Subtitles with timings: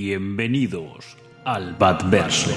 [0.00, 2.52] Bienvenidos al Batverso.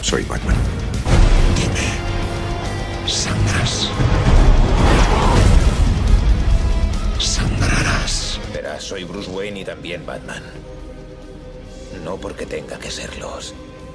[0.00, 0.56] Soy Batman.
[1.54, 3.06] Dime.
[3.06, 3.88] Sangras.
[7.20, 8.40] Sangrarás.
[8.52, 10.42] Verás, soy Bruce Wayne y también Batman.
[12.04, 13.54] No porque tenga que serlos.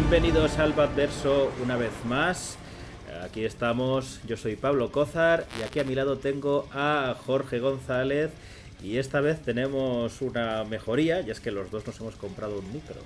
[0.00, 2.56] Bienvenidos al Batverso una vez más.
[3.22, 8.30] Aquí estamos, yo soy Pablo Cózar y aquí a mi lado tengo a Jorge González
[8.82, 12.72] y esta vez tenemos una mejoría y es que los dos nos hemos comprado un
[12.72, 12.96] micro.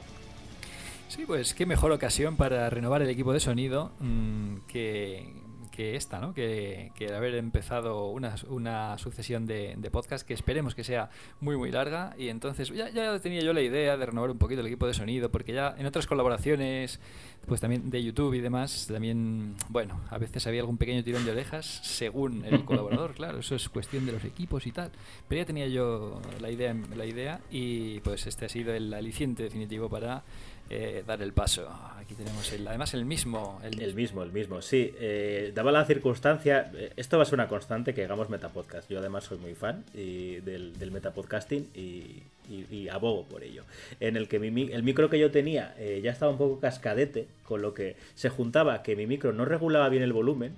[1.08, 5.32] Sí, pues qué mejor ocasión para renovar el equipo de sonido mmm, que,
[5.74, 6.34] que, esta, ¿no?
[6.34, 11.56] Que, que haber empezado una, una sucesión de, de podcasts que esperemos que sea muy,
[11.56, 12.14] muy larga.
[12.16, 14.94] Y entonces ya, ya tenía yo la idea de renovar un poquito el equipo de
[14.94, 17.00] sonido, porque ya en otras colaboraciones,
[17.46, 21.32] pues también de YouTube y demás, también, bueno, a veces había algún pequeño tirón de
[21.32, 24.92] orejas según el colaborador, claro, eso es cuestión de los equipos y tal.
[25.28, 29.42] Pero ya tenía yo la idea, la idea y pues este ha sido el aliciente
[29.42, 30.22] definitivo para
[30.70, 31.68] eh, dar el paso.
[31.98, 33.60] Aquí tenemos el, además el mismo.
[33.62, 34.94] El, el mismo, el mismo, sí.
[34.98, 38.90] Eh, daba la circunstancia, eh, esto va a ser una constante que hagamos metapodcast.
[38.90, 43.64] Yo además soy muy fan y del, del metapodcasting y, y, y, abogo por ello.
[44.00, 47.26] En el que mi, el micro que yo tenía eh, ya estaba un poco cascadete,
[47.42, 50.54] con lo que se juntaba que mi micro no regulaba bien el volumen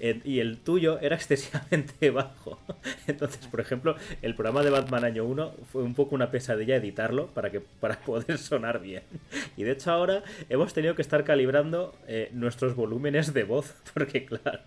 [0.00, 2.58] y el tuyo era excesivamente bajo.
[3.06, 7.28] Entonces, por ejemplo, el programa de Batman año 1 fue un poco una pesadilla editarlo
[7.28, 9.02] para, que, para poder sonar bien.
[9.56, 14.24] Y de hecho ahora hemos tenido que estar calibrando eh, nuestros volúmenes de voz, porque
[14.24, 14.62] claro,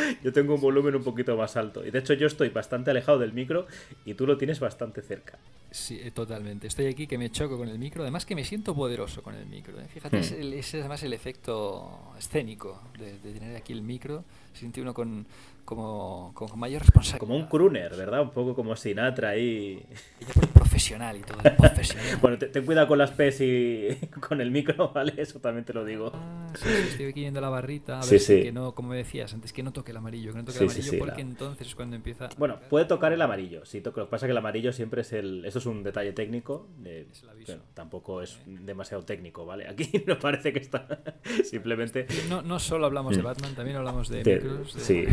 [0.22, 1.86] yo tengo un volumen un poquito más alto.
[1.86, 3.66] Y de hecho yo estoy bastante alejado del micro
[4.04, 5.38] y tú lo tienes bastante cerca.
[5.70, 6.66] Sí, totalmente.
[6.66, 9.46] Estoy aquí que me choco con el micro, además que me siento poderoso con el
[9.46, 9.80] micro.
[9.80, 9.86] ¿eh?
[9.92, 10.20] Fíjate, hmm.
[10.20, 14.24] es, el, es, además el efecto escénico de, de, tener aquí el micro.
[14.52, 15.26] Se siente uno con,
[15.70, 17.20] como, con mayor responsabilidad.
[17.20, 18.22] Como un crooner, ¿verdad?
[18.22, 19.80] Un poco como Sinatra ahí.
[20.20, 21.38] Y ya profesional y todo.
[21.56, 22.16] Profesional.
[22.20, 23.96] bueno, ten, ten, cuidado con las P's y
[24.28, 25.14] con el micro, ¿vale?
[25.16, 26.10] Eso también te lo digo.
[26.12, 28.00] Ah, sí, sí, estoy aquí viendo la barrita.
[28.00, 28.42] A sí, ver sí.
[28.42, 30.32] que no, como me decías antes, que no toque el amarillo.
[30.32, 31.28] Que no toque el amarillo porque la...
[31.28, 32.28] entonces es cuando empieza.
[32.36, 33.64] Bueno, puede tocar el amarillo.
[33.64, 33.80] Sí.
[33.80, 35.44] Lo que pasa es que el amarillo siempre es el.
[35.44, 36.66] Eso es un detalle técnico.
[36.84, 37.06] Eh,
[37.46, 39.68] bueno, tampoco es demasiado técnico, ¿vale?
[39.68, 41.00] Aquí no parece que está.
[41.44, 42.08] Simplemente.
[42.28, 44.74] No, no solo hablamos de Batman, también hablamos de, de micros.
[44.74, 44.80] De...
[44.80, 45.06] Sí.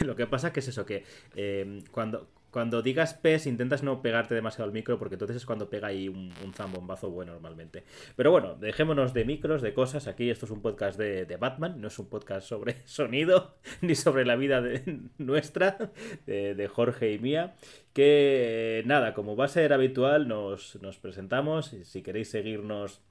[0.04, 4.34] lo que pasa que es eso, que eh, cuando, cuando digas PES intentas no pegarte
[4.34, 7.84] demasiado al micro porque entonces es cuando pega ahí un, un zambombazo bueno normalmente.
[8.16, 10.06] Pero bueno, dejémonos de micros, de cosas.
[10.06, 13.94] Aquí esto es un podcast de, de Batman, no es un podcast sobre sonido ni
[13.94, 14.62] sobre la vida
[15.18, 15.92] nuestra,
[16.26, 17.56] de, Jorge y mía.
[17.92, 21.76] Que nada, como va a ser habitual, nos, nos presentamos.
[21.82, 23.02] Si queréis seguirnos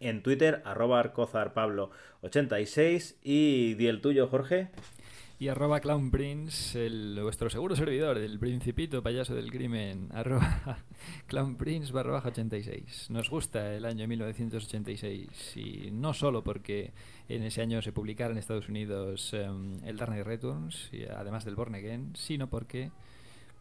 [0.00, 4.68] en Twitter, arroba arcozarpablo86 y di el tuyo, Jorge
[5.38, 10.78] y arroba Clown Prince, el, vuestro seguro servidor, el principito payaso del crimen, arroba
[11.26, 13.10] Clown Prince barra baja 86.
[13.10, 16.92] Nos gusta el año 1986 y no solo porque
[17.28, 21.56] en ese año se publicara en Estados Unidos um, el Dark Returns, y además del
[21.56, 22.92] Born Again, sino porque,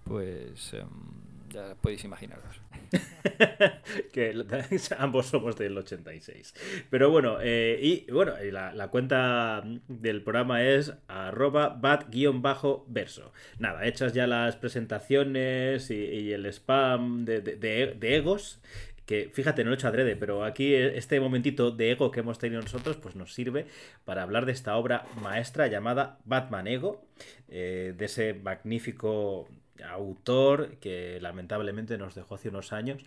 [0.03, 2.61] pues, um, ya podéis imaginaros.
[4.11, 4.33] que
[4.97, 6.53] ambos somos del 86.
[6.89, 13.31] Pero bueno, eh, y bueno, la, la, cuenta del programa es arroba bat-verso.
[13.59, 18.61] Nada, hechas ya las presentaciones y, el spam de, egos,
[19.05, 22.39] que fíjate, no lo he hecho adrede, pero aquí este momentito de ego que hemos
[22.39, 23.67] tenido nosotros, pues nos sirve
[24.05, 27.05] para hablar de esta obra maestra llamada Batman Ego,
[27.49, 29.47] eh, de ese magnífico
[29.87, 33.03] autor que lamentablemente nos dejó hace unos años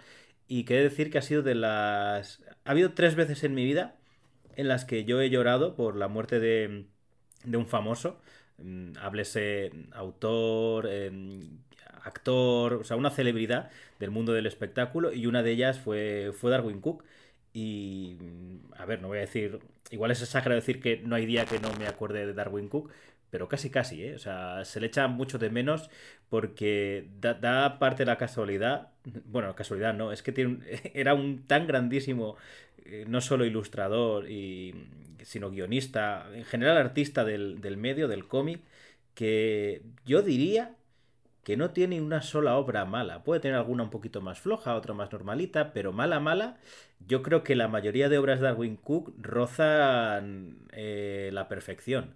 [0.49, 2.43] y que he de decir que ha sido de las...
[2.65, 3.97] Ha habido tres veces en mi vida
[4.57, 6.87] en las que yo he llorado por la muerte de,
[7.45, 8.21] de un famoso,
[9.01, 11.11] háblese autor, eh,
[12.03, 16.51] actor, o sea, una celebridad del mundo del espectáculo y una de ellas fue, fue
[16.51, 17.05] Darwin Cook.
[17.53, 18.17] Y,
[18.77, 19.61] a ver, no voy a decir,
[19.91, 22.91] igual es exagerado decir que no hay día que no me acuerde de Darwin Cook,
[23.37, 24.15] pero casi casi, ¿eh?
[24.15, 25.91] O sea, se le echa mucho de menos
[26.31, 28.93] porque da, parte la casualidad,
[29.27, 30.61] bueno, casualidad no, es que tiene
[30.95, 32.37] era un tan grandísimo,
[32.87, 34.75] eh, no solo ilustrador, y,
[35.23, 38.63] sino guionista, en general artista del, del medio, del cómic,
[39.15, 40.75] que yo diría
[41.45, 43.23] que no tiene una sola obra mala.
[43.23, 46.57] Puede tener alguna un poquito más floja, otra más normalita, pero mala, mala.
[47.07, 52.15] Yo creo que la mayoría de obras de Darwin Cook rozan eh, la perfección.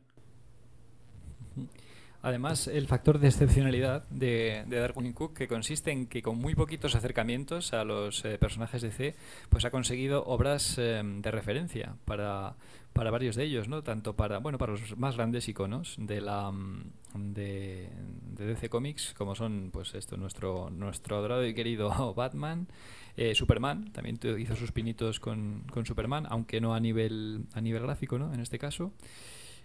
[2.22, 6.94] Además, el factor de excepcionalidad de, Darwin Cook, que consiste en que con muy poquitos
[6.94, 9.14] acercamientos a los eh, personajes de C,
[9.48, 12.56] pues ha conseguido obras eh, de referencia para,
[12.92, 13.82] para varios de ellos, ¿no?
[13.82, 17.88] Tanto para, bueno, para los más grandes iconos de la mm, de,
[18.36, 22.68] DC Comics, como son, pues esto, nuestro, nuestro adorado y querido Batman,
[23.16, 27.82] eh, Superman, también hizo sus pinitos con, con Superman, aunque no a nivel, a nivel
[27.82, 28.34] gráfico, ¿no?
[28.34, 28.92] En este caso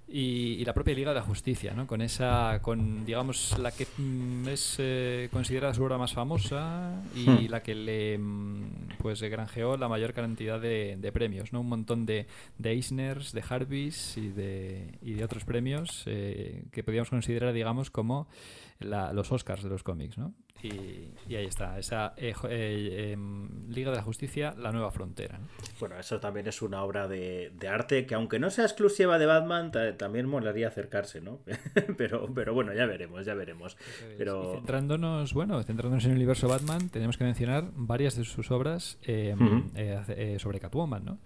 [0.07, 1.87] y, la propia Liga de la Justicia, ¿no?
[1.87, 7.29] Con esa, con digamos la que mm, es eh, considerada su obra más famosa y
[7.29, 7.49] hmm.
[7.49, 11.61] la que le mm, pues granjeó la mayor cantidad de, premios, ¿no?
[11.61, 16.83] Un montón de, de Eisners, de Harveys y de, y de otros premios eh, que
[16.83, 18.27] podríamos considerar, digamos, como
[18.79, 20.33] los Oscars de los cómics, ¿no?
[20.61, 25.39] Y, ahí está, esa eh, eh, em, Liga de la Justicia, la nueva frontera.
[25.79, 29.71] Bueno, eso también es una obra de, arte que aunque no sea exclusiva de Batman,
[29.97, 31.41] también molaría acercarse, ¿no?
[31.97, 33.77] pero, pero bueno, ya veremos, ya veremos.
[34.17, 34.53] Pero...
[34.55, 39.69] centrándonos, bueno, centrándonos en el universo Batman, tenemos que mencionar varias de sus obras em,
[39.75, 41.19] eh, sobre Catwoman, ¿no?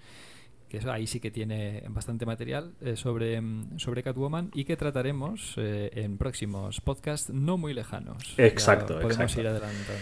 [0.69, 3.41] Que eso ahí sí que tiene bastante material eh, sobre,
[3.77, 8.35] sobre Catwoman y que trataremos eh, en próximos podcasts no muy lejanos.
[8.37, 9.93] Exacto, podemos ir adelantando.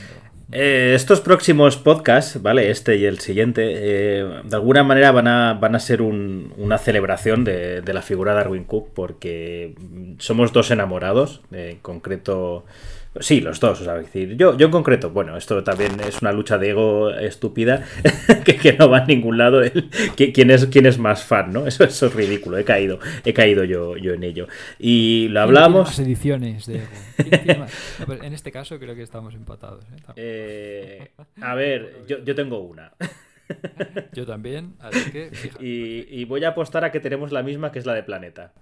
[0.52, 2.70] Eh, estos próximos podcasts, ¿vale?
[2.70, 7.82] Este y el siguiente, de alguna manera van a, van a ser una celebración de,
[7.82, 9.76] de, la figura de Darwin Cook porque
[10.20, 12.66] somos dos enamorados, en concreto
[13.22, 16.32] Sí, los dos, o sea, decir, yo, yo en concreto, bueno, esto también es una
[16.32, 17.86] lucha de ego estúpida
[18.46, 19.62] que, no va a ningún lado.
[20.16, 21.68] ¿quién, es, ¿Quién es más fan, no?
[21.68, 24.48] Eso, eso es ridículo, he caído, he caído yo, yo en ello.
[24.80, 25.98] Y lo hablamos.
[26.00, 26.84] ediciones de
[27.18, 27.66] ego.
[28.22, 29.84] en este caso creo que estamos empatados.
[29.86, 30.14] ¿eh?
[30.16, 31.12] Eh,
[31.42, 32.94] a ver, yo, yo tengo una.
[34.14, 35.32] Yo también, así que.
[35.60, 38.54] Y, y voy a apostar a que tenemos la misma, que es la de Planeta.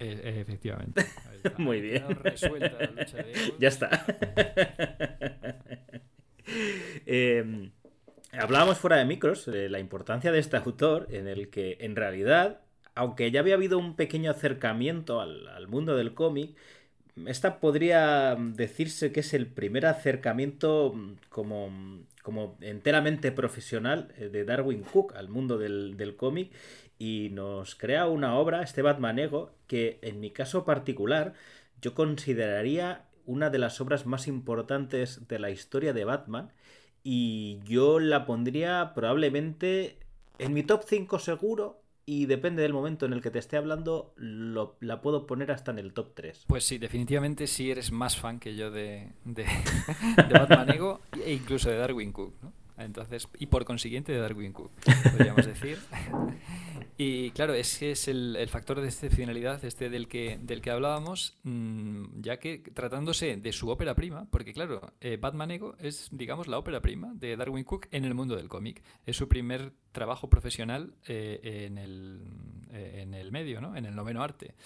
[0.00, 1.06] Eh, efectivamente.
[1.58, 2.04] Muy bien.
[3.58, 4.04] ya está.
[7.04, 7.72] Em,
[8.32, 12.60] hablábamos fuera de micros de la importancia de este autor, en el que en realidad,
[12.94, 16.56] aunque ya había habido un pequeño acercamiento al, mundo del cómic,
[17.26, 20.94] esta podría decirse que es el primer acercamiento
[21.28, 21.70] como,
[22.22, 26.50] como enteramente profesional eh, de Darwin Cook al mundo del, del cómic
[26.98, 31.34] y nos crea una obra, este Batman Ego, que en mi caso particular
[31.80, 36.50] yo consideraría una de las obras más importantes de la historia de Batman
[37.04, 39.98] y yo la pondría probablemente
[40.38, 44.14] en mi top 5 seguro y depende del momento en el que te esté hablando,
[44.16, 46.44] la puedo poner hasta en el top 3.
[46.46, 49.44] Pues sí, definitivamente sí eres más fan que yo de, de,
[50.32, 52.52] Batman Ego e incluso de Darwin Cook, ¿no?
[52.78, 54.70] Entonces, y por consiguiente de Darwin Cook,
[55.10, 55.78] podríamos decir.
[57.00, 61.38] Y claro, es que es el, factor de excepcionalidad este del que, del que hablábamos,
[61.44, 66.48] mm, ya que tratándose de su ópera prima, porque claro, eh, Batman Ego es, digamos,
[66.48, 68.82] la ópera prima de Darwin Cook en el mundo del cómic.
[69.06, 72.20] Es su primer trabajo profesional eh, en, el,
[72.72, 73.76] eh, en el medio, ¿no?
[73.76, 74.56] En el noveno arte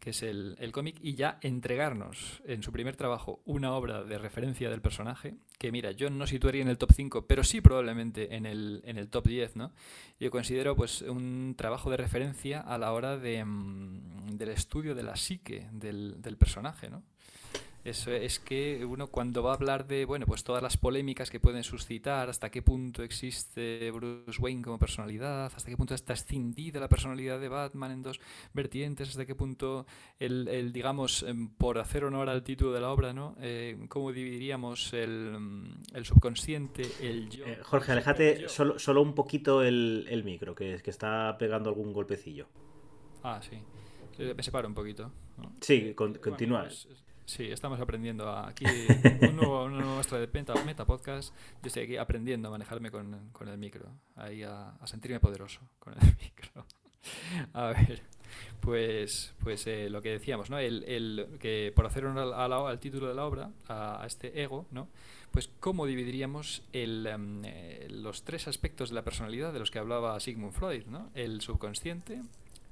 [0.00, 4.70] que es el, cómic, y ya entregarnos en su primer trabajo una obra de referencia
[4.70, 8.46] del personaje, que mira, yo no situaría en el top 5, pero sí probablemente en
[8.46, 9.72] el, en el top 10, ¿no?
[10.18, 15.02] Yo considero pues un trabajo de referencia a la hora de, mm, del estudio de
[15.02, 17.02] la psique del, del personaje, ¿no?
[17.84, 21.40] Eso es que uno cuando va a hablar de, bueno, pues todas las polémicas que
[21.40, 26.78] pueden suscitar, hasta qué punto existe Bruce Wayne como personalidad, hasta qué punto está escindida
[26.78, 28.20] la personalidad de Batman en dos
[28.52, 29.86] vertientes, hasta qué punto
[30.18, 33.34] el, digamos, em, por hacer honor al título de la obra, ¿no?
[33.40, 37.46] Eh, ¿Cómo dividiríamos el, mm, subconsciente, el yo?
[37.46, 42.46] Eh, Jorge, alejate solo, solo, un poquito el, micro, que, que está pegando algún golpecillo.
[43.22, 43.58] Ah, sí.
[44.18, 45.10] Me separo un poquito.
[45.60, 46.64] Sí, continúa.
[46.64, 46.86] Pues,
[47.30, 48.64] Sí, estamos aprendiendo aquí
[49.22, 50.26] un nuevo, una nueva muestra de
[50.66, 51.32] Meta, Podcast.
[51.62, 56.00] Yo estoy aquí aprendiendo a manejarme con, el micro, ahí a, sentirme poderoso con el
[56.20, 56.66] micro.
[57.52, 58.02] A ver,
[58.58, 60.58] pues, pues eh, lo que decíamos, ¿no?
[60.58, 64.88] El, que por hacer honor al, al, título de la obra, a, este ego, ¿no?
[65.30, 69.78] Pues cómo dividiríamos el, em, eh, los tres aspectos de la personalidad de los que
[69.78, 71.12] hablaba Sigmund Freud, ¿no?
[71.14, 72.22] El subconsciente,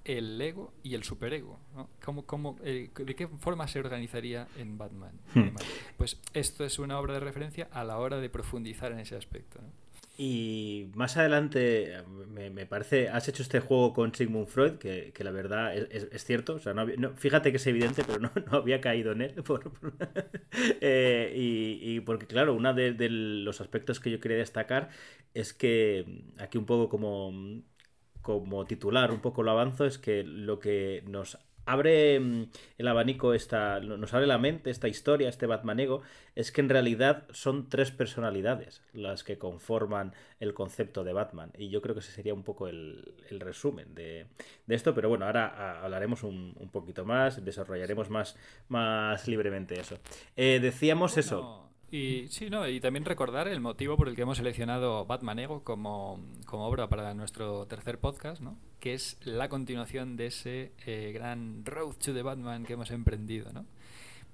[0.08, 1.60] el ego y el superego.
[1.76, 1.88] ¿no?
[2.02, 5.12] ¿Cómo, cómo, eh, ¿De qué forma se organizaría en Batman?
[5.34, 5.50] Hmm.
[5.96, 9.60] Pues esto es una obra de referencia a la hora de profundizar en ese aspecto.
[9.60, 9.68] ¿no?
[10.20, 15.22] Y más adelante, me, me, parece, has hecho este juego con Sigmund Freud, que, que
[15.22, 16.56] la verdad es, es, es, cierto.
[16.56, 19.34] O sea, no, no, fíjate que es evidente, pero no, no había caído en él.
[19.44, 19.92] Por, por,
[20.80, 24.88] eh, y, y, porque, claro, uno de, de, los aspectos que yo quería destacar
[25.34, 27.62] es que aquí un poco como,
[28.28, 33.32] como titular, un poco lo avanzo, es que lo que nos abre mm, el abanico,
[33.32, 36.02] esta, nos abre la mente esta historia, este Batmanego,
[36.34, 41.52] es que en realidad son tres personalidades las que conforman el concepto de Batman.
[41.56, 44.26] Y yo creo que ese sería un poco el, el resumen de,
[44.66, 48.36] de, esto, pero bueno, ahora hablaremos un, un, poquito más, desarrollaremos más,
[48.68, 49.96] más libremente eso.
[50.36, 51.20] Eh, decíamos bueno.
[51.26, 51.67] eso.
[51.90, 55.64] Y sí, no, y también recordar el motivo por el que hemos seleccionado Batman Ego
[55.64, 58.58] como, como obra para nuestro tercer podcast, ¿no?
[58.80, 63.52] que es la continuación de ese eh, gran Road to the Batman que hemos emprendido,
[63.52, 63.66] ¿no?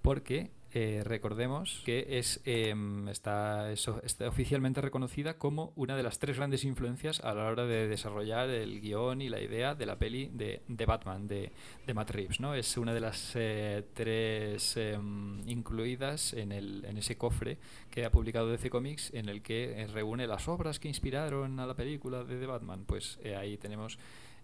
[0.03, 2.75] Porque eh, recordemos que es, eh,
[3.09, 7.87] está, está, oficialmente reconocida como una de las tres grandes influencias a la hora de
[7.87, 11.53] desarrollar el guion y la idea de la peli de, de Batman, de,
[11.87, 12.41] de, Matt Reeves.
[12.41, 12.55] ¿no?
[12.55, 17.59] Es una de las eh, tres em, incluidas en, el, en ese cofre
[17.91, 21.67] que ha publicado DC Comics en el que eh, reúne las obras que inspiraron a
[21.67, 22.85] la película de The Batman.
[22.85, 23.97] Pues eh, ahí tenemos...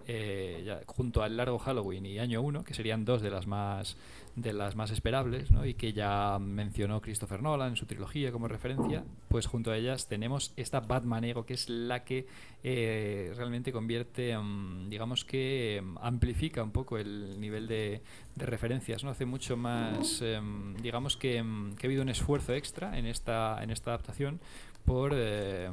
[0.06, 3.98] Eh, ya, junto al largo Halloween y Año 1, que serían dos de las más
[4.36, 5.66] de las más esperables ¿no?
[5.66, 10.08] y que ya mencionó Christopher Nolan en su trilogía como referencia, pues junto a ellas
[10.08, 12.26] tenemos esta Batman Ego, que es la que
[12.62, 18.02] eh, realmente convierte, um, digamos que um, amplifica un poco el nivel de,
[18.34, 19.10] de referencias, ¿no?
[19.10, 21.44] hace mucho más, um, digamos que,
[21.78, 24.40] que, ha habido un esfuerzo extra en esta, en esta adaptación
[24.84, 25.70] por, eh,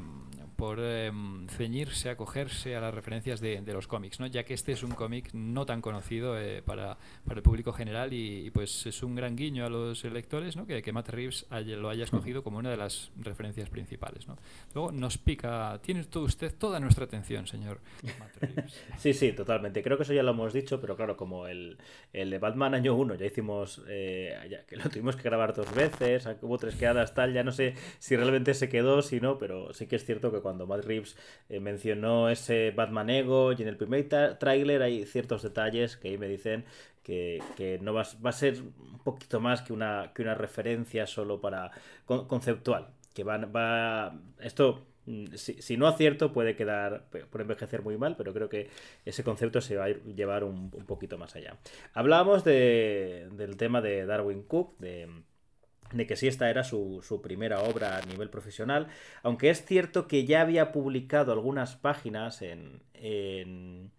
[0.57, 1.11] por eh,
[1.49, 4.25] ceñirse, acogerse a las referencias de, de los cómics, ¿no?
[4.25, 8.11] ya que este es un cómic no tan conocido eh, para, para, el público general
[8.11, 10.65] y, y, pues es un gran guiño a los lectores ¿no?
[10.65, 14.27] que, que Matt Reeves haya, lo haya escogido como una de las referencias principales.
[14.27, 14.37] ¿no?
[14.73, 17.79] Luego nos pica, tiene todo usted toda nuestra atención, señor
[18.19, 18.83] Matt Reeves.
[18.97, 19.83] sí, sí, totalmente.
[19.83, 21.77] Creo que eso ya lo hemos dicho, pero claro, como el,
[22.13, 25.71] el de Batman año 1 ya hicimos, eh, ya, que lo tuvimos que grabar dos
[25.75, 29.71] veces, hubo tres quedadas, tal, ya no sé si realmente se quedó si no, pero
[29.73, 31.18] sí que es cierto que cuando Matt Reeves
[31.50, 36.18] eh, mencionó ese Batman Ego y en el primer tráiler hay ciertos detalles que ahí
[36.18, 36.63] me dicen
[37.04, 41.06] que, que no va, va, a ser un poquito más que una, que una referencia
[41.06, 41.72] solo para
[42.06, 44.86] con, conceptual, que va, va esto
[45.36, 48.70] si, si, no acierto puede quedar por envejecer muy mal, pero creo que
[49.06, 51.58] ese concepto se va a llevar un, un poquito más allá.
[51.94, 55.10] Hablábamos de, del tema de Darwin Cook, de
[55.94, 58.88] de que sí esta era su, su, primera obra a nivel profesional,
[59.24, 63.91] aunque es cierto que ya había publicado algunas páginas en, en,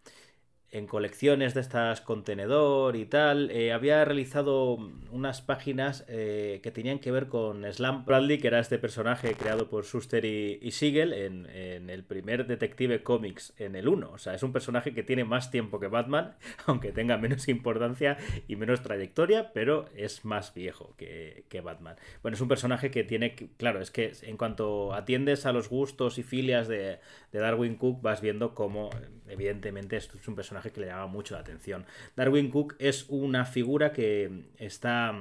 [0.70, 4.74] en colecciones de estas contenedor y tal, eh, había realizado
[5.10, 9.68] unas páginas eh, que tenían que ver con Slam Bradley, que era este personaje creado
[9.70, 14.10] por Schuster y, y Siegel en, en, el primer Detective Comics en el 1.
[14.10, 18.18] O sea, es un personaje que tiene más tiempo que Batman, aunque tenga menos importancia
[18.46, 21.96] y menos trayectoria, pero es más viejo que, que Batman.
[22.22, 26.18] Bueno, es un personaje que tiene, claro, es que en cuanto atiendes a los gustos
[26.18, 26.98] y filias de,
[27.32, 28.90] de Darwin Cook, vas viendo cómo,
[29.28, 31.86] evidentemente, es un personaje que le llama mucho la atención.
[32.16, 35.14] Darwin Cook es una figura que está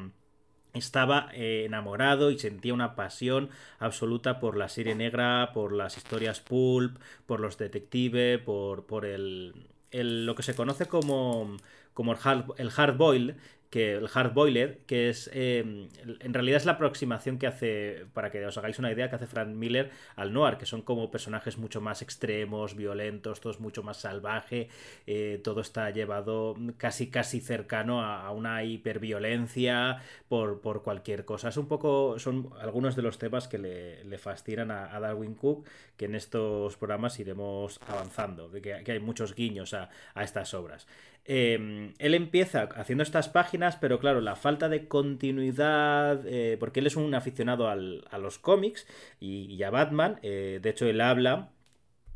[0.73, 6.39] estaba eh, enamorado y sentía una pasión absoluta por la serie negra, por las historias
[6.39, 11.57] pulp, por los detectives, por, por el, el, lo que se conoce como,
[11.93, 13.37] como el hard, el hard boil,
[13.69, 18.31] que el Hard Boiled, que es eh, en realidad es la aproximación que hace, para
[18.31, 21.57] que os hagáis una idea, que hace Frank Miller al noir, que son como personajes
[21.57, 24.69] mucho más extremos, violentos, todo es mucho más salvaje,
[25.05, 31.49] eh, todo está llevado casi casi cercano a, a una hiperviolencia por, por, cualquier cosa.
[31.49, 35.35] Es un poco, son algunos de los temas que le, le fascinan a, a, Darwin
[35.35, 40.53] Cook, que en estos programas iremos avanzando, que, que hay muchos guiños a, a estas
[40.53, 40.87] obras.
[41.29, 46.87] Eh, él empieza haciendo estas páginas, pero claro, la falta de continuidad, eh, porque él
[46.87, 48.87] es un aficionado al, a los cómics
[49.19, 51.51] y, a Batman, eh, de hecho él habla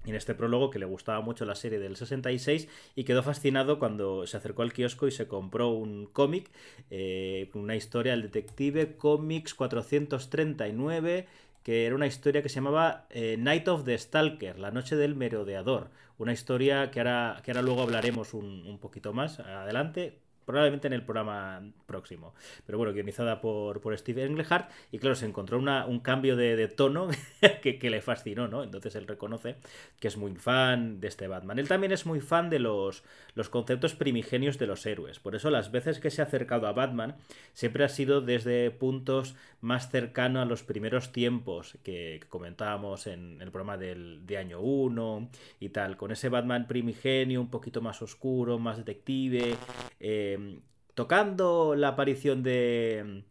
[0.06, 4.26] en este prólogo que le gustaba mucho la serie del 66 y quedó fascinado cuando
[4.26, 6.50] se acercó al kiosco y se compró un cómic,
[6.90, 11.28] eh, una historia del detective Comics 439
[11.64, 15.92] que era una historia que se llamaba Night of the Stalker, la noche del merodeador,
[16.22, 20.22] una historia que ahora, que ahora luego hablaremos un, un poquito más adelante,
[20.52, 22.34] probablemente en el programa próximo.
[22.66, 24.70] Pero bueno, guionizada por, por Steve Englehart.
[24.92, 27.08] Y claro, se encontró una, un cambio de, tono
[27.62, 28.64] que, le fascinó, ¿no?
[28.64, 29.56] Entonces él reconoce
[30.00, 31.60] que es muy fan de este Batman.
[31.60, 33.04] Él también es muy fan de los,
[33.34, 35.20] los conceptos primigenios de los héroes.
[35.20, 37.16] Por eso las veces que se ha acercado a Batman
[37.54, 43.52] siempre ha sido desde puntos más cercanos a los primeros tiempos que, comentábamos en el
[43.52, 45.30] programa del, de año 1
[45.60, 45.98] y tal.
[45.98, 49.56] Con ese Batman primigenio, un poquito más oscuro, más detective.
[50.00, 50.38] Eh,
[50.94, 53.24] tocando la aparición de,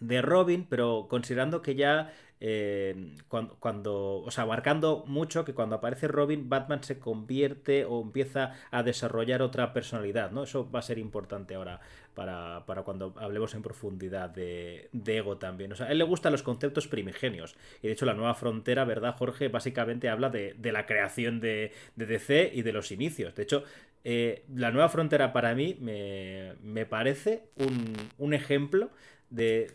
[0.00, 2.12] de Robin, pero considerando que ya
[2.46, 8.52] eh, cuando, o sea, marcando mucho que cuando aparece Robin, Batman se convierte o empieza
[8.70, 10.42] a desarrollar otra personalidad, ¿no?
[10.42, 11.80] Eso va a ser importante ahora
[12.14, 15.72] para, cuando hablemos en profundidad de, Ego también.
[15.72, 17.56] O sea, a él le gustan los conceptos primigenios.
[17.82, 19.48] Y de hecho, la nueva frontera, ¿verdad, Jorge?
[19.48, 23.34] Básicamente habla de, la creación de, DC y de los inicios.
[23.34, 23.64] De hecho,
[24.04, 28.90] eh, la nueva frontera para mí me, parece un, un ejemplo
[29.30, 29.72] de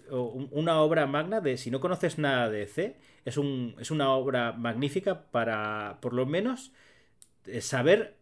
[0.52, 4.54] una obra magna de si no conoces nada de C, es, un, es una obra
[4.54, 6.72] magnífica para por lo menos
[7.46, 8.16] eh, saber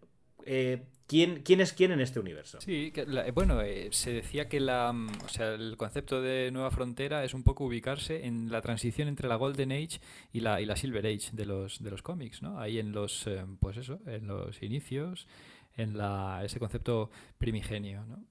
[0.45, 2.59] eh, quién, quién es quién en este universo.
[2.61, 2.91] Sí,
[3.33, 7.33] bueno, eh, se decía que la, mm, o sea, el concepto de nueva frontera es
[7.33, 9.99] un poco ubicarse en la transición entre la Golden Age
[10.33, 12.59] y la, y la Silver Age de los, de los cómics, ¿no?
[12.59, 13.29] Ahí en los,
[13.59, 15.27] pues eso, en los inicios,
[15.75, 18.23] en la, ese concepto primigenio, ¿no?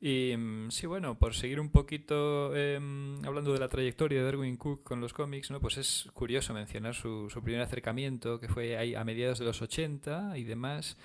[0.00, 4.56] Y mm, sí, bueno, por seguir un poquito em, hablando de la trayectoria de Erwin
[4.56, 5.60] Cook con los cómics, ¿no?
[5.60, 9.60] pues es curioso mencionar su, su primer acercamiento, que fue ahí a mediados de los
[9.60, 10.96] 80 y demás.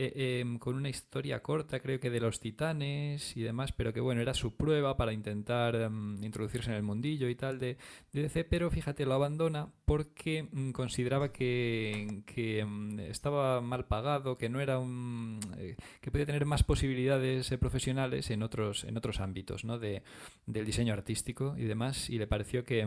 [0.00, 3.98] Eh, em, con una historia corta, creo que de los titanes y demás, pero que
[3.98, 7.78] bueno, era su prueba para intentar em, introducirse en el mundillo y tal de,
[8.12, 14.60] DC, pero fíjate, lo abandona porque mm, consideraba que, em, estaba mal pagado, que no
[14.60, 15.40] era un.
[15.58, 19.80] Eh, que podía tener más posibilidades eh, profesionales en otros, en otros ámbitos, ¿no?
[19.80, 20.04] De,
[20.46, 22.86] del diseño artístico y demás, y le pareció que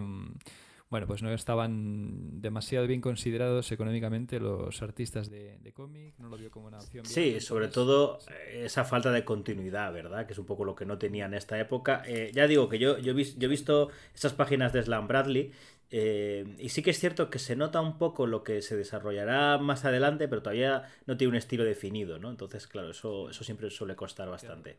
[0.91, 6.51] bueno, pues no estaban demasiado bien considerados económicamente los artistas de, cómic, no lo vio
[6.51, 7.05] como una opción.
[7.05, 10.25] Sí, sobre todo eh, esa falta de continuidad, ¿verdad?
[10.25, 12.03] Que es un poco lo que no tenía en esta época.
[12.05, 15.53] Eh, ya digo que yo, yo, he visto esas páginas de Slam Bradley
[15.91, 19.57] eh, y sí que es cierto que se nota un poco lo que se desarrollará
[19.59, 22.29] más adelante, pero todavía no tiene un estilo definido, ¿no?
[22.29, 24.77] Entonces, claro, eso, eso siempre suele costar bastante.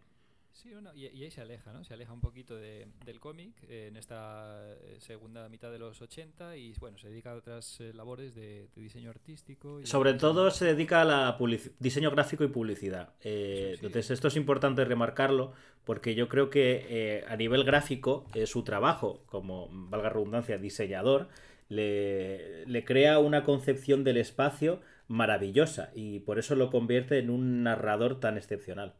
[0.63, 1.83] Sí, y, ahí se aleja, ¿no?
[1.83, 6.57] Se aleja un poquito del cómic eh, en esta eh, segunda mitad de los 80
[6.57, 9.81] y, bueno, se dedica a otras eh, labores de, diseño artístico.
[9.81, 11.37] Y Sobre todo se dedica a la
[11.81, 13.13] diseño gráfico y publicidad.
[13.23, 15.53] Entonces, esto es importante remarcarlo
[15.85, 21.29] porque yo creo que a nivel gráfico su trabajo, como valga redundancia, diseñador,
[21.69, 27.65] le, le crea una concepción del espacio maravillosa y por eso lo convierte en un
[27.65, 28.95] narrador tan excepcional.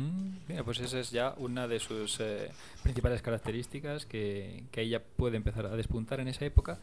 [0.00, 2.50] Mm, pues esa es ya una de sus eh,
[2.82, 6.80] principales características que, que ella puede empezar a despuntar en esa época.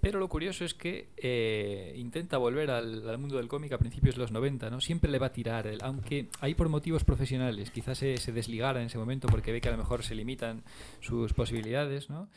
[0.00, 4.20] Pero lo curioso es que eh, intenta volver al, mundo del cómic a principios de
[4.20, 4.80] los 90, ¿no?
[4.80, 8.86] Siempre le va a tirar, aunque hay por motivos profesionales, quizás se, se, desligara en
[8.86, 10.64] ese momento porque ve que a lo mejor se limitan
[11.00, 12.28] sus posibilidades, ¿no?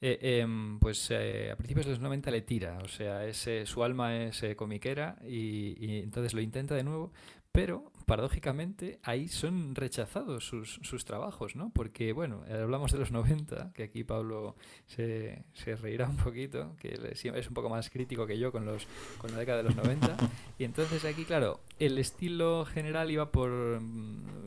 [0.00, 4.44] Eh, em, pues a principios de los 90 le tira, o sea, su alma es
[4.56, 7.12] comiquera y, y, entonces lo intenta de nuevo,
[7.52, 11.70] pero paradójicamente ahí son rechazados sus, sus, trabajos, ¿no?
[11.70, 16.98] Porque, bueno, hablamos de los 90, que aquí Pablo se, se, reirá un poquito, que
[17.12, 18.86] es un poco más crítico que yo con, los,
[19.18, 20.16] con la década de los 90,
[20.58, 24.44] y entonces aquí, claro, el estilo general iba por, mm,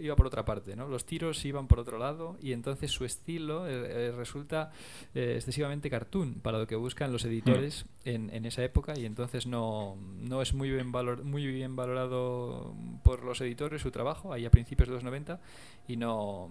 [0.00, 0.88] iba por otra parte, ¿no?
[0.88, 4.72] Los tiros iban por otro lado, y entonces su estilo eh, eh, resulta
[5.14, 8.08] eh, excesivamente cartoon para lo que buscan los editores mm.
[8.08, 12.74] en, en, esa época, y entonces no, no es muy bien, valor, muy bien valorado
[13.02, 15.40] por los editores su trabajo ahí a principios de los 90
[15.88, 16.50] y no,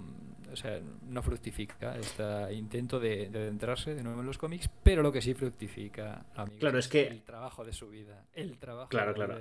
[0.55, 5.03] o sea, no fructifica este intento de, de, adentrarse de nuevo en los cómics, pero
[5.03, 6.25] lo que sí fructifica,
[6.59, 9.37] claro, es que el trabajo de su vida, el trabajo claro, claro.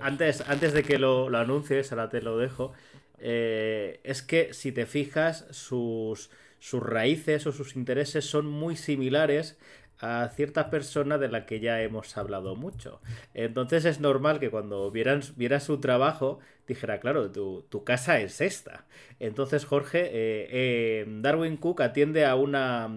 [0.00, 2.72] antes, antes de que lo, lo, anuncies, ahora te lo dejo,
[3.18, 9.58] eh, es que si te fijas, sus, sus raíces o sus intereses son muy similares
[9.98, 13.00] a cierta persona de la que ya hemos hablado mucho.
[13.34, 18.40] Entonces es normal que cuando vieran, viera su trabajo dijera, claro, tu, tu, casa es
[18.40, 18.86] esta.
[19.18, 22.90] Entonces Jorge, eh, eh, Darwin Cook atiende a una...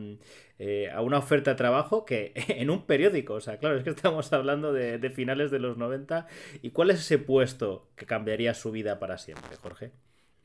[0.58, 3.90] Eh, a una oferta de trabajo que en un periódico, o sea, claro, es que
[3.90, 6.28] estamos hablando de, de finales de los 90.
[6.62, 9.92] ¿Y cuál es ese puesto que cambiaría su vida para siempre, Jorge?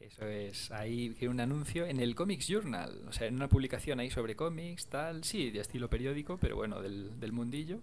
[0.01, 4.01] Eso es, ahí que un anuncio en el Comics Journal, o sea, en una publicación
[4.01, 7.79] ahí sobre cómics, tal, sí, de estilo periódico, pero bueno, del, del mundillo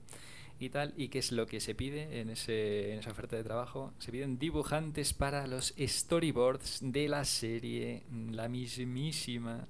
[0.59, 0.93] y tal.
[0.97, 3.93] ¿Y qué es lo que se pide en, ese, en esa oferta de trabajo?
[3.99, 9.67] Se piden dibujantes para los storyboards de la serie, la mismísima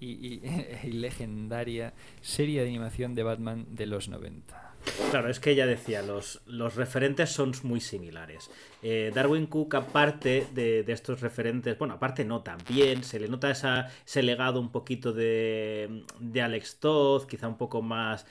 [0.00, 0.40] y,
[0.84, 4.72] y legendaria serie de animación de Batman de los 90.
[5.10, 8.50] Claro, es que ella decía, los, los referentes son muy similares.
[8.82, 13.50] Eh, Darwin Cook, aparte de, de, estos referentes, bueno, aparte no, también se le nota
[13.50, 18.26] esa, ese legado un poquito de, de Alex Todd, quizá un poco más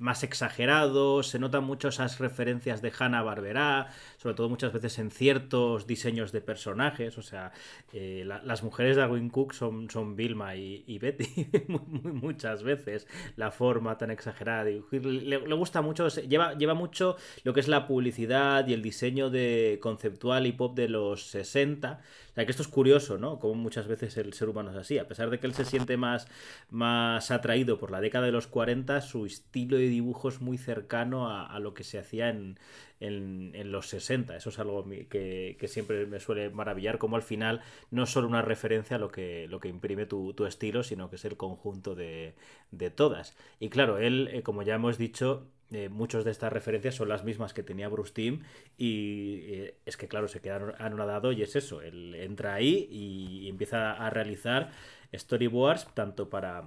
[0.00, 5.10] más exagerado, se notan mucho esas referencias de Hanna Barbera, sobre todo muchas veces en
[5.10, 7.52] ciertos diseños de personajes, o sea,
[7.94, 13.06] eh, la, las mujeres de Darwin Cook son, son Vilma y, Betty muchas veces,
[13.36, 17.68] la forma tan exagerada de le, le, gusta mucho, lleva, lleva mucho lo que es
[17.68, 22.50] la publicidad y el diseño de conceptual y pop de los 60, o sea, que
[22.50, 23.38] esto es curioso, ¿no?
[23.38, 24.98] Como muchas veces el ser humano es así.
[24.98, 26.28] A pesar de que él se siente más,
[26.70, 31.28] más atraído por la década de los 40, su estilo de dibujo es muy cercano
[31.28, 32.56] a, a lo que se hacía en,
[33.00, 34.36] en, los 60.
[34.36, 38.28] Eso es algo que, que, siempre me suele maravillar, como al final no es solo
[38.28, 41.36] una referencia a lo que, lo que imprime tu, tu estilo, sino que es el
[41.36, 42.34] conjunto de,
[42.70, 43.36] de todas.
[43.58, 47.24] Y claro, él, eh, como ya hemos dicho, eh, muchas de estas referencias son las
[47.24, 48.42] mismas que tenía Bruce Timm
[48.76, 53.48] y eh, es que claro se queda anonadado y es eso él entra ahí y
[53.48, 54.72] empieza a realizar
[55.14, 56.64] storyboards tanto para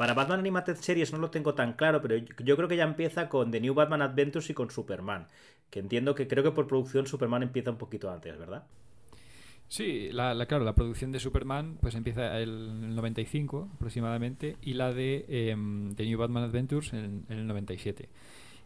[0.00, 3.28] para Batman Animated Series no lo tengo tan claro, pero yo creo que ya empieza
[3.28, 5.26] con The New Batman Adventures y con Superman.
[5.68, 8.64] Que entiendo que creo que por producción Superman empieza un poquito antes, ¿verdad?
[9.68, 14.90] Sí, la, la, claro, la producción de Superman pues empieza el 95 aproximadamente y la
[14.94, 15.54] de eh,
[15.94, 18.08] The New Batman Adventures en, en, el 97.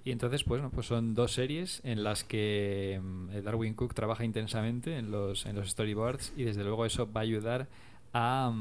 [0.04, 3.00] Y entonces, pues, pues son dos series en las que
[3.32, 7.22] eh, Darwin Cook trabaja intensamente en los, en los storyboards y desde luego eso va
[7.22, 7.66] a ayudar
[8.14, 8.52] a,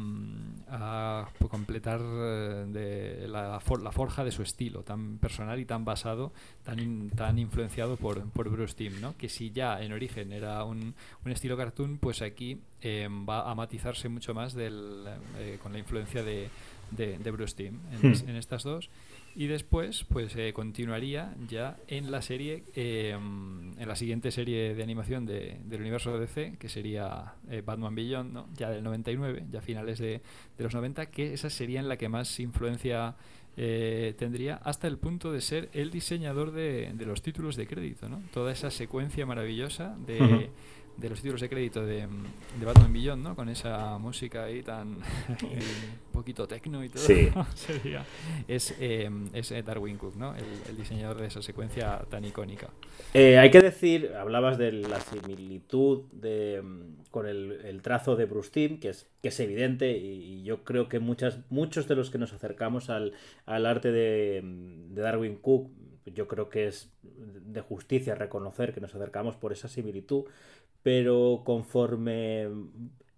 [0.67, 6.33] a completar eh, de la, la, forja de su estilo tan personal y tan basado,
[6.63, 9.15] tan, in, tan influenciado por, por Bruce Timm, ¿no?
[9.15, 13.53] que si ya en origen era un, un estilo cartoon, pues aquí eh, va a
[13.53, 15.05] matizarse mucho más del,
[15.37, 16.49] eh, con la influencia de,
[16.89, 18.29] de, de Bruce Timm en, hmm.
[18.29, 18.89] en, estas dos.
[19.35, 24.83] Y después, pues eh, continuaría ya en la serie, eh, en la siguiente serie de
[24.83, 28.49] animación de, del universo de DC, que sería eh, Batman Beyond, ¿no?
[28.55, 30.21] ya del 99, ya finales de,
[30.57, 33.15] de, los 90, que esa sería en la que más influencia
[33.55, 38.09] tendría, hasta el punto de ser el diseñador de, de los títulos de crédito.
[38.09, 38.19] ¿no?
[38.33, 40.49] Toda esa secuencia maravillosa de.
[40.97, 42.07] De los títulos de crédito de,
[42.59, 43.35] de Batman Beyond, ¿no?
[43.35, 44.89] Con esa música ahí tan
[45.41, 47.03] un poquito tecno y todo.
[47.03, 47.29] Sí.
[47.55, 48.05] Sería,
[48.47, 50.35] es, eh, es Darwin Cook, ¿no?
[50.35, 52.69] El, el, diseñador de esa secuencia tan icónica.
[53.13, 56.61] Eh, hay que decir, hablabas de la similitud de,
[57.11, 60.63] con el, el trazo de Bruce Timm, que es, que es evidente, y, y, yo
[60.63, 63.13] creo que muchas, muchos de los que nos acercamos al,
[63.45, 65.69] al arte de, de Darwin Cook
[66.05, 70.25] yo creo que es de justicia reconocer que nos acercamos por esa similitud,
[70.83, 72.47] pero conforme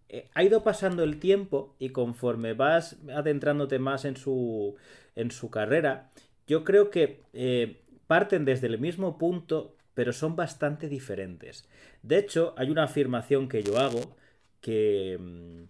[0.09, 4.75] eh, ha ido pasando el tiempo y conforme vas adentrándote más en su,
[5.15, 6.11] en su carrera,
[6.47, 11.67] yo creo que eh, parten desde el mismo punto, pero son bastante diferentes.
[12.03, 14.15] De hecho, hay una afirmación que yo hago
[14.61, 15.63] que mm,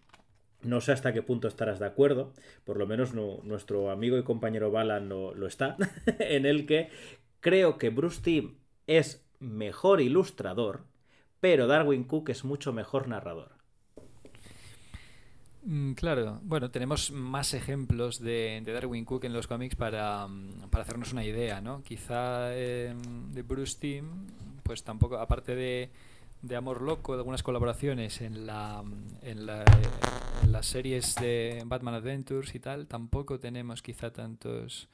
[0.68, 2.34] no sé hasta qué punto estarás de acuerdo,
[2.66, 5.78] por lo menos no, nuestro amigo y compañero Balan lo, lo está,
[6.20, 6.90] en el que
[7.40, 8.56] creo que Bruce Timm
[8.88, 10.84] es mejor ilustrador,
[11.40, 13.52] pero Darwin Cook es mucho mejor narrador.
[15.66, 20.70] Mm, claro, bueno, tenemos más ejemplos de, de, Darwin Cook en los cómics para, mm,
[20.70, 21.82] para hacernos una idea, ¿no?
[21.82, 22.94] Quizá eh,
[23.32, 24.28] de Bruce Timm,
[24.62, 25.90] pues tampoco, aparte de,
[26.44, 28.84] de Amor Loco, de algunas colaboraciones en, la,
[29.24, 29.64] en, la,
[30.44, 34.88] en las series de Batman Adventures y tal, tampoco tenemos quizá tantos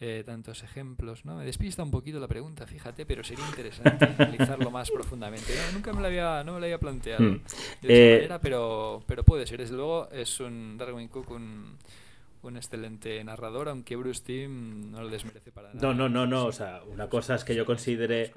[0.00, 1.36] eh, tantos ejemplos, ¿no?
[1.36, 5.54] Me despista un poquito la pregunta, fíjate, pero sería interesante analizarlo más profundamente.
[5.56, 7.42] No, nunca me lo había, no me lo había planteado Hmm.
[7.80, 9.58] de esa Eh, manera, pero, pero puede ser.
[9.60, 11.78] Desde luego es un Darwin Cook un,
[12.42, 15.88] un excelente narrador, aunque Bruce Timm no lo desmerece para nada.
[15.88, 16.46] No, no, no, no.
[16.46, 18.32] O sea, una cosa es que yo considere.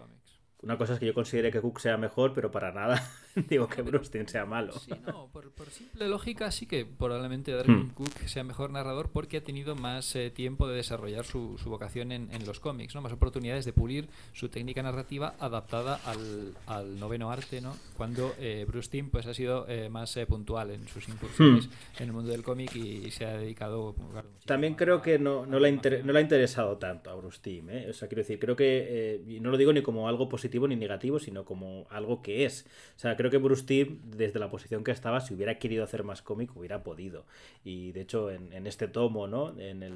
[0.62, 3.02] Una cosa es que yo considere que Cook sea mejor, pero para nada
[3.50, 4.74] digo que Bruce Timm sea malo.
[4.74, 7.90] Sí, no, por, por simple lógica sí que probablemente Darwin Hmm.
[7.90, 12.12] Cook sea mejor narrador porque ha tenido más eh, tiempo de desarrollar su, su vocación
[12.12, 13.02] en, en los cómics, ¿no?
[13.02, 17.76] Más oportunidades de pulir su técnica narrativa adaptada al, al noveno arte, ¿no?
[17.96, 21.70] Cuando eh, Bruce Timm pues ha sido eh, más eh, puntual en sus incursiones
[22.00, 25.02] en el mundo del cómic y, y se ha dedicado claro, muchísimo También a- creo
[25.02, 27.70] que no, no, la le, ha inter- no le ha interesado tanto a Bruce Timm.
[27.70, 27.88] ¿eh?
[27.90, 28.86] O sea, quiero decir, creo que.
[29.26, 32.66] eh, no lo digo ni como algo positivo ni negativo, sino como algo que es.
[32.96, 35.84] O sea, creo creo que Bruce Timm, desde la posición que estaba, si hubiera querido
[35.84, 37.26] hacer más cómic, hubiera podido.
[37.64, 39.58] Y de hecho, en, este tomo, ¿no?
[39.60, 39.94] En el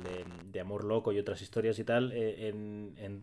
[0.52, 2.54] de, Amor Loco y otras historias y tal, eh,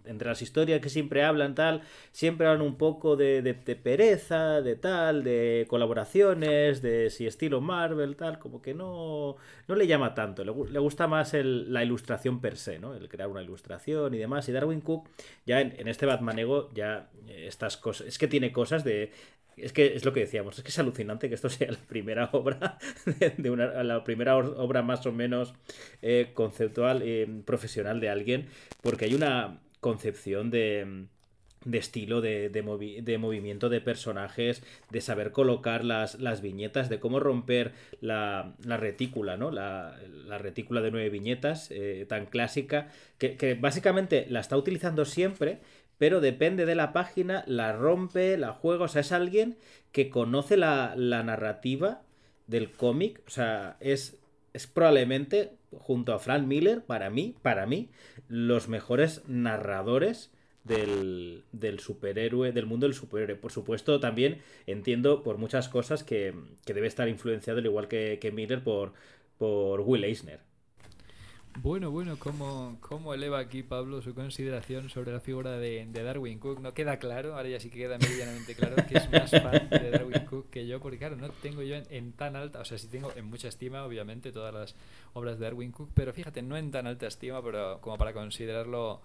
[0.05, 5.23] entre las historias que siempre hablan, tal, siempre hablan un poco de, pereza, de tal,
[5.23, 9.37] de colaboraciones, de si estilo Marvel, tal, como que no,
[9.68, 10.44] no le llama tanto.
[10.44, 12.94] Le, gusta más la ilustración per se, ¿no?
[12.94, 14.49] El crear una ilustración y demás.
[14.49, 15.09] Y Darwin Cook,
[15.47, 18.07] ya en, en este Batman Ego, ya eh, estas cosas.
[18.07, 19.12] Es que tiene cosas de
[19.62, 22.31] es que es lo que decíamos, es que es alucinante que esto sea la primera
[22.33, 22.79] obra,
[23.37, 25.55] de una, la primera obra más o menos
[26.03, 28.47] eh, conceptual, eh, profesional de alguien,
[28.83, 31.07] porque hay una concepción de,
[31.64, 37.21] de estilo, de, de, movimiento de personajes, de saber colocar las, las viñetas, de cómo
[37.21, 39.51] romper la, la retícula, ¿no?
[39.51, 45.59] La, la, retícula de nueve viñetas eh, tan clásica, que básicamente la está utilizando siempre,
[45.99, 49.59] pero depende de la página, la rompe, la juega, o sea, es alguien
[49.93, 52.03] que conoce la, narrativa
[52.47, 54.17] del cómic, o sea, es,
[54.53, 57.91] es probablemente, junto a Frank Miller, para mí, para mí,
[58.29, 60.31] los mejores narradores
[60.65, 63.37] del, del, superhéroe, del mundo del superhéroe.
[63.37, 66.35] Por supuesto, también entiendo por muchas cosas que,
[66.67, 68.93] debe estar influenciado, al igual que, que Miller, por,
[69.39, 70.48] por Will Eisner.
[71.57, 76.61] Bueno, bueno, ¿cómo, eleva aquí Pablo su consideración sobre la figura de, Darwin Cook?
[76.61, 79.91] No queda claro, ahora ya sí que queda medianamente claro que es más fan de
[79.91, 82.87] Darwin Cook que yo, porque claro, no tengo yo en, tan alta, o sea, sí
[82.87, 84.77] tengo en mucha estima, obviamente, todas las
[85.15, 89.01] obras de Darwin Cook, pero fíjate, no en tan alta estima, pero como para considerarlo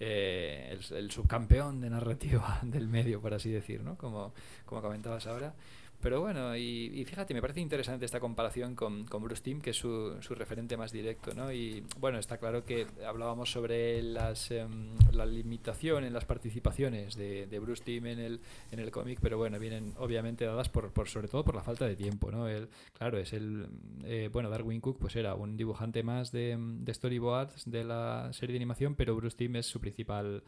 [0.00, 3.96] eh, el, subcampeón de narrativa del medio, por así decir, ¿no?
[3.96, 4.32] Como,
[4.66, 5.54] como comentabas ahora.
[6.04, 9.76] Pero bueno, y, fíjate, me parece interesante esta comparación con, con Bruce Timm, que es
[9.78, 11.50] su, su, referente más directo, ¿no?
[11.50, 17.46] Y bueno, está claro que hablábamos sobre las, em, la limitación en las participaciones de,
[17.46, 18.40] de Bruce Timm en el,
[18.70, 21.86] en el cómic, pero bueno, vienen obviamente dadas por, por, sobre todo por la falta
[21.86, 22.48] de tiempo, ¿no?
[22.48, 23.66] Él, claro, es el,
[24.04, 28.52] eh, bueno, Darwin Cook pues era un dibujante más de, de storyboards de la serie
[28.52, 30.42] de animación, pero Bruce Timm es su principal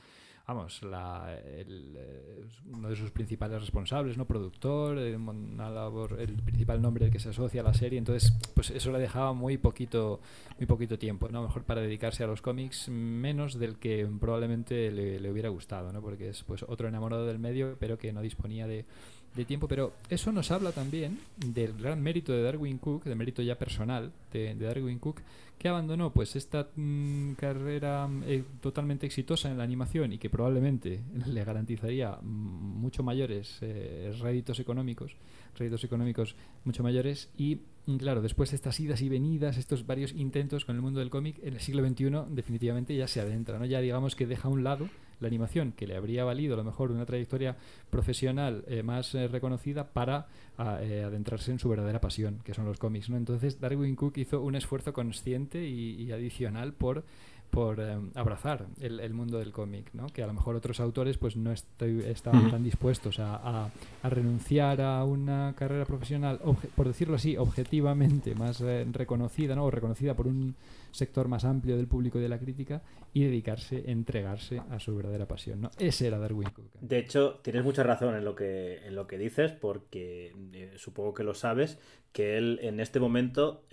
[0.47, 4.27] vamos, la, el, eh, uno de sus principales responsables, ¿no?
[4.27, 5.69] Productor, eh, una
[6.19, 9.33] el principal nombre del que se asocia a la serie, entonces, pues eso le dejaba
[9.33, 10.21] muy poquito,
[10.59, 11.43] muy poquito tiempo, ¿no?
[11.43, 16.01] Mejor para dedicarse a los cómics, menos del que probablemente le, le hubiera gustado, ¿no?
[16.01, 18.85] Porque es pues otro enamorado del medio, pero que no disponía de
[19.37, 23.43] de tiempo, pero eso nos habla también del gran mérito de Darwin Cook, de mérito
[23.43, 25.21] ya personal de, Darwin Cook,
[25.59, 31.01] que abandonó pues esta mm, carrera eh, totalmente exitosa en la animación y que probablemente
[31.27, 35.17] le garantizaría mucho mayores eh, réditos económicos,
[35.57, 40.13] réditos económicos mucho mayores y mm, claro, después de estas idas y venidas, estos varios
[40.13, 43.67] intentos con el mundo del cómic, en el siglo XXI definitivamente ya se adentra, ¿no?
[43.67, 44.89] Ya digamos que deja a un lado
[45.21, 47.57] la animación, que le habría valido a lo mejor una trayectoria
[47.91, 50.27] profesional eh, más eh, reconocida para
[50.81, 53.11] eh, adentrarse en su verdadera pasión, que son los cómics.
[53.11, 53.17] ¿no?
[53.17, 57.05] Entonces Darwin Cook hizo un esfuerzo consciente y adicional por
[57.51, 60.07] por em, abrazar el, mundo del cómic, ¿no?
[60.07, 63.71] que a lo mejor otros autores pues no estoy, estaban tan dispuestos a,
[64.03, 66.41] a, renunciar a una carrera profesional,
[66.75, 69.65] por decirlo así, objetivamente más eh, reconocida ¿no?
[69.65, 70.55] o reconocida por un
[70.91, 72.83] sector más amplio del público y de la crítica
[73.13, 75.61] y dedicarse, entregarse a su verdadera pasión.
[75.61, 75.71] ¿no?
[75.79, 76.71] Ese era Darwin Cook.
[76.81, 81.15] De hecho, tienes mucha razón en lo que, en lo que dices, porque eh, supongo
[81.15, 81.79] que lo sabes,
[82.13, 83.65] que él en este momento...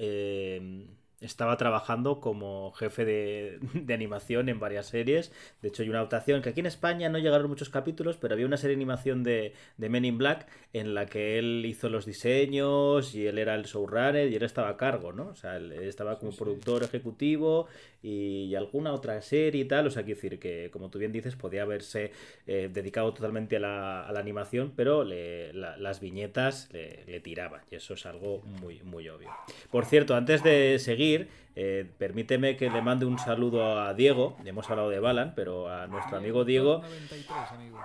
[1.23, 5.31] Estaba trabajando como jefe de, animación en varias series.
[5.61, 8.45] De hecho, hay una adaptación que aquí en España no llegaron muchos capítulos, pero había
[8.45, 12.05] una serie de animación de, de Men in Black en la que él hizo los
[12.05, 15.27] diseños y él era el showrunner y él estaba a cargo, ¿no?
[15.27, 17.67] O sea, él estaba como productor ejecutivo
[18.01, 19.87] y, alguna otra serie y tal.
[19.87, 22.11] O sea, quiero decir que, como tú bien dices, podía haberse
[22.45, 28.05] eh, dedicado totalmente a la, animación, pero las viñetas le, le tiraban y eso es
[28.05, 29.29] algo muy, muy obvio.
[29.71, 31.12] Por cierto, antes de seguir,
[31.55, 35.85] eh, permíteme que le mande un saludo a Diego, hemos hablado de Balan, pero a
[35.87, 36.81] nuestro amigo Diego,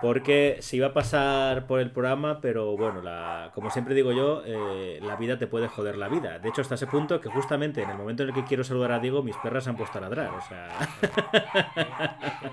[0.01, 3.03] porque se iba a pasar por el programa, pero bueno,
[3.55, 6.39] como siempre digo yo, eh, la vida te puede joder la vida.
[6.39, 8.93] De hecho, hasta ese punto que justamente en el momento en el que quiero saludar
[8.93, 10.33] a Diego, mis perras se han puesto a ladrar.
[10.33, 10.69] O sea...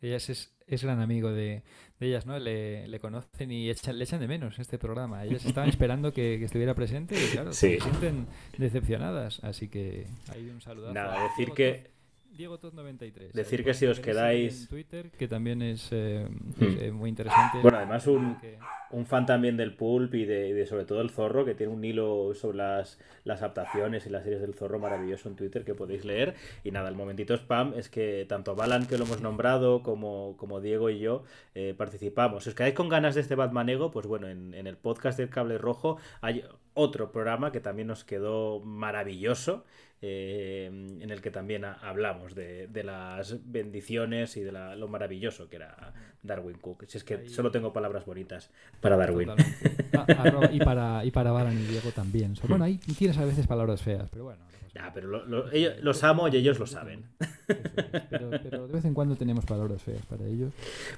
[0.00, 1.64] Ellas es, es gran amigo de,
[2.00, 2.38] ellas, ¿no?
[2.38, 5.24] Le, le conocen y echan, le echan de menos este programa.
[5.24, 9.42] Ellas estaban esperando que, estuviera presente y claro, se sienten decepcionadas.
[9.42, 10.92] Así que hay un saludo.
[10.92, 11.97] Nada, decir que
[12.38, 13.32] Diego Tot 93.
[13.32, 14.62] Decir que si os quedáis...
[14.62, 16.62] En Twitter, que también es, eh, Hmm.
[16.64, 17.58] es, eh, muy interesante.
[17.62, 18.58] Bueno, además un, Que-
[18.92, 22.32] un fan también del pulp y de, sobre todo el zorro, que tiene un hilo
[22.34, 26.34] sobre las, las adaptaciones y las series del zorro maravilloso en Twitter que podéis leer.
[26.62, 30.60] Y nada, el momentito spam es que tanto Balan, que lo hemos nombrado, como, como
[30.60, 31.24] Diego y yo
[31.56, 32.44] eh, participamos.
[32.44, 35.18] Si os quedáis con ganas de este Batman Ego, pues bueno, en, en el podcast
[35.18, 39.64] del Cable Rojo hay otro programa que también nos quedó maravilloso.
[40.02, 44.88] Eh, en el que también ha- hablamos de, de las bendiciones y de la- lo
[44.88, 46.84] maravilloso que era Darwin Cook.
[46.88, 48.50] Si es que Ahí- solo tengo palabras bonitas
[48.80, 49.30] para Darwin.
[49.30, 52.36] Arroba- y para y para y Diego también.
[52.36, 54.40] So, bueno, ahí tienes a veces palabras feas, pero bueno.
[54.74, 54.92] nada.
[54.94, 57.04] pero lo- lo- ellos- los amo y ellos lo saben.
[57.20, 57.28] Es.
[58.10, 60.52] Pero, pero de vez en cuando tenemos palabras feas para ellos.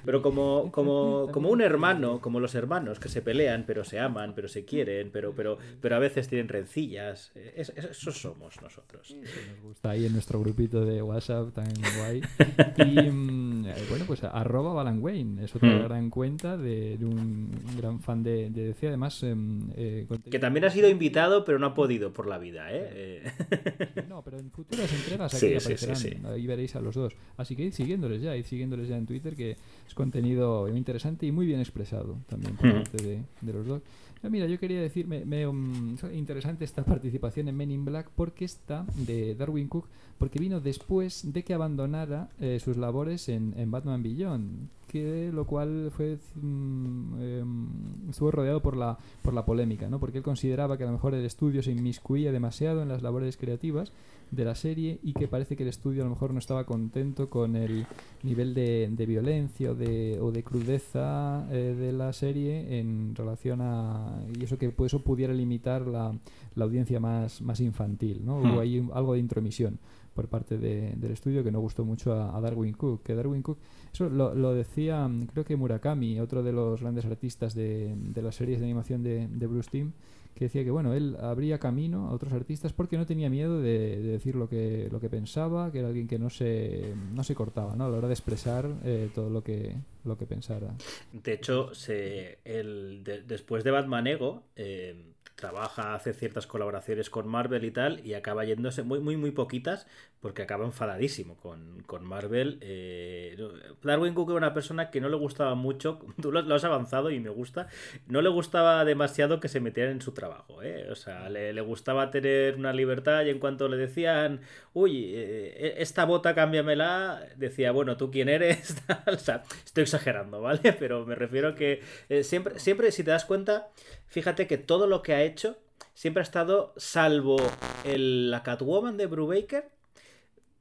[0.05, 4.33] Pero como, como, como un hermano, como los hermanos que se pelean, pero se aman,
[4.35, 7.31] pero se quieren, pero, pero, pero a veces tienen rencillas.
[7.35, 9.15] es- es- esos somos nosotros.
[9.15, 12.21] nos gusta ahí en nuestro grupito de WhatsApp tan guay.
[12.77, 15.83] Y mm, eh, bueno, pues arroba Balan Wayne es otra Mm.
[15.83, 18.87] gran cuenta de, de un gran fan de, de DC.
[18.87, 22.37] Además, em, eh, contenido- Que también ha sido invitado, pero no ha podido por la
[22.37, 22.89] vida, ¿eh?
[22.93, 23.31] Eh,
[24.09, 25.95] No, pero en futuras entregas Sí, aquí sí, sí, aparecerán.
[26.23, 26.27] sí.
[26.27, 27.13] Ahí veréis a los dos.
[27.37, 31.25] Así que id siguiéndoles ya, id siguiéndoles ya en Twitter, que es contenido muy interesante
[31.25, 32.73] y muy bien expresado también por Mm.
[32.73, 33.81] parte de, de los dos.
[34.23, 37.83] Ah, mira, yo quería decir, me, me, um, es interesante esta participación en Men in
[37.85, 39.87] Black porque está de Darwin Cook,
[40.19, 45.45] porque vino después de que abandonara eh, sus labores en, en Batman Beyond, que lo
[45.45, 47.67] cual fue mm, em,
[48.09, 49.99] estuvo rodeado por la por la polémica, ¿no?
[49.99, 53.37] Porque él consideraba que a lo mejor el estudio se inmiscuía demasiado en las labores
[53.37, 53.91] creativas
[54.31, 57.29] de la serie y que parece que el estudio a lo mejor no estaba contento
[57.29, 57.85] con el
[58.23, 63.59] nivel de, de violencia o de, o de crudeza eh, de la serie en relación
[63.61, 66.13] a y eso que pues, eso pudiera limitar la,
[66.55, 68.39] la audiencia más, más infantil ¿no?
[68.39, 68.51] Hmm.
[68.53, 69.79] hubo ahí un- algo de intromisión
[70.13, 73.57] por parte de- del estudio que no gustó mucho a, Darwin Cook que Darwin Cook
[73.93, 78.21] eso lo, lo decía mm, creo que Murakami otro de los grandes artistas de, de
[78.21, 79.91] las series de animación de, de Bruce Timm
[80.35, 84.01] que decía que bueno él abría camino a otros artistas porque no tenía miedo de,
[84.01, 87.35] de decir lo que lo que pensaba que era alguien que no se no se
[87.35, 87.85] cortaba ¿no?
[87.85, 90.73] a la hora de expresar eh, todo lo que lo que pensara
[91.11, 97.27] De hecho, se, el, de- después de Batman Ego, eh, trabaja, hace ciertas colaboraciones con
[97.27, 99.87] Marvel y tal, y acaba yéndose muy, muy, muy poquitas,
[100.19, 102.59] porque acaba enfadadísimo con, con Marvel.
[102.61, 103.37] Eh,
[103.81, 107.19] Darwin Cook era una persona que no le gustaba mucho, tú lo, has avanzado y
[107.19, 107.67] me gusta,
[108.07, 110.61] no le gustaba demasiado que se metieran en su trabajo.
[110.61, 110.87] ¿eh?
[110.91, 114.41] O sea, le, le gustaba tener una libertad y en cuanto le decían,
[114.73, 118.75] uy, eh, esta bota cámbiamela, decía, bueno, ¿tú quién eres?
[119.07, 120.73] O sea, estoy exagerando, ¿vale?
[120.79, 123.69] Pero me refiero que eh, siempre, siempre, si te das cuenta,
[124.07, 125.57] fíjate que todo lo que ha hecho
[125.93, 127.37] siempre ha estado, salvo
[127.83, 129.69] el, la Catwoman de Brubaker,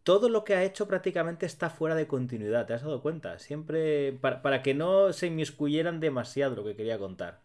[0.02, 3.38] todo lo que ha hecho prácticamente está fuera de continuidad, ¿te has dado cuenta?
[3.38, 7.40] Siempre para, para que no se inmiscuyeran demasiado lo que quería contar.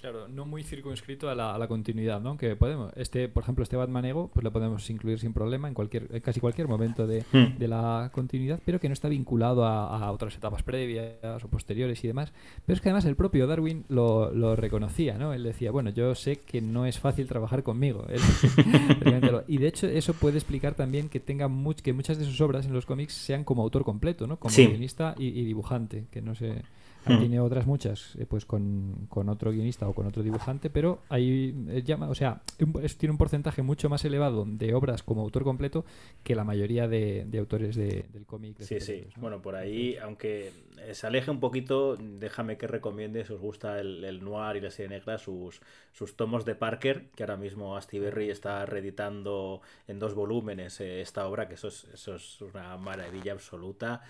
[0.00, 2.38] Claro, no muy circunscrito a la, a la continuidad, ¿no?
[2.38, 5.74] Que podemos, este, por ejemplo, este Batman Ego, pues lo podemos incluir sin problema en
[5.74, 7.58] cualquier, en casi cualquier momento de, Hmm.
[7.58, 12.02] de la continuidad, pero que no está vinculado a, a otras etapas previas o posteriores
[12.02, 12.32] y demás.
[12.64, 15.34] Pero es que además el propio Darwin lo, lo reconocía, ¿no?
[15.34, 18.06] Él decía, bueno, yo sé que no es fácil trabajar conmigo.
[18.08, 18.20] Él-
[19.30, 22.40] lo- y de hecho eso puede explicar también que tenga much- que muchas de sus
[22.40, 24.38] obras en los cómics sean como autor completo, ¿no?
[24.38, 24.66] Como Sí.
[24.66, 26.62] guionista y, y dibujante, que no sé...
[27.06, 27.18] Hmm.
[27.18, 31.54] Tiene otras muchas, eh, pues con, con otro guionista o con otro dibujante, pero ahí
[31.70, 35.22] eh, llama, o sea, un- es- tiene un porcentaje mucho más elevado de obras como
[35.22, 35.84] autor completo
[36.22, 38.58] que la mayoría de, de autores de- del cómic.
[38.58, 38.80] de Sí, sí.
[38.80, 39.22] superhéroes, ¿no?
[39.22, 40.52] Bueno, por ahí, aunque
[40.92, 44.70] se aleje un poquito, déjame que recomiende, si os gusta el, el noir y la
[44.70, 45.60] serie negra, sus,
[45.92, 51.26] sus tomos de Parker, que ahora mismo Astiberri está reeditando en dos volúmenes eh, esta
[51.26, 54.02] obra, que eso es, eso es una maravilla absoluta.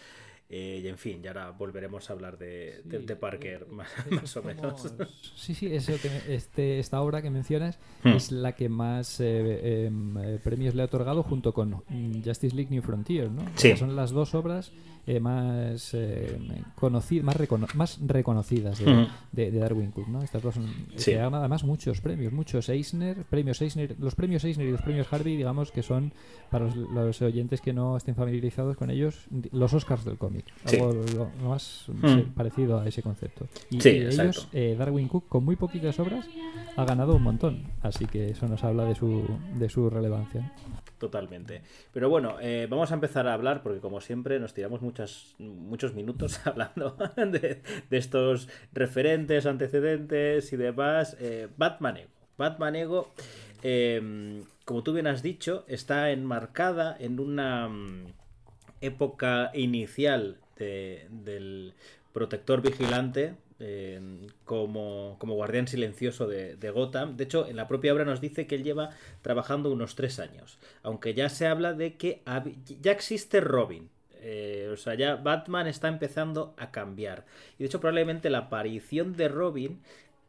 [0.53, 3.87] Eh, y en fin, ya ahora volveremos a hablar de, Sí, de Parker, eh, más,
[4.11, 4.93] más o como- menos.
[5.37, 8.09] Sí, sí, eso que me- este, esta obra que mencionas Hmm.
[8.09, 12.71] es la que más eh, em, premios le ha otorgado junto con mm, Justice League
[12.71, 13.43] New Frontier, ¿no?
[13.55, 13.77] Sí.
[13.77, 14.73] son las dos obras
[15.07, 16.37] eh, más eh,
[16.75, 19.07] conocidas, más, recono- más reconocidas de, Ujú.
[19.33, 20.23] de- de Darwin Cook, ¿no?
[20.23, 21.13] Estas dos son, Sí.
[21.13, 25.37] ganan además muchos premios, muchos Eisner, premios Eisner, los premios Eisner y los premios Harvey,
[25.37, 26.13] digamos que son
[26.51, 30.40] para los, los oyentes que no estén familiarizados con ellos, los Oscars del cómic.
[30.67, 32.33] Algo más Hmm.
[32.35, 33.47] parecido a ese concepto.
[33.71, 36.27] Y, Sí, y ellos, eh, Darwin Cook, con muy poquitas obras,
[36.77, 39.25] ha ganado un montón, así que eso nos habla de su,
[39.57, 40.53] de su relevancia.
[40.99, 41.63] Totalmente.
[41.95, 45.95] Pero bueno, eh, vamos a empezar a hablar porque como siempre nos tiramos muchas, muchos
[45.95, 51.17] minutos hablando de, de estos referentes, antecedentes y demás.
[51.21, 52.11] Eh, Batman Ego.
[52.37, 53.13] Batman Ego,
[53.63, 57.69] eh, como tú bien has dicho, está enmarcada en una...
[58.81, 61.75] época inicial del
[62.13, 63.35] protector vigilante
[64.45, 67.17] como, guardián silencioso de, Gotham.
[67.17, 68.91] De hecho, en la propia obra nos dice que él lleva
[69.23, 70.59] trabajando unos tres años.
[70.83, 72.23] Aunque ya se habla de que
[72.81, 73.91] ya existe Robin.
[74.23, 77.25] Eh, o sea, ya Batman está empezando a cambiar.
[77.59, 79.81] Y de hecho, probablemente la aparición de Robin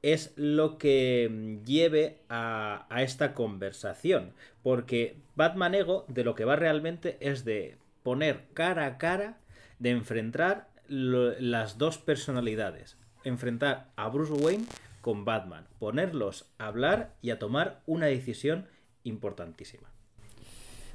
[0.02, 4.34] es lo que mm, lleve a esta conversación.
[4.64, 9.38] Porque Batman Ego de lo que va realmente es de poner cara a cara,
[9.80, 14.66] de enfrentar las dos personalidades enfrentar a Bruce Wayne
[15.02, 18.68] con Batman, ponerlos a hablar y a tomar una decisión
[19.04, 19.91] importantísima.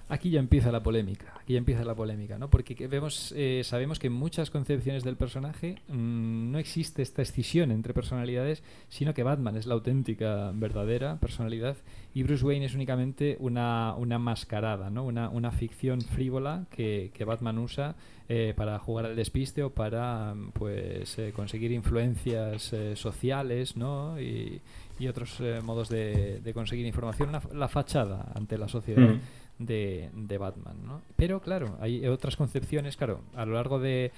[0.09, 2.49] Aquí ya empieza la polémica, aquí ya empieza la polémica, ¿no?
[2.49, 7.73] Porque vemos, eh, sabemos que en muchas concepciones del personaje mm, no existe esta escisión
[7.73, 11.77] entre personalidades, sino que Batman es la auténtica, verdadera personalidad
[12.15, 15.05] y Bruce Wayne es únicamente una, una mascarada, ¿no?
[15.05, 17.97] Una, una ficción frívola que, que Batman usa
[18.29, 24.21] eh, para jugar al despiste o para pues eh, conseguir influencias sociales, ¿no?
[24.21, 24.61] Y,
[25.01, 29.03] y otros modos de, de, conseguir información, la fachada ante la sociedad.
[29.03, 29.21] Mm
[29.59, 30.77] de, de, Batman.
[30.85, 31.03] ¿no?
[31.17, 34.13] Pero claro, hay otras concepciones, claro, a lo largo de,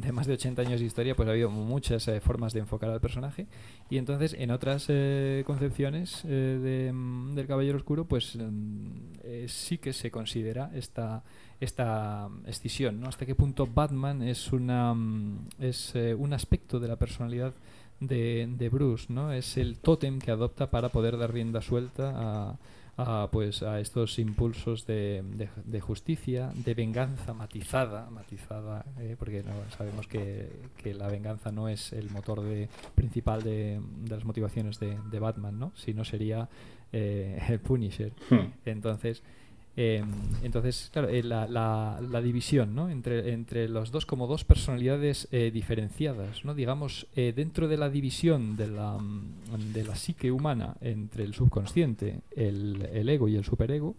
[0.00, 2.90] de más de 80 años de historia pues ha habido muchas eh, formas de enfocar
[2.90, 3.46] al personaje
[3.90, 9.92] y entonces en otras eh, concepciones eh, mm, del Caballero Oscuro pues mm, sí que
[9.92, 11.22] se considera esta
[11.60, 13.08] esta escisión, ¿no?
[13.08, 17.52] Hasta qué punto Batman es una mm, es un aspecto de la personalidad
[18.00, 19.32] de, de Bruce, ¿no?
[19.32, 22.58] Es el tótem que adopta para poder dar rienda suelta a
[22.98, 25.22] a, pues, a estos impulsos de,
[25.64, 31.68] de, justicia, de venganza matizada, matizada eh, porque no, sabemos que, que, la venganza no
[31.68, 35.72] es el motor de, principal de, las motivaciones de, Batman, ¿no?
[35.76, 36.48] sino sería
[36.92, 38.12] eh, el Punisher.
[38.30, 38.52] Hmm.
[38.64, 39.22] Entonces,
[39.80, 40.10] Em,
[40.42, 42.90] entonces, claro, eh, la, la, división ¿no?
[42.90, 46.56] entre, entre los dos como dos personalidades eh, diferenciadas, ¿no?
[46.56, 51.32] digamos, eh, dentro de la división de la, mm, de la psique humana entre el
[51.32, 53.94] subconsciente, el, el ego y el superego,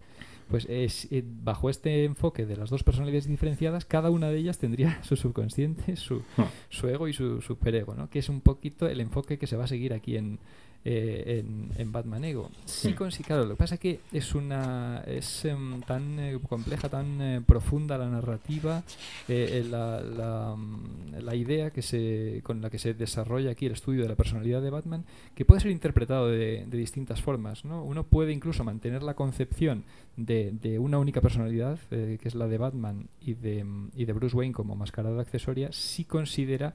[0.50, 1.08] pues es,
[1.46, 5.96] bajo este enfoque de las dos personalidades diferenciadas, cada una de ellas tendría su subconsciente,
[5.96, 6.44] su, hmm.
[6.68, 8.10] su ego y su superego, ¿no?
[8.10, 10.40] que es un poquito el enfoque que se va a seguir aquí en,
[10.86, 11.44] eh,
[11.78, 12.50] en, Batman Ego.
[12.64, 16.40] Sí, con, sí, claro, lo que pasa es que es una es em, tan eh,
[16.48, 18.84] compleja, tan eh, profunda la narrativa,
[19.28, 24.04] la, la, mm, la, idea que se, con la que se desarrolla aquí el estudio
[24.04, 25.04] de la personalidad de Batman,
[25.36, 27.66] que puede ser interpretado de, de distintas formas.
[27.66, 27.84] ¿no?
[27.84, 29.84] Uno puede incluso mantener la concepción
[30.16, 34.14] de, de una única personalidad, que es la de Batman, y de, mm, y de
[34.14, 36.74] Bruce Wayne como mascarada accesoria, si considera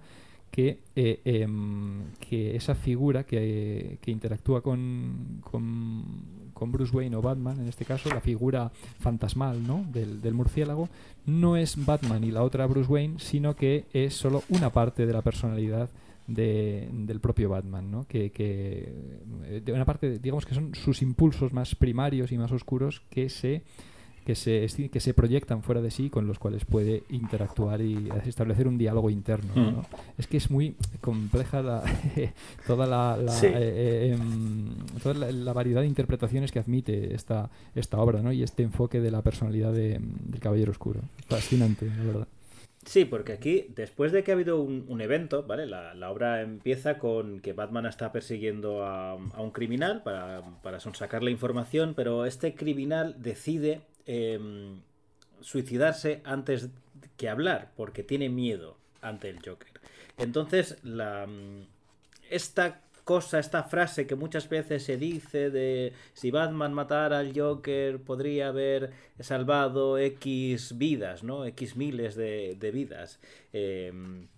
[0.54, 7.66] que, eh, em, que esa figura que, interactúa con, con, Bruce Wayne o Batman, en
[7.66, 9.84] este caso, la figura fantasmal ¿no?
[9.92, 10.88] del, murciélago,
[11.26, 15.12] no es Batman y la otra Bruce Wayne, sino que es solo una parte de
[15.12, 15.90] la personalidad
[16.28, 18.06] de, del propio Batman, ¿no?
[18.06, 18.92] Que, que
[19.64, 23.62] de una parte, digamos que son sus impulsos más primarios y más oscuros que se
[24.24, 28.66] que se, que se proyectan fuera de sí con los cuales puede interactuar y establecer
[28.66, 29.54] un diálogo interno.
[29.54, 29.70] ¿no?
[29.70, 29.84] Mm.
[30.18, 31.82] Es que es muy compleja la,
[32.66, 37.98] toda, la, la, eh, eh, em, toda la, variedad de interpretaciones que admite esta, esta
[37.98, 38.32] obra ¿no?
[38.32, 41.00] y este enfoque de la personalidad de, del Caballero Oscuro.
[41.28, 42.28] Fascinante, la verdad.
[42.86, 45.66] Sí, porque aquí, después de que ha habido un, evento, ¿vale?
[45.66, 50.80] La, la, obra empieza con que Batman está persiguiendo a, a un criminal para, para
[50.80, 54.80] sonsacar la información, pero este criminal decide Em,
[55.40, 56.68] suicidarse antes
[57.16, 59.72] que hablar, porque tiene miedo ante el Joker.
[60.16, 61.62] Entonces, mm,
[62.30, 68.00] esta cosa, esta frase que muchas veces se dice de si Batman matara al Joker
[68.00, 71.44] podría haber salvado X vidas, ¿no?
[71.44, 73.20] X miles de, vidas.
[73.52, 74.28] Em,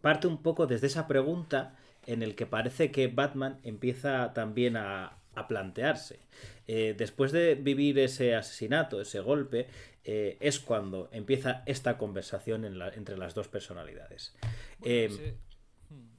[0.00, 1.76] parte un poco desde esa pregunta
[2.06, 6.20] en el que parece que Batman empieza también a, a plantearse.
[6.72, 9.66] Eh, después de vivir ese asesinato, ese golpe,
[10.04, 14.36] eh, es cuando empieza esta conversación entre las dos personalidades.
[14.84, 15.34] Eh,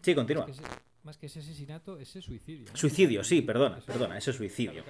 [0.01, 0.45] sí, continúa.
[1.03, 2.67] Más que, ese, asesinato, ese suicidio.
[2.75, 4.83] Suicidio, sí, perdona, perdona, ese suicidio.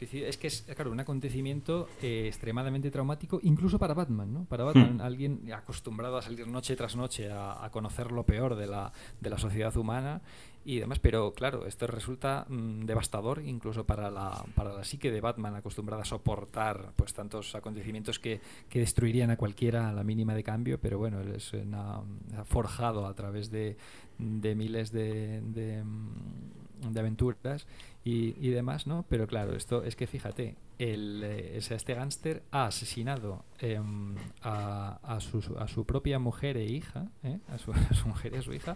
[0.00, 4.44] Es que es, claro, un acontecimiento extremadamente traumático, incluso para Batman, ¿no?
[4.44, 5.00] Para Batman, hmm.
[5.00, 9.30] alguien acostumbrado a salir noche tras noche a, a, conocer lo peor de la, de
[9.30, 10.22] la sociedad humana
[10.68, 15.22] y demás, pero claro, esto resulta mm, devastador incluso para la, para la psique de
[15.22, 20.34] Batman acostumbrada a soportar pues tantos acontecimientos que, que destruirían a cualquiera a la mínima
[20.34, 22.02] de cambio, pero bueno, él es una,
[22.44, 23.78] forjado a través de,
[24.18, 27.66] de miles de, de, mm, aventuras
[28.10, 29.04] y, demás, ¿no?
[29.08, 35.20] Pero claro, esto es que fíjate, el, eh, este gángster ha asesinado em, a, a,
[35.20, 37.38] su, a, su, propia mujer e hija, ¿eh?
[37.48, 38.74] a, su, a, su, mujer y a su hija,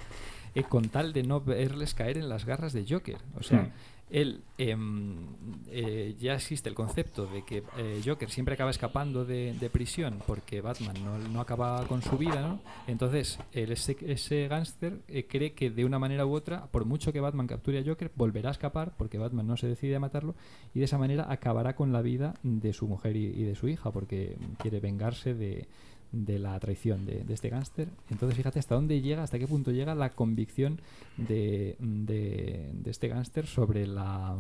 [0.55, 3.19] eh, con tal de no verles caer en las garras de Joker.
[3.39, 3.73] O sea,
[4.13, 5.17] él em,
[5.69, 10.61] eh, ya existe el concepto de que eh, Joker siempre acaba escapando de, prisión porque
[10.61, 10.97] Batman
[11.33, 12.61] no, acaba con su vida, ¿no?
[12.87, 17.21] Entonces, ese, ese gángster eh, cree que de una manera u otra, por mucho que
[17.21, 20.35] Batman capture a Joker, volverá a escapar porque Batman no se decide a matarlo
[20.75, 23.93] y de esa manera acabará con la vida de su mujer y de su hija
[23.93, 25.67] porque quiere vengarse de,
[26.13, 27.89] de la traición de, este gángster.
[28.11, 30.81] Entonces, fíjate hasta dónde llega, hasta qué punto llega la convicción
[31.17, 34.37] de, de, este gángster sobre la,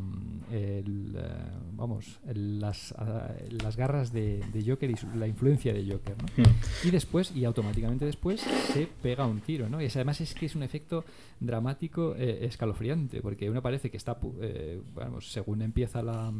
[0.50, 1.28] el, eh,
[1.72, 6.14] vamos, las, eh, las garras de, Joker y la influencia de Joker.
[6.18, 6.44] ¿no?
[6.44, 6.54] Hmm.
[6.84, 9.68] Y después, y automáticamente después, se pega un tiro.
[9.68, 9.80] ¿no?
[9.80, 11.04] Y además es que es un efecto
[11.40, 14.18] dramático eh, escalofriante, porque uno parece que está,
[14.94, 16.32] vamos, según empieza la,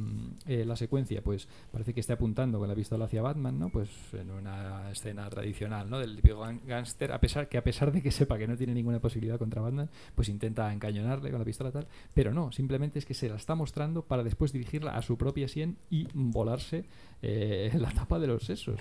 [0.47, 3.70] la secuencia, pues parece que está apuntando con la pistola hacia Batman, ¿no?
[3.70, 5.99] Pues en una escena tradicional, ¿no?
[5.99, 9.01] Del típico gángster, a pesar que a pesar de que sepa que no tiene ninguna
[9.01, 13.14] posibilidad contra Batman, pues intenta encañonarle con la pistola tal, pero no, simplemente es que
[13.14, 16.85] se la está mostrando para después dirigirla a su propia sien y volarse
[17.23, 18.81] eh, la tapa de los sesos.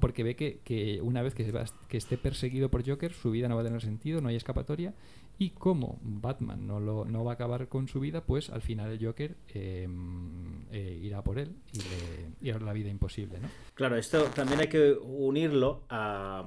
[0.00, 3.30] Porque ve que, que una vez que, se va, que esté perseguido por Joker, su
[3.30, 4.94] vida no va a tener sentido, no hay escapatoria
[5.42, 8.92] y como Batman no, lo, no va a acabar con su vida, pues al final
[8.92, 13.48] el Joker em, eh, irá por él y le hará la vida imposible, ¿no?
[13.74, 16.44] Claro, esto también hay que unirlo a,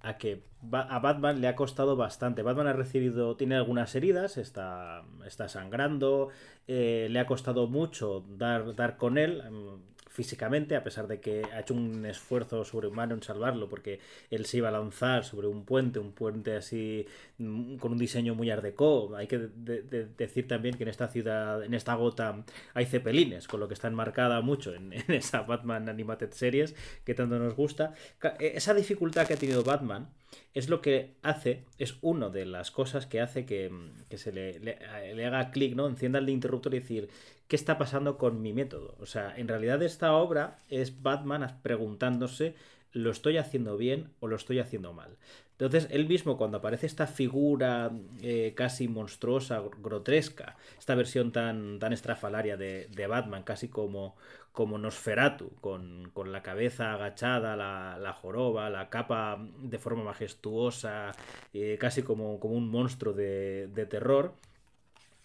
[0.00, 2.42] a que a Batman le ha costado bastante.
[2.42, 6.28] Batman ha recibido, tiene algunas heridas, está, está sangrando,
[6.68, 9.42] eh, le ha costado mucho dar, dar con él.
[10.16, 14.00] Físicamente, a pesar de que ha hecho un esfuerzo sobrehumano en salvarlo, porque
[14.30, 17.06] él se iba a lanzar sobre un puente, un puente así
[17.36, 18.64] mm, con un diseño muy art
[19.14, 19.38] Hay que
[20.16, 23.88] decir también que en esta ciudad, en esta gota, hay cepelines, con lo que está
[23.88, 27.92] enmarcada mucho en, esa Batman Animated Series que tanto nos gusta.
[28.40, 30.08] E, esa dificultad que ha tenido Batman
[30.54, 33.70] es lo que hace, es una de las cosas que hace que,
[34.16, 35.86] se le, le, haga clic, ¿no?
[35.86, 37.08] Encienda el interruptor y decir,
[37.48, 38.96] ¿qué está pasando con mi método?
[39.00, 42.54] O sea, en realidad esta obra es Batman preguntándose,
[42.92, 45.16] ¿lo estoy haciendo bien o lo estoy haciendo mal?
[45.58, 51.94] Entonces, él mismo, cuando aparece esta figura eh, casi monstruosa, grotesca, esta versión tan, tan
[51.94, 54.16] estrafalaria de, Batman, casi como,
[54.56, 61.12] como Nosferatu, con, la cabeza agachada, la, joroba, la capa de forma majestuosa,
[61.52, 64.34] eh, casi como, como, un monstruo de, de terror,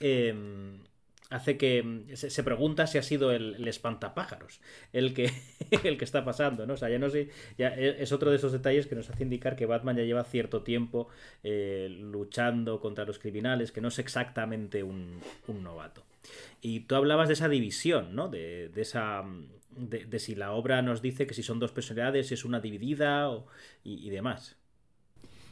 [0.02, 0.84] em,
[1.32, 4.62] hace que mm, se, pregunta si ha sido el, espantapájaros
[4.94, 5.32] el que,
[5.84, 6.74] el que está pasando, ¿no?
[6.74, 9.24] O sea, ya no sé, ya e, es otro de esos detalles que nos hace
[9.24, 11.08] indicar que Batman ya lleva cierto tiempo
[11.44, 16.04] eh, luchando contra los criminales, que no es exactamente un, novato.
[16.62, 18.30] Y tú hablabas de esa división, ¿no?
[18.30, 19.24] De, esa...
[19.72, 23.30] De, si la obra nos dice que si son dos personalidades, si es una dividida
[23.84, 24.61] y demás.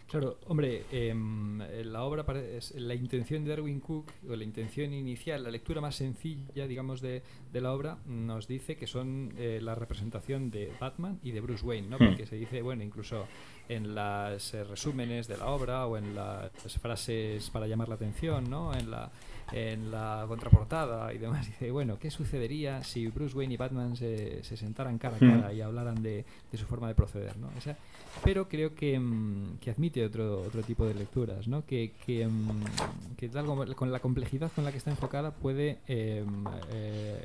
[0.10, 5.44] Claro, hombre, em, la obra, es, la intención de Darwin Cook, o la intención inicial,
[5.44, 7.22] la lectura más sencilla, digamos, de,
[7.54, 11.64] de la obra, nos dice que son eh, la representación de Batman y de Bruce
[11.64, 11.98] Wayne, ¿no?
[11.98, 12.08] Hmm.
[12.08, 13.28] Porque se dice, bueno, incluso
[13.70, 16.52] en los eh, resúmenes de la obra o en las
[16.82, 18.74] frases para llamar la atención, ¿no?
[18.74, 19.12] En la,
[19.52, 24.44] en la contraportada y demás, dice, bueno, ¿qué sucedería si Bruce Wayne y Batman se,
[24.44, 27.50] se sentaran cara a cara y hablaran de, de su forma de proceder, ¿no?
[27.58, 27.78] O sea,
[28.24, 31.66] pero creo que, mm, que, admite otro, otro tipo de lecturas, ¿no?
[31.66, 33.30] que, que, mm, que
[33.76, 37.24] con la complejidad con la que está enfocada puede em, eh,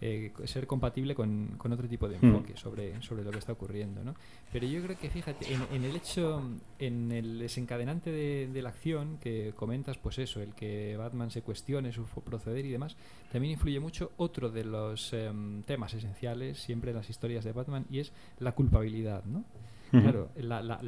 [0.00, 2.24] eh, ser compatible con, con, otro tipo de hmm.
[2.24, 4.02] enfoque sobre, sobre lo que está ocurriendo.
[4.02, 4.14] ¿no?
[4.52, 6.42] Pero yo creo que, fíjate, en, el hecho,
[6.78, 11.42] en el desencadenante de, de, la acción que comentas, pues eso, el que Batman se
[11.42, 12.96] cuestione su proceder y demás,
[13.30, 17.86] también influye mucho otro de los em, temas esenciales siempre en las historias de Batman
[17.90, 19.44] y es la culpabilidad, ¿no?
[19.90, 20.78] Claro, la, la,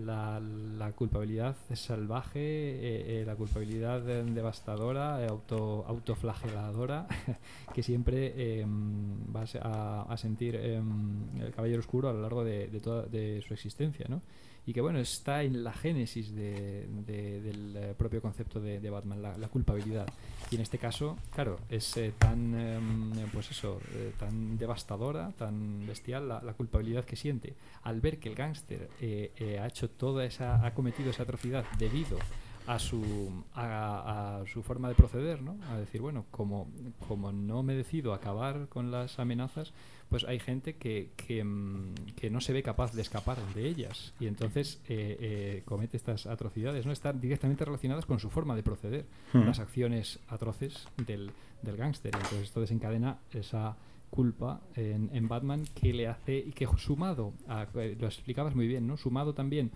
[0.40, 7.06] la, culpabilidad salvaje, eh, eh, la culpabilidad devastadora, eh, auto, autoflageladora,
[7.74, 12.68] que siempre em, va a, a sentir em, el Caballero Oscuro a lo largo de,
[12.68, 14.22] de, toda de su existencia, ¿no?
[14.64, 19.48] Y que bueno está en la génesis de, del eh, propio concepto de, Batman, la,
[19.48, 20.06] culpabilidad.
[20.50, 25.86] Y en este caso, claro, es eh, tan em, pues eso, eh, tan devastadora, tan
[25.86, 28.88] bestial la, culpabilidad que siente al ver que el gángster
[29.60, 32.18] ha hecho toda esa, ha cometido esa atrocidad debido
[32.66, 35.56] a su, a, su forma de proceder, ¿no?
[35.70, 36.68] A decir, bueno, como,
[37.08, 39.72] como no me decido acabar con las amenazas,
[40.12, 44.12] pues hay gente que, que, mm, que no se ve capaz de escapar de ellas
[44.20, 46.92] y entonces eh, eh, comete estas atrocidades, ¿no?
[46.92, 51.32] Están directamente relacionadas con su forma de proceder, las acciones atroces del,
[51.62, 52.12] del gángster.
[52.14, 53.76] Entonces esto desencadena esa
[54.10, 58.68] culpa en, en Batman que le hace y que sumado, a, eh, lo explicabas muy
[58.68, 58.96] bien, ¿no?
[58.96, 59.70] Sumado también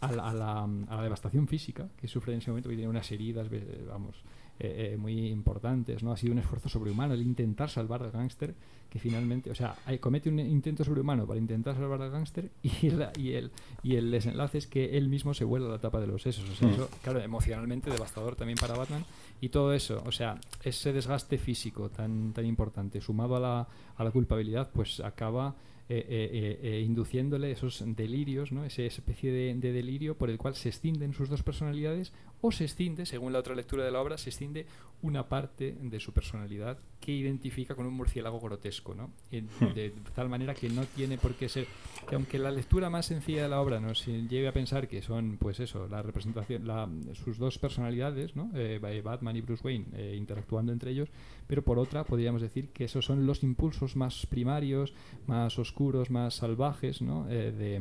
[0.00, 2.88] a la, a la- a la devastación física que sufre en ese momento, que tiene
[2.90, 3.46] unas heridas,
[3.86, 4.16] vamos,
[4.60, 6.12] eh, eh, muy importantes, ¿no?
[6.12, 8.54] Ha sido un esfuerzo sobrehumano el intentar salvar al gángster,
[8.88, 12.90] que finalmente, o sea, hay- comete un intento sobrehumano para intentar salvar al gángster y,
[12.90, 13.50] la- y, el,
[13.82, 16.48] y el desenlace es que él mismo se vuela la tapa de los sesos.
[16.48, 16.72] O sea, Mm.
[16.72, 19.04] eso, claro, emocionalmente devastador también para Batman.
[19.40, 24.04] Y todo eso, o sea, ese desgaste físico tan, tan importante, sumado a la, a
[24.04, 25.56] la culpabilidad, pues acaba
[25.88, 28.64] eh, eh, eh, eh, induciéndole esos delirios, ¿no?
[28.64, 32.64] Esa especie de, de delirio por el cual se escinden sus dos personalidades o se
[32.66, 34.66] escinde, según la otra lectura de la obra, se escinde
[35.00, 39.10] una parte de su personalidad que identifica con un murciélago grotesco, ¿no?
[39.32, 41.66] En- de tal manera que no tiene por qué ser,
[42.08, 45.38] que aunque la lectura más sencilla de la obra nos lleve a pensar que son,
[45.40, 48.50] pues eso, la representación, la, sus dos personalidades, ¿no?
[48.54, 51.08] Eh, Batman y Bruce Wayne eh, interactuando entre ellos,
[51.48, 54.92] pero por otra podríamos decir que esos son los impulsos más primarios,
[55.26, 57.26] más oscuros, más salvajes, ¿no?
[57.28, 57.80] Eh, de,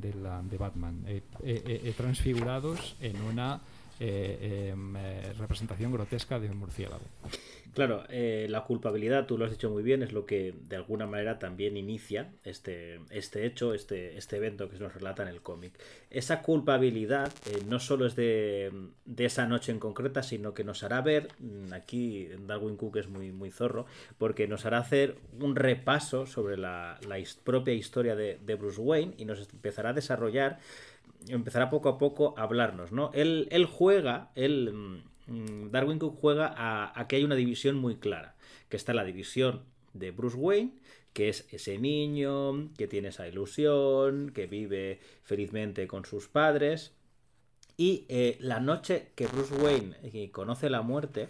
[0.00, 3.60] de la- de Batman, eh, eh, eh, transfigurados en una
[4.00, 7.04] eh, em, eh, representación grotesca de un murciélago.
[7.74, 11.06] Claro, eh, la culpabilidad, tú lo has dicho muy bien, es lo que de alguna
[11.06, 15.42] manera también inicia este, este hecho, este, este evento que se nos relata en el
[15.42, 15.72] cómic.
[16.08, 17.32] Esa culpabilidad
[17.66, 18.70] no solo es de,
[19.04, 23.08] de esa noche en concreta, sino que nos hará ver, mm, aquí Darwin Cook es
[23.08, 23.86] muy, muy zorro,
[24.18, 29.24] porque nos hará hacer un repaso sobre la, la propia historia de Bruce Wayne y
[29.24, 30.60] nos empezará a desarrollar
[31.28, 33.10] empezará poco a poco a hablarnos, ¿no?
[33.14, 34.72] Él, él juega, él,
[35.26, 38.36] mm, Darwin Cook juega a, que hay una división muy clara,
[38.68, 39.62] que está la división
[39.92, 40.72] de Bruce Wayne,
[41.12, 46.92] que es ese niño que tiene esa ilusión, que vive felizmente con sus padres,
[47.76, 51.28] y eh, la noche que Bruce Wayne eh, conoce la muerte,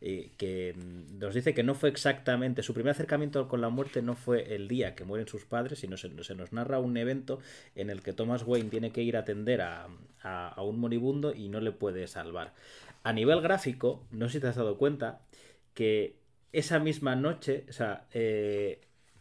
[0.00, 4.02] eh, que mm, nos dice que no fue exactamente, su primer acercamiento con la muerte
[4.02, 7.38] no fue el día que mueren sus padres, sino se, se nos narra un evento
[7.74, 9.88] en el que Thomas Wayne tiene que ir a atender a,
[10.22, 12.52] a- un moribundo y no le puede salvar.
[13.02, 15.20] A nivel gráfico, no sé si te has dado cuenta
[15.74, 16.16] que
[16.52, 18.80] esa misma noche, o sea, eh,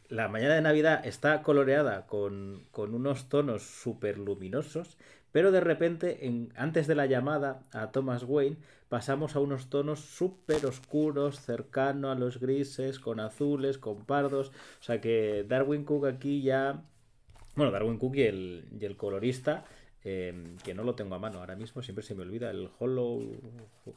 [0.10, 4.98] la mañana de Navidad está coloreada con, con unos tonos súper luminosos,
[5.32, 8.58] pero de repente, en- antes de la llamada a Thomas Wayne,
[8.90, 14.50] pasamos a unos tonos súper oscuros, cercano a los grises, con azules, con pardos.
[14.80, 16.84] O sea que Darwin Cook aquí ya.
[17.56, 19.66] Bueno, Darwin Cook y el colorista,
[20.06, 20.34] eh,
[20.64, 23.22] que no lo tengo a mano ahora mismo, siempre se me olvida, el Hollow.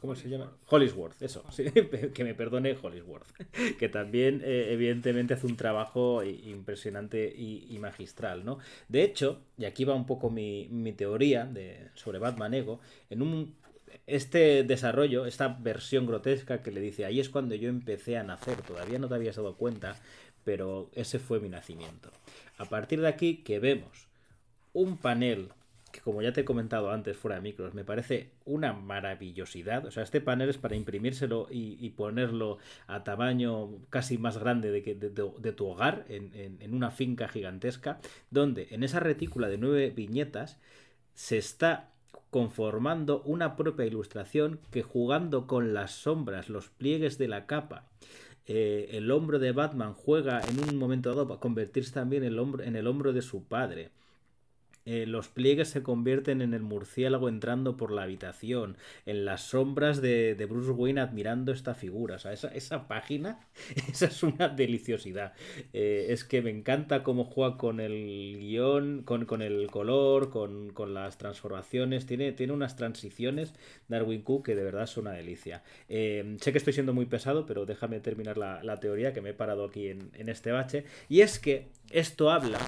[0.01, 0.51] ¿Cómo se llama?
[0.69, 1.43] Hollisworth, eso.
[2.13, 3.27] que me perdone Hollisworth.
[3.79, 8.59] Que también, eh, evidentemente, hace un trabajo impresionante y, magistral, ¿no?
[8.87, 11.49] De hecho, y aquí va un poco mi, mi teoría
[11.95, 12.79] sobre Batman Ego,
[13.09, 13.55] en un
[14.07, 18.61] este desarrollo, esta versión grotesca que le dice, ahí es cuando yo empecé a nacer,
[18.61, 19.99] todavía no te habías dado cuenta,
[20.43, 22.11] pero ese fue mi nacimiento.
[22.57, 24.07] A partir de aquí que vemos
[24.73, 25.49] un panel
[25.93, 29.85] que como ya te he comentado antes fuera de micros, me parece una maravillosidad.
[29.85, 34.71] O sea, este panel es para imprimírselo y, y ponerlo a tamaño casi más grande
[34.71, 37.99] de, que, de, tu hogar, en, en- una finca gigantesca,
[38.31, 40.59] donde en esa retícula de nueve viñetas
[41.15, 41.91] se está
[42.31, 47.89] conformando una propia ilustración que jugando con las sombras, los pliegues de la capa,
[48.47, 52.63] eh, el hombro de Batman juega en un momento dado para convertirse también el hombro,
[52.63, 53.91] en el hombro de su padre.
[54.85, 60.01] Eh, los pliegues se convierten en el murciélago entrando por la habitación, en las sombras
[60.01, 62.15] de, de Bruce Wayne admirando esta figura.
[62.15, 63.39] O sea, esa, esa página,
[63.89, 65.33] esa es una deliciosidad.
[65.73, 70.71] Eh, es que me encanta cómo juega con el guion, con, con el color, con,
[70.71, 72.05] con las transformaciones.
[72.05, 73.53] Tiene, tiene unas transiciones,
[73.87, 75.63] Darwin Cook, que de verdad son una delicia.
[75.89, 79.31] Eh, sé que estoy siendo muy pesado, pero déjame terminar la, la teoría que me
[79.31, 80.85] he parado aquí en, en este bache.
[81.09, 82.59] Y es que esto habla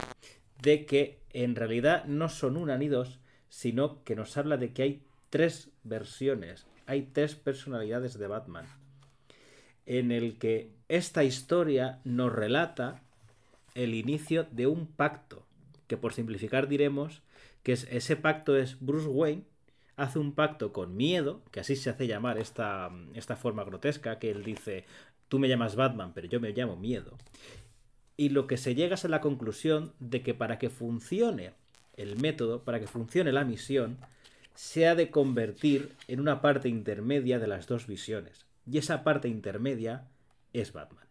[0.61, 4.83] de que en realidad no son una ni dos, sino que nos habla de que
[4.83, 8.65] hay tres versiones, hay tres personalidades de Batman,
[9.85, 13.01] en el que esta historia nos relata
[13.75, 15.45] el inicio de un pacto,
[15.87, 17.21] que por simplificar diremos
[17.63, 19.43] que es, ese pacto es Bruce Wayne
[19.97, 24.29] hace un pacto con miedo, que así se hace llamar esta, esta forma grotesca, que
[24.31, 24.85] él dice,
[25.29, 27.17] tú me llamas Batman, pero yo me llamo miedo
[28.17, 31.53] y lo que se llega es a la conclusión de que para que funcione
[31.97, 33.97] el método, para que funcione la misión,
[34.53, 38.45] se ha de convertir en una parte intermedia de las dos visiones.
[38.69, 40.07] Y esa parte intermedia
[40.53, 41.05] es Batman.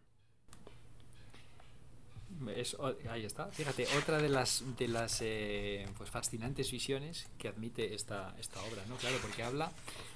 [3.09, 3.47] Ahí está.
[3.47, 8.83] Fíjate, otra de las de las eh, pues fascinantes visiones que admite esta, esta obra,
[8.89, 8.97] ¿no?
[8.97, 9.71] Claro, porque habla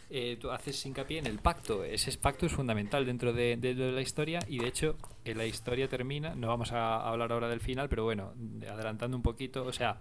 [0.10, 1.84] eh, tú haces hincapié en el pacto.
[1.84, 4.98] Ese pacto es fundamental dentro de, de la historia y de hecho
[5.36, 8.34] la historia termina, no vamos a hablar ahora del final, pero bueno,
[8.70, 10.00] adelantando un poquito, o sea,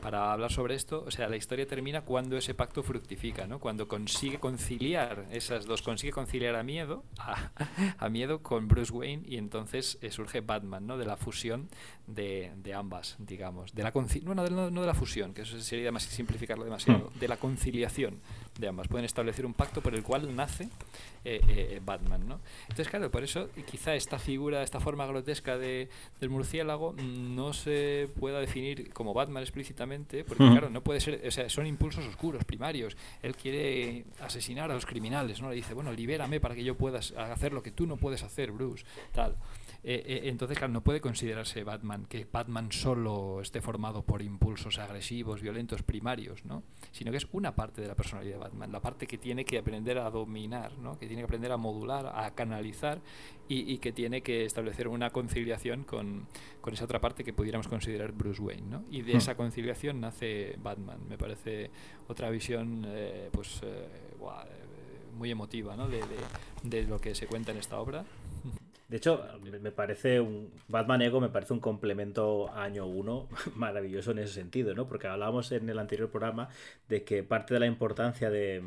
[0.00, 3.58] para hablar sobre esto, o sea, la historia termina cuando ese pacto fructifica, ¿no?
[3.58, 9.36] Cuando consigue conciliar esas dos, consigue conciliar a miedo, a, miedo con Bruce Wayne y
[9.36, 10.96] entonces eh, surge Batman, ¿no?
[10.96, 11.68] De la fusión
[12.06, 13.92] de, de ambas, digamos, de la
[14.24, 17.18] no, no, no, de la fusión, que eso sería más simplificarlo demasiado, hmm.
[17.18, 18.20] de la conciliación
[18.58, 18.88] de ambas.
[18.88, 20.68] Pueden establecer un pacto por el cual nace
[21.24, 22.40] eh, eh, Batman, ¿no?
[22.62, 25.88] Entonces, claro, por eso quizá esta figura esta forma grotesca de,
[26.20, 31.30] del murciélago no se pueda definir como Batman explícitamente, porque claro, no puede ser, o
[31.30, 32.96] sea, son impulsos oscuros, primarios.
[33.22, 35.50] Él quiere asesinar a los criminales, ¿no?
[35.50, 38.50] Le dice, bueno, libérame para que yo pueda hacer lo que tú no puedes hacer,
[38.50, 39.36] Bruce, tal.
[39.84, 44.78] Eh, eh, entonces, claro, no puede considerarse Batman que Batman solo esté formado por impulsos
[44.78, 46.62] agresivos, violentos, primarios, ¿no?
[46.90, 49.58] Sino que es una parte de la personalidad de Batman, la parte que tiene que
[49.58, 50.98] aprender a dominar, ¿no?
[50.98, 53.00] Que tiene que aprender a modular, a canalizar
[53.48, 56.26] y, que tiene que establecer una conciliación con,
[56.60, 58.84] con, esa otra parte que pudiéramos considerar Bruce Wayne, ¿no?
[58.90, 59.18] Y de hmm.
[59.18, 60.98] esa conciliación nace Batman.
[61.08, 61.70] Me parece
[62.08, 63.62] otra visión, eh, pues,
[65.16, 65.88] muy emotiva, ¿no?
[65.88, 68.04] De, de, de lo que se cuenta en esta obra.
[68.88, 70.50] De hecho, me parece un.
[70.66, 74.88] Batman Ego me parece un complemento año 1 maravilloso en ese sentido, ¿no?
[74.88, 76.48] Porque hablábamos en el anterior programa
[76.88, 78.62] de que parte de la importancia de,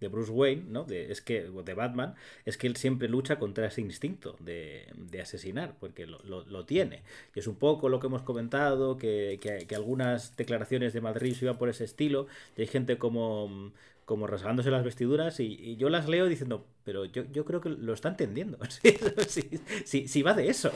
[0.00, 0.84] de Bruce Wayne, ¿no?
[0.84, 2.14] De, es que, de Batman,
[2.46, 7.02] es que él siempre lucha contra ese instinto de, de asesinar, porque lo, lo, tiene.
[7.34, 11.36] Y es un poco lo que hemos comentado, que, que, que algunas declaraciones de Madrid
[11.42, 12.26] iban por ese estilo,
[12.56, 13.72] y hay gente como
[14.12, 17.94] como rasgándose las vestiduras y, yo las leo diciendo, pero yo, yo creo que lo
[17.94, 18.58] está entendiendo.
[19.86, 20.70] Sí, sí, va de eso.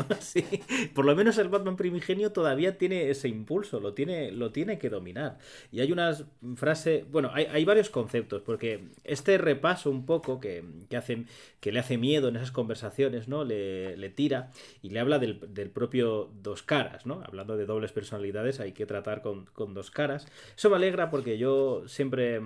[0.94, 4.88] Por lo menos el Batman primigenio todavía tiene ese impulso, lo tiene, lo tiene que
[4.88, 5.36] dominar.
[5.70, 6.16] Y hay una
[6.54, 11.24] frase, bueno, hay, hay varios conceptos, porque este repaso un poco que, que,
[11.60, 13.44] que le hace miedo en esas conversaciones, ¿no?
[13.44, 17.22] Le, le tira y le habla del, del, propio dos caras, ¿no?
[17.26, 20.26] Hablando de dobles personalidades, hay que tratar con, con dos caras.
[20.56, 22.40] Eso me alegra porque yo siempre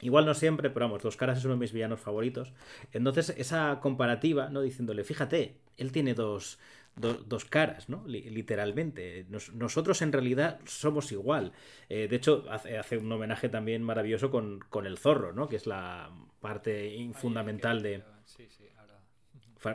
[0.00, 2.52] Igual no siempre, pero vamos, Dos Caras es uno de mis villanos favoritos.
[2.92, 4.60] Entonces, esa comparativa, ¿no?
[4.60, 6.58] Diciéndole, fíjate, él tiene dos,
[6.96, 8.04] dos caras, ¿no?
[8.06, 9.26] literalmente.
[9.52, 11.52] nosotros en realidad somos igual.
[11.88, 15.48] Eh, de hecho, hace, un homenaje también maravilloso con, con, el zorro, ¿no?
[15.48, 18.02] Que es la parte fundamental de.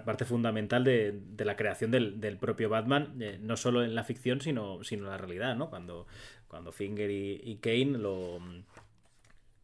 [0.06, 4.04] Parte fundamental de, de la creación del, del propio Batman, eh, no solo en la
[4.04, 5.72] ficción, sino, sino en la realidad, ¿no?
[5.72, 6.06] Cuando,
[6.48, 8.40] cuando Finger y, y Kane lo,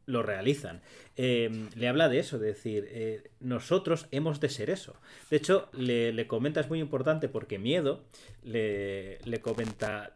[0.05, 0.81] lo realizan.
[1.15, 4.95] Eh, le habla de eso, de decir, eh, nosotros hemos de ser eso.
[5.29, 8.03] De hecho, le, le comenta, es muy importante porque Miedo
[8.43, 10.13] le, le comenta,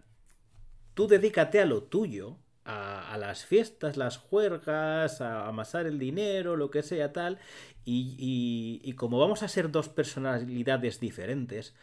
[0.94, 6.70] tú dedícate a lo tuyo, a, las fiestas, las juergas, a amasar el dinero, lo
[6.70, 7.40] que sea tal,
[7.84, 11.74] y, y como vamos a ser dos personalidades diferentes,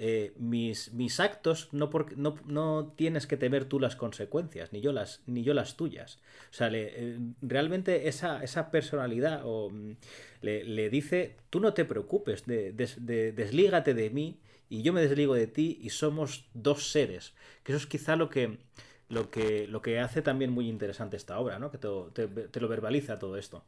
[0.00, 4.92] eh, mis, mis, actos no, no, no, tienes que temer tú las consecuencias, ni yo
[4.92, 6.20] las, ni yo las tuyas.
[6.50, 9.90] O sea, eh, realmente esa, esa personalidad mm,
[10.42, 12.72] le, le, dice, tú no te preocupes, de,
[13.34, 14.38] deslígate de mí
[14.68, 17.34] y yo me desligo de ti y somos dos seres.
[17.64, 18.58] Que eso es quizá lo que,
[19.08, 21.72] lo que, lo que hace también muy interesante esta obra, ¿no?
[21.72, 23.64] que te lo verbaliza todo esto.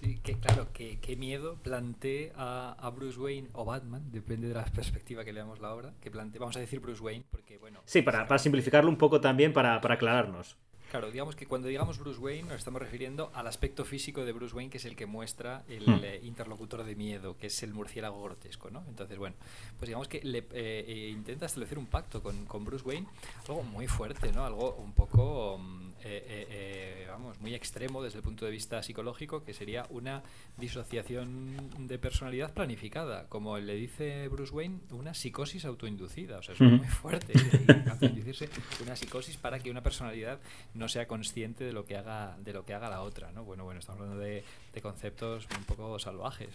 [0.00, 4.64] Sí, que claro, que, qué miedo plantee a, Bruce Wayne o Batman, depende de la
[4.74, 7.80] perspectiva que leamos la obra, que plantee, vamos a decir Bruce Wayne, porque bueno...
[7.84, 10.56] Sí, para, para simplificarlo un poco también, para, para aclararnos.
[10.92, 14.54] Claro, digamos que cuando digamos Bruce Wayne nos estamos refiriendo al aspecto físico de Bruce
[14.54, 16.00] Wayne, que es el que muestra el hmm.
[16.04, 18.84] eh, interlocutor de miedo, que es el murciélago grotesco, ¿no?
[18.86, 19.34] Entonces, bueno,
[19.78, 23.06] pues digamos que le, eh, eh, intenta establecer un pacto con, con, Bruce Wayne,
[23.48, 24.44] algo muy fuerte, ¿no?
[24.44, 25.56] Algo un poco...
[25.58, 30.22] Mm, eh, eh, vamos, muy extremo desde el punto de vista psicológico, que sería una
[30.56, 36.60] disociación de personalidad planificada, como le dice Bruce Wayne, una psicosis autoinducida, o sea, es
[36.60, 37.32] muy fuerte,
[38.82, 40.40] una psicosis para que una personalidad
[40.74, 43.44] no sea consciente de lo que haga, de lo que haga la otra, ¿no?
[43.44, 46.50] Bueno, bueno, estamos hablando de, de conceptos un poco salvajes.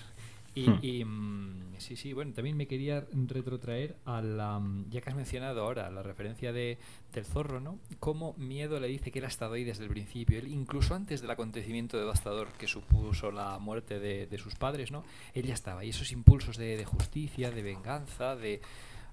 [0.82, 1.10] Y, hmm.
[1.10, 5.62] mm, sí, sí, bueno, también me quería retrotraer a la, mm, ya que has mencionado
[5.62, 6.80] ahora la referencia de,
[7.14, 7.80] del zorro, ¿no?
[8.00, 11.22] Cómo Miedo le dice que él ha estado ahí desde el principio, él incluso antes
[11.22, 15.04] del acontecimiento devastador que supuso la muerte de, de sus padres, ¿no?
[15.34, 18.62] Él ya estaba ahí, esos impulsos de, de justicia, de venganza, de,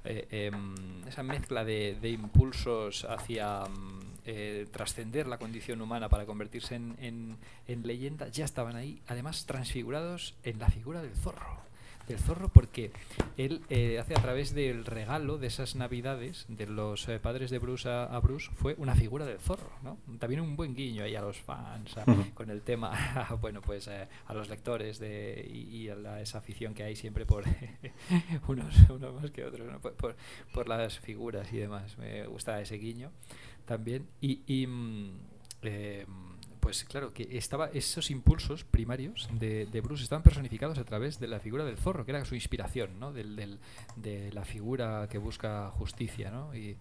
[0.05, 0.74] eh, em,
[1.09, 7.36] esa mezcla de, impulsos hacia mm, eh, trascender la condición humana para convertirse en,
[7.66, 11.64] en, leyenda ya estaban ahí, además transfigurados en la figura del zorro
[12.07, 12.92] del zorro porque
[13.36, 17.59] él eh, hace a través del regalo de esas navidades de los eh, padres de
[17.59, 19.98] Bruce a, Bruce fue una figura del zorro, ¿no?
[20.18, 21.94] También un buen guiño ahí a los fans,
[22.34, 22.92] con el tema,
[23.40, 27.44] bueno, pues eh, a los lectores de, y, a esa afición que hay siempre por
[28.48, 30.16] unos, unos, más que otros, por,
[30.52, 31.96] por, las figuras y demás.
[31.98, 33.11] Me gusta ese guiño
[33.64, 34.07] también.
[34.20, 35.18] Y, y mm,
[36.65, 41.39] pues claro, que estaba esos impulsos primarios de, Bruce estaban personificados a través de la
[41.39, 43.12] figura del zorro, que era su inspiración, ¿no?
[43.12, 43.59] Del,
[43.97, 46.55] de la figura que busca justicia ¿no?
[46.55, 46.79] y,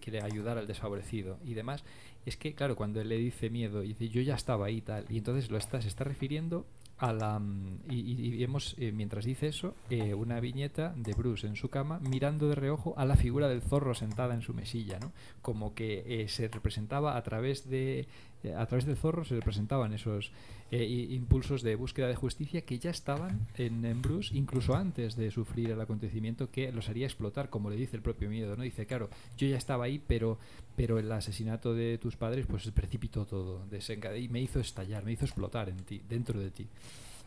[0.00, 1.84] quiere ayudar al desfavorecido y demás.
[2.26, 4.80] Es que, claro, cuando él le dice miedo y dice yo ya estaba ahí y
[4.80, 6.66] tal, y entonces lo está, se está refiriendo
[7.00, 11.56] a la, mm, y, vemos, eh, mientras dice eso, eh, una viñeta de Bruce en
[11.56, 15.12] su cama mirando de reojo a la figura del zorro sentada en su mesilla, ¿no?
[15.40, 18.06] Como que eh, se representaba a través de
[18.56, 20.32] a través del zorro se representaban esos
[20.70, 25.80] impulsos de búsqueda de justicia que ya estaban en, Bruce incluso antes de sufrir el
[25.80, 28.62] acontecimiento que los haría explotar, como le dice el propio miedo, ¿no?
[28.62, 30.38] Dice, claro, yo ya estaba ahí, pero,
[30.76, 33.66] pero el asesinato de tus padres pues precipitó todo,
[34.16, 36.66] y me hizo estallar, me hizo explotar en ti, dentro de ti.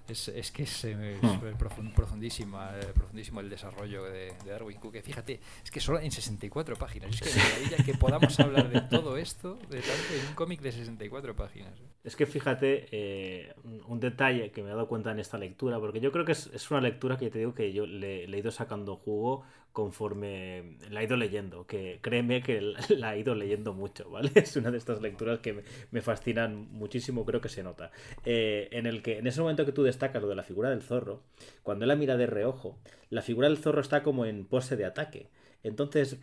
[0.07, 1.57] Es, es que es, hmm.
[1.57, 5.01] profundísimo, eh, profundísimo el desarrollo de, Darwin Cook.
[5.01, 7.09] Fíjate, es que solo en 64 páginas.
[7.13, 10.73] Es que maravilla que podamos hablar de todo esto de tanto en un cómic de
[10.73, 11.73] 64 páginas.
[12.03, 13.55] Es que fíjate, eh,
[13.87, 16.47] un detalle que me he dado cuenta en esta lectura, porque yo creo que es,
[16.53, 20.77] es una lectura que te digo que yo le, le, he ido sacando jugo conforme
[20.91, 24.31] la he ido leyendo, que créeme que la he ido leyendo mucho, ¿vale?
[24.35, 27.91] Es una de estas lecturas que me, fascinan muchísimo, creo que se nota.
[28.23, 30.83] Eh, en el que, en ese momento que tú destacas lo de la figura del
[30.83, 31.23] zorro,
[31.63, 32.77] cuando él la mira de reojo,
[33.09, 35.29] la figura del zorro está como en pose de ataque.
[35.63, 36.19] Entonces,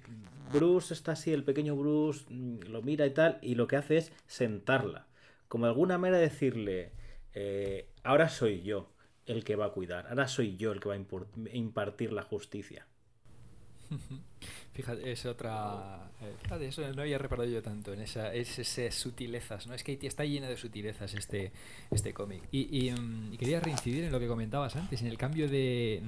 [0.52, 3.96] Bruce está así, el pequeño Bruce mm, lo mira y tal, y lo que hace
[3.96, 5.08] es sentarla.
[5.48, 6.92] Como de alguna manera decirle,
[7.34, 8.92] eh, ahora soy yo
[9.26, 12.86] el que va a cuidar, ahora soy yo el que va a impartir la justicia.
[14.72, 16.10] Fíjate, es otra.
[16.22, 19.74] Eh, eso no había reparado yo tanto en esa, esas sutilezas, ¿no?
[19.74, 21.52] Es que está lleno de sutilezas este,
[21.90, 22.42] este cómic.
[22.52, 26.00] Y, mm, quería reincidir en lo que comentabas antes, en el cambio de,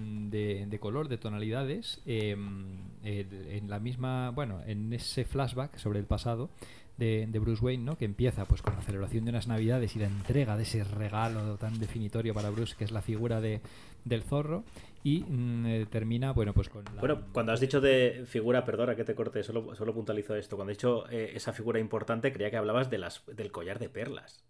[0.68, 4.30] de, color, de tonalidades, em, en la misma.
[4.30, 6.50] Bueno, en ese flashback sobre el pasado.
[6.98, 7.96] De, de, Bruce Wayne, ¿no?
[7.96, 11.56] que empieza pues con la celebración de unas navidades y la entrega de ese regalo
[11.56, 13.60] tan definitorio para Bruce, que es la figura de,
[14.04, 14.64] del zorro,
[15.04, 16.84] y mm, eh, termina, bueno, pues con...
[17.00, 20.70] Bueno, cuando has dicho de figura, perdona que te corte, solo, solo puntualizo esto, cuando
[20.70, 24.44] he dicho eh, esa figura importante creía que hablabas de las, del collar de perlas.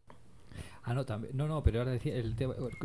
[0.84, 2.34] Ah, no, también, no, no, pero ahora decía, el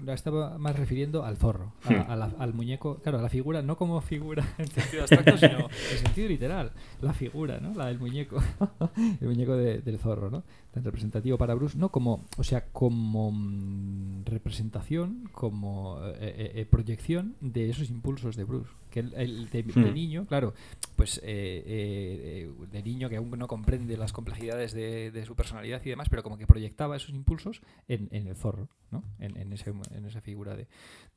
[0.10, 2.12] estaba más refiriendo al zorro, hmm.
[2.40, 6.28] al muñeco, claro, a la figura, no como figura en sentido abstracto, sino en sentido
[6.28, 6.72] literal,
[7.02, 7.74] la figura, ¿no?
[7.74, 8.38] La del muñeco,
[9.22, 10.44] el muñeco del zorro, ¿no?
[10.84, 17.36] Representativo para Bruce, no como, o sea, como mm, representación, como eh, eh, eh, proyección
[17.42, 19.94] de esos impulsos de Bruce que el, de, hmm.
[19.94, 20.54] niño, claro,
[20.96, 25.90] pues eh, eh, de niño que aún no comprende las complejidades de, su personalidad y
[25.90, 29.04] demás, pero como que proyectaba esos impulsos en, el zorro, ¿no?
[29.20, 30.68] En, en, esa figura de,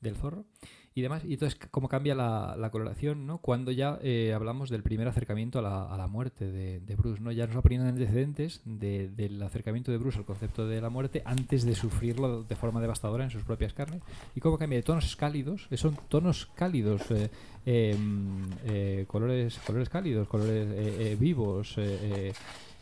[0.01, 0.45] del zorro
[0.95, 1.23] y demás.
[1.25, 3.39] Y entonces, cómo cambia la, coloración, ¿no?
[3.39, 7.33] Cuando ya eh, hablamos del primer acercamiento a la, a la muerte de, Bruce, ¿no?
[7.33, 11.75] Ya nos ponen antecedentes del acercamiento de Bruce al concepto de la muerte antes de
[11.75, 14.03] sufrirlo de forma devastadora en sus propias carnes.
[14.35, 17.31] Y cómo cambia de tonos cálidos, son tonos cálidos, eh,
[17.65, 21.77] em, eh, colores, colores cálidos, colores vivos,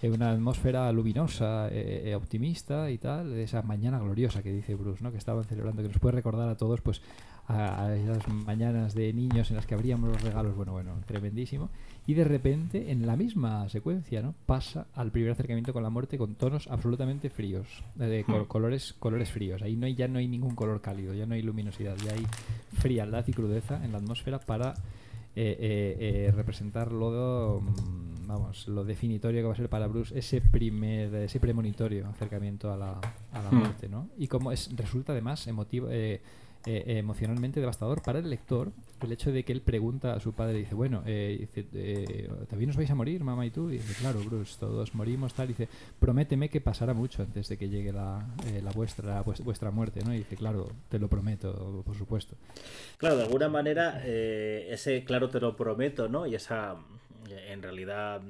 [0.03, 1.69] una atmósfera luminosa,
[2.15, 5.11] optimista y tal, de esa mañana gloriosa que dice Bruce, ¿no?
[5.11, 7.03] que estaban celebrando, que nos puede recordar a todos pues
[7.49, 11.71] a, esas mañanas de niños en las que abríamos los regalos, bueno, bueno, tremendísimo.
[12.07, 14.35] Y de repente, en la misma secuencia, ¿no?
[14.47, 18.45] Pasa al primer acercamiento con la muerte con tonos absolutamente fríos, de hmm.
[18.47, 19.63] colores, colores fríos.
[19.63, 22.27] Ahí no hay, ya no hay ningún color cálido, ya no hay luminosidad, ya hay
[22.79, 25.08] frialdad y crudeza en la atmósfera para eh, eh, eh,
[26.35, 31.41] representar lo, mm, vamos, lo definitorio que va a ser para Bruce ese primer, ese
[31.41, 33.01] premonitorio acercamiento a la,
[33.33, 33.55] a la hmm.
[33.55, 34.09] muerte, ¿no?
[34.17, 36.21] Y como es, resulta además emotivo, eh,
[36.65, 38.73] emocionalmente devastador para el lector
[39.03, 42.77] el hecho de que él pregunta a su padre, dice, bueno, eh, eh, ¿también os
[42.77, 43.71] vais a morir, mamá y tú?
[43.71, 45.49] Y dice, claro, Bruce, todos morimos, tal.
[45.49, 45.69] Dice,
[45.99, 48.27] prométeme que pasará mucho antes de que llegue la,
[48.63, 50.15] la vuestra, vuestra muerte, ¿no?
[50.15, 52.37] Y dice, claro, te lo prometo, por supuesto.
[52.97, 56.27] Claro, de alguna manera, ese, claro, te lo prometo, ¿no?
[56.27, 56.77] Y esa,
[57.49, 58.23] en realidad,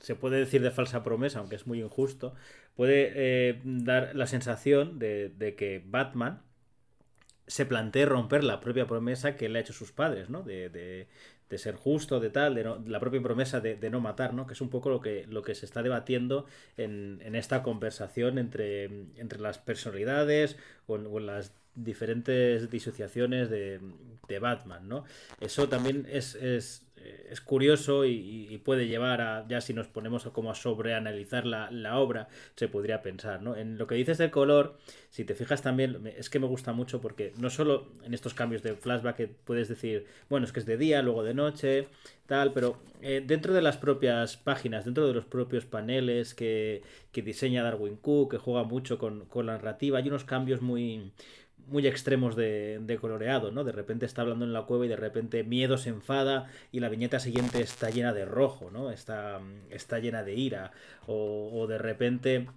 [0.00, 2.34] se puede decir de falsa promesa, aunque es muy injusto,
[2.76, 6.42] puede dar la sensación de que Batman
[7.46, 10.42] se plantee romper la propia promesa que le ha hecho sus padres, ¿no?
[10.42, 11.08] De, de,
[11.52, 14.46] de ser justo, de tal, de, la propia promesa de, no matar, ¿no?
[14.46, 16.46] Que es un poco lo que, lo que se está debatiendo
[16.78, 18.84] en, en esta conversación entre,
[19.16, 23.80] entre las personalidades o en, las diferentes disociaciones de,
[24.28, 25.04] de, Batman, ¿no?
[25.40, 26.86] Eso también es, es,
[27.30, 31.70] es curioso y, puede llevar a, ya si nos ponemos a como a sobreanalizar la,
[31.70, 33.56] la obra, se podría pensar, ¿no?
[33.56, 34.78] En lo que dices del color,
[35.10, 38.62] si te fijas también, es que me gusta mucho porque no solo en estos cambios
[38.62, 41.88] de flashback que puedes decir, bueno, es que es de día, luego de noche,
[42.26, 47.22] tal, pero eh, dentro de las propias páginas, dentro de los propios paneles que, que
[47.22, 51.12] diseña Darwin Cook, que juega mucho con, con la narrativa, hay unos cambios muy
[51.68, 53.64] muy extremos de, de, coloreado, ¿no?
[53.64, 56.88] De repente está hablando en la cueva y de repente miedo se enfada y la
[56.88, 58.90] viñeta siguiente está llena de rojo, ¿no?
[58.90, 59.40] Está,
[59.70, 60.72] está llena de ira.
[61.06, 62.48] O, o de repente,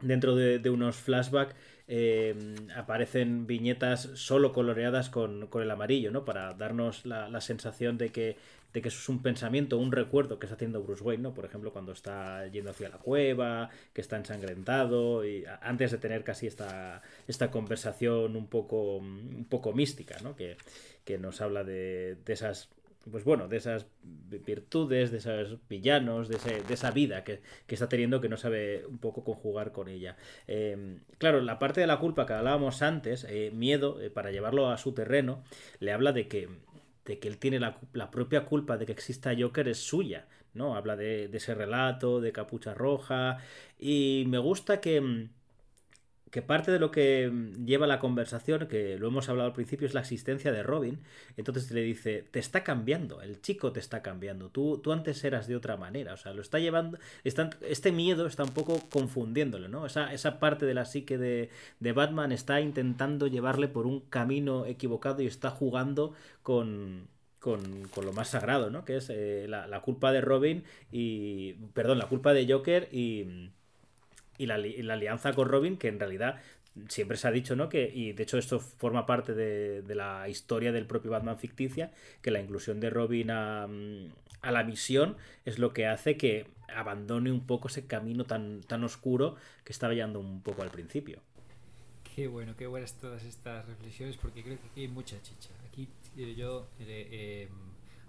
[0.00, 1.54] dentro de, de unos flashbacks,
[1.90, 2.34] eh,
[2.76, 6.24] aparecen viñetas solo coloreadas con, con, el amarillo, ¿no?
[6.24, 8.36] Para darnos la, la sensación de que,
[8.72, 11.34] de que eso es un pensamiento, un recuerdo que está haciendo Bruce Wayne, ¿no?
[11.34, 16.24] Por ejemplo, cuando está yendo hacia la cueva, que está ensangrentado, y antes de tener
[16.24, 20.36] casi esta, esta conversación un poco, un poco mística, ¿no?
[20.36, 20.56] Que,
[21.04, 22.68] que nos habla de, de esas
[23.10, 27.74] pues bueno, de esas virtudes, de esos villanos, de, ese, de esa vida que, que,
[27.74, 30.16] está teniendo que no sabe un poco conjugar con ella.
[30.46, 34.68] Eh, claro, la parte de la culpa que hablábamos antes, eh, miedo, eh, para llevarlo
[34.68, 35.42] a su terreno,
[35.80, 36.48] le habla de que,
[37.08, 40.76] de que él tiene la, propia culpa de que exista Joker es suya, ¿no?
[40.76, 43.38] Habla de, de ese relato, de capucha roja,
[43.78, 45.30] y me gusta que
[46.30, 47.32] que parte de lo que
[47.64, 51.00] lleva la conversación, que lo hemos hablado al principio, es la existencia de Robin.
[51.36, 55.46] Entonces le dice, te está cambiando, el chico te está cambiando, tú, tú antes eras
[55.46, 59.68] de otra manera, o sea, lo está llevando, está, este miedo está un poco confundiéndolo,
[59.68, 59.86] ¿no?
[59.86, 61.50] Esa, esa parte de la psique de,
[61.80, 67.08] de, Batman está intentando llevarle por un camino equivocado y está jugando con...
[67.38, 68.84] Con, con lo más sagrado, ¿no?
[68.84, 71.52] Que es eh, la, la culpa de Robin y.
[71.72, 73.52] Perdón, la culpa de Joker y
[74.38, 76.40] y la, y la, alianza con Robin, que en realidad
[76.88, 77.68] siempre se ha dicho, ¿no?
[77.68, 81.90] Que, y de hecho esto forma parte de, de la historia del propio Batman ficticia,
[82.22, 83.64] que la inclusión de Robin a,
[84.42, 88.84] a, la misión es lo que hace que abandone un poco ese camino tan, tan
[88.84, 91.20] oscuro que estaba llevando un poco al principio.
[92.14, 95.50] Qué bueno, qué buenas todas estas reflexiones, porque creo que aquí hay mucha chicha.
[95.68, 96.68] Aquí eh, yo...
[96.80, 97.48] Eh, eh,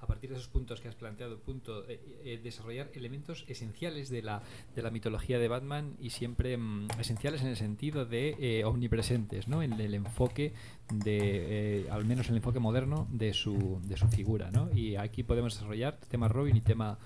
[0.01, 4.21] a partir de esos puntos que has planteado, punto, eh, eh, desarrollar elementos esenciales de
[4.21, 4.41] la,
[4.75, 9.47] de la mitología de Batman y siempre mm, esenciales en el sentido de eh, omnipresentes,
[9.47, 9.61] ¿no?
[9.61, 10.53] En el enfoque
[10.91, 14.69] de, al menos el enfoque moderno de su, de su figura, ¿no?
[14.73, 16.97] Y aquí podemos desarrollar tema Robin y tema,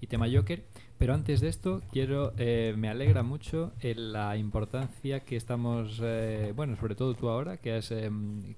[0.00, 0.64] y tema Joker.
[0.98, 6.52] Pero antes de esto, quiero, eh, me alegra mucho eh, la importancia que estamos, eh,
[6.54, 7.88] bueno, sobre todo tú ahora, que, es,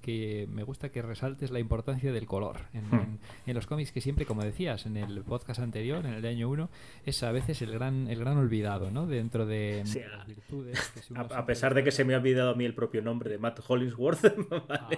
[0.01, 2.95] que me gusta que resaltes la importancia del color en, Hmm.
[2.95, 6.29] en, en, los cómics, que siempre, como decías en el podcast anterior, en el de
[6.29, 6.69] año 1,
[7.05, 9.07] es a veces el gran, el gran olvidado, ¿no?
[9.07, 10.79] Dentro de, sí, las virtudes.
[10.93, 13.01] Que si a, a, pesar de que se me ha olvidado a mí el propio
[13.01, 14.21] nombre de Matt Hollingsworth.
[14.49, 14.67] ¿vale?
[14.69, 14.89] ah,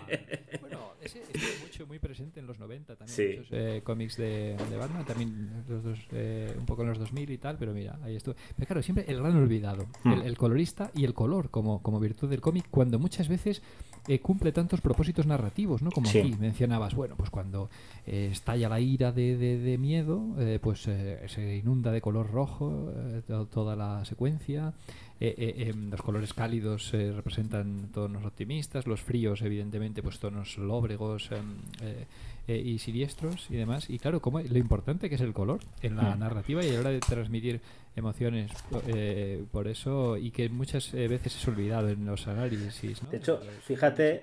[0.61, 3.37] bueno, ese estuvo mucho, muy presente en los 90 también, sí.
[3.37, 5.99] muchos cómics de, de, Batman, también los dos,
[6.57, 8.35] un poco en los 2000 y tal, pero mira, ahí estuvo.
[8.55, 10.13] Pero claro, siempre el gran olvidado, Hmm.
[10.13, 13.61] el, el, colorista y el color como, como virtud del cómic, cuando muchas veces
[14.07, 15.91] eh, cumple tantos propósitos narrativos, ¿no?
[15.91, 16.19] Como sí.
[16.19, 17.69] aquí mencionabas, bueno, pues cuando
[18.07, 22.91] eh, estalla la ira de, de, de miedo, eh, pues se inunda de color rojo
[23.51, 24.73] toda la secuencia.
[25.19, 31.57] Los colores cálidos representan tonos optimistas, los fríos, evidentemente, pues tonos lóbregos em,
[32.49, 33.89] eh, y siniestros y demás.
[33.91, 36.19] Y claro, como lo importante que es el color en la Mm.
[36.19, 37.61] narrativa y a la hora de transmitir
[37.95, 38.51] emociones
[38.87, 43.03] eh, por eso y que muchas eh, veces es olvidado en los análisis.
[43.03, 43.09] ¿no?
[43.09, 44.21] De hecho, fíjate,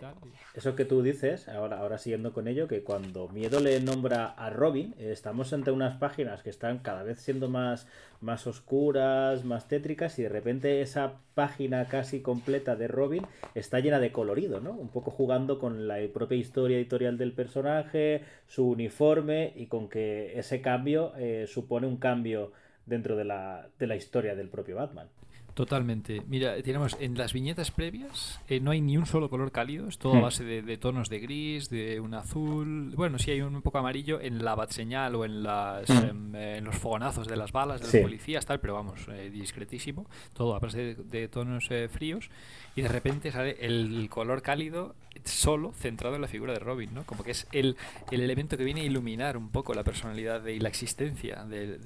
[0.55, 4.49] eso que tú dices, ahora, ahora siguiendo con ello, que cuando Miedo le nombra a
[4.49, 7.87] Robin, eh, estamos entre unas páginas que están cada vez siendo más,
[8.23, 14.01] más oscuras, más tétricas, y de repente esa página casi completa de Robin está llena
[14.01, 14.73] de colorido, ¿no?
[14.73, 20.39] Un poco jugando con la propia historia editorial del personaje, su uniforme, y con que
[20.39, 22.53] ese cambio eh, supone un cambio
[22.87, 25.09] dentro de la, de la historia del propio Batman.
[25.57, 26.21] Totalmente.
[26.29, 29.97] Mira, tenemos en las viñetas previas eh, no hay ni un solo color cálido, es
[29.97, 32.93] todo a base de, de, tonos de gris, de un azul.
[32.95, 36.63] Bueno, sí hay un, poco amarillo en la bat señal o en, las, en, en,
[36.63, 38.01] los fogonazos de las balas de los sí.
[38.01, 40.05] policías, tal, pero vamos, eh, discretísimo.
[40.35, 42.29] Todo a base de, de tonos eh, fríos
[42.75, 44.95] y de repente sale el color cálido
[45.25, 47.05] solo centrado en la figura de Robin, ¿no?
[47.05, 47.77] Como que es el,
[48.11, 51.79] el elemento que viene a iluminar un poco la personalidad de, y la existencia de,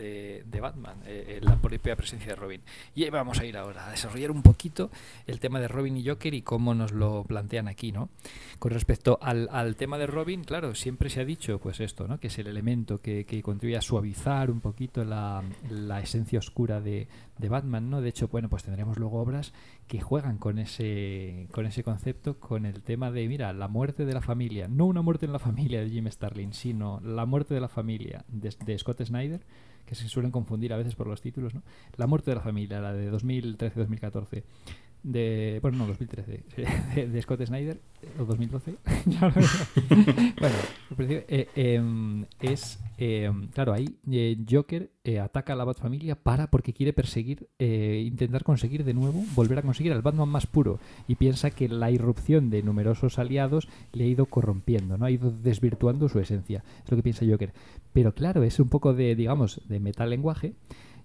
[0.44, 2.60] de, Batman, eh, la propia presencia de Robin.
[2.94, 4.90] Y vamos a ir ahora, a desarrollar un poquito
[5.26, 8.08] el tema de Robin y Joker y cómo nos lo plantean aquí, ¿no?
[8.58, 12.18] Con respecto al, al tema de Robin, claro, siempre se ha dicho, pues esto, ¿no?
[12.18, 16.80] Que es el elemento que, que contribuye a suavizar un poquito la, la esencia oscura
[16.80, 17.08] de,
[17.38, 18.00] de Batman, ¿no?
[18.00, 19.52] De hecho, bueno, pues tendremos luego obras
[19.86, 24.14] que juegan con ese, con ese concepto, con el tema de, mira, la muerte de
[24.14, 27.60] la familia, no una muerte en la familia de Jim Starlin, sino la muerte de
[27.60, 29.40] la familia de, de Scott Snyder,
[29.86, 31.62] que se suelen confundir a veces por los títulos, ¿no?
[31.96, 34.42] La muerte de la familia, la de 2013-2014
[35.02, 36.44] de bueno no 2013
[37.08, 37.80] de, Scott Snyder
[38.18, 38.74] o 2012
[40.40, 40.56] bueno
[40.98, 46.74] eh, eh, es eh, claro ahí eh, Joker eh, ataca a la Batfamilia para porque
[46.74, 50.78] quiere perseguir eh, intentar conseguir de nuevo volver a conseguir al Batman más puro
[51.08, 55.30] y piensa que la irrupción de numerosos aliados le ha ido corrompiendo no ha ido
[55.30, 57.54] desvirtuando su esencia es lo que piensa Joker
[57.92, 60.54] pero claro es un poco de digamos de metalenguaje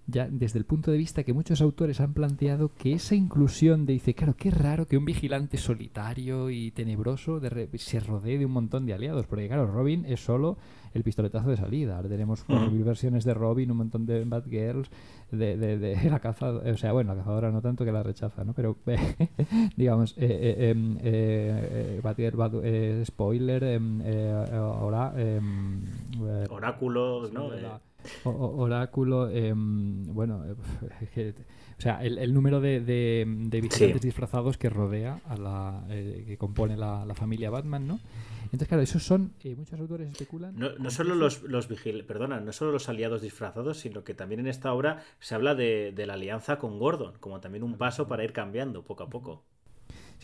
[0.08, 3.94] ya desde el punto de vista que muchos autores han planteado que esa inclusión de
[3.94, 8.46] dice, claro, qué raro que un vigilante solitario y tenebroso de re- se rodee de
[8.46, 10.58] un montón de aliados, porque claro, Robin es solo
[10.94, 11.98] el pistoletazo de salida.
[11.98, 14.90] Ahora tenemos cuatro mil versiones de Robin, un montón de Batgirls,
[15.32, 18.44] de, de, de la cazadora, o sea, bueno, la cazadora no tanto que la rechaza,
[18.46, 18.54] ¿no?
[18.54, 18.78] Pero
[19.76, 25.82] digamos, eh, eh, em, eh, eh, Batgirl, Bat- eh, spoiler, em, eh, ahora em,
[26.26, 27.50] eh, Oráculos, ¿no?
[27.52, 27.82] la-
[28.24, 30.56] oráculo, em, bueno, eh,
[31.02, 31.34] es que-
[31.78, 34.08] o sea, el, el número de, de, de vigilantes Sí.
[34.08, 38.00] disfrazados que rodea a la eh, que compone la, la familia Batman, ¿no?
[38.46, 40.56] Entonces, claro, esos son, eh, muchos autores especulan.
[40.58, 44.48] No, solo los, los vigil- perdona, no solo los aliados disfrazados, sino que también en
[44.48, 48.24] esta obra se habla de, de la alianza con Gordon, como también un paso para
[48.24, 49.44] ir cambiando poco a poco.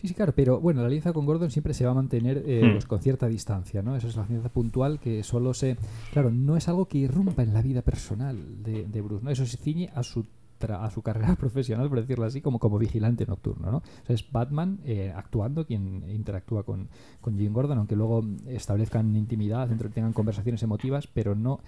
[0.02, 2.60] Sí, sí, claro, pero bueno, la alianza con Gordon siempre se va a mantener eh,
[2.64, 2.72] Hmm.
[2.72, 3.94] pues, con cierta distancia, ¿no?
[3.96, 5.76] Eso es la alianza puntual que solo se...
[6.12, 9.30] Claro, no es algo que irrumpa en la vida personal de, de Bruce, ¿no?
[9.30, 10.26] Eso se ciñe a su
[10.68, 13.78] a su carrera profesional, por decirlo así, como, como vigilante nocturno, ¿no?
[13.78, 16.86] O sea, es Batman eh, actuando quien interactúa con,
[17.20, 21.58] con Jim Gordon, aunque luego establezcan intimidad, entre- tengan conversaciones emotivas, pero no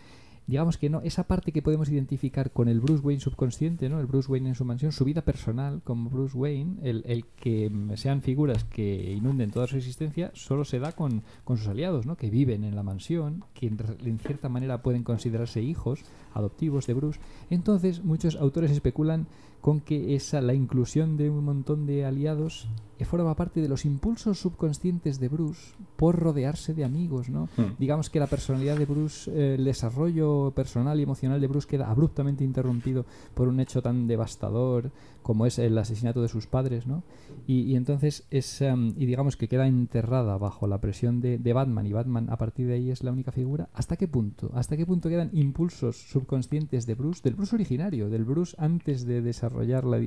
[0.46, 4.00] digamos que no, esa parte que podemos identificar con el Bruce Wayne subconsciente, ¿no?
[4.00, 7.70] El Bruce Wayne en su mansión, su vida personal como Bruce Wayne, el, el que
[7.70, 12.06] mm, sean figuras que inunden toda su existencia, solo se da con, con sus aliados,
[12.06, 12.16] ¿no?
[12.16, 16.00] Que viven en la mansión, que en, cierta manera pueden considerarse hijos
[16.34, 17.20] adoptivos de Bruce.
[17.50, 19.26] Entonces, muchos autores especulan
[19.60, 22.68] con que esa la inclusión de un montón de aliados
[22.98, 27.48] eh, forma parte de los impulsos subconscientes de Bruce por rodearse de amigos, ¿no?
[27.56, 27.74] Hmm.
[27.78, 31.90] Digamos que la personalidad de Bruce, eh, el desarrollo personal y emocional de Bruce queda
[31.90, 33.04] abruptamente interrumpido
[33.34, 34.90] por un hecho tan devastador
[35.22, 37.02] como es el asesinato de sus padres, ¿no?
[37.46, 41.86] Y, entonces es, em, y digamos que queda enterrada bajo la presión de, de Batman
[41.86, 43.68] y Batman a partir de ahí es la única figura.
[43.72, 44.50] ¿Hasta qué punto?
[44.54, 49.22] ¿Hasta qué punto quedan impulsos subconscientes de Bruce, del Bruce originario, del Bruce antes de
[49.22, 49.98] desarrollar la,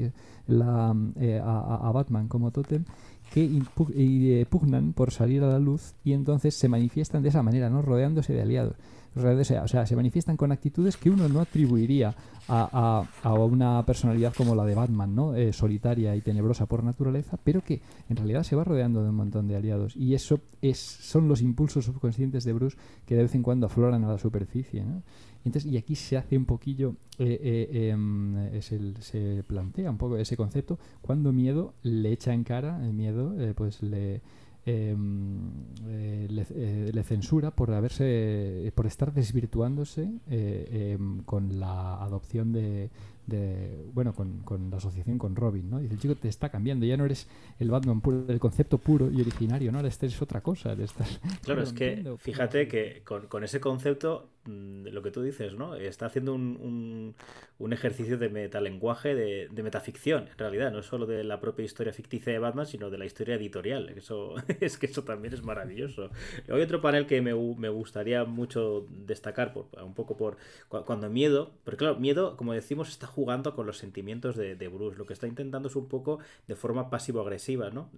[0.47, 2.85] la, eh, a, Batman como tótem?
[3.33, 3.61] que
[3.95, 7.81] eh, pugnan por salir a la luz y entonces se manifiestan de esa manera, ¿no?
[7.81, 8.75] rodeándose de aliados.
[9.15, 12.15] Rodeándose- o sea, se manifiestan con actitudes que uno no atribuiría
[12.47, 15.35] a, a- a una personalidad como la de Batman, ¿no?
[15.35, 19.15] Eh, solitaria y tenebrosa por naturaleza, pero que en realidad se va rodeando de un
[19.15, 19.95] montón de aliados.
[19.95, 24.03] Y eso es, son los impulsos subconscientes de Bruce que de vez en cuando afloran
[24.03, 24.83] a la superficie.
[24.83, 25.01] ¿no?
[25.45, 27.39] Entonces, y aquí se hace un poquillo, eh,
[27.71, 32.43] eh, em, es el- se plantea un poco ese concepto, cuando miedo le echa en
[32.43, 34.21] cara, el miedo, eh, pues le,
[34.67, 42.51] eh, le, eh, le censura por haberse, por estar desvirtuándose eh, em, con la adopción
[42.53, 42.89] de,
[43.25, 45.79] de- bueno, con, con la asociación con Robin, ¿no?
[45.79, 47.27] Dice, el chico te está cambiando, ya no eres
[47.59, 49.77] el Batman puro, el concepto puro y originario, ¿no?
[49.79, 53.59] Ahora este es otra cosa, le estás Claro, es que fíjate que con, con ese
[53.59, 55.75] concepto, lo que tú dices, ¿no?
[55.75, 57.15] Está haciendo un,
[57.59, 61.93] un- ejercicio de metalenguaje, de, de metaficción, en realidad, no solo de la propia historia
[61.93, 63.89] ficticia de Batman, sino de la historia editorial.
[63.89, 66.09] Eso, es que eso también es maravilloso.
[66.49, 70.37] Hay otro panel que me, me gustaría mucho destacar, por, un poco por
[70.69, 74.97] cu- cuando Miedo, porque claro, Miedo, como decimos, está jugando con los sentimientos de, Bruce.
[74.97, 77.89] Lo que está intentando es un poco de forma pasivo-agresiva, ¿no?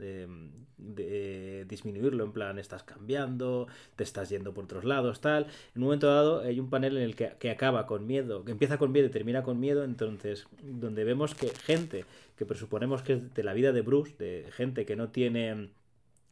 [0.77, 5.43] De disminuirlo, en plan, estás cambiando, te estás yendo por otros lados, tal.
[5.75, 8.51] En un momento dado hay un panel en el que, que acaba con miedo, que
[8.51, 13.13] empieza con miedo y termina con miedo, entonces, donde vemos que gente que presuponemos que
[13.13, 15.69] es de la vida de Bruce, de gente que no tiene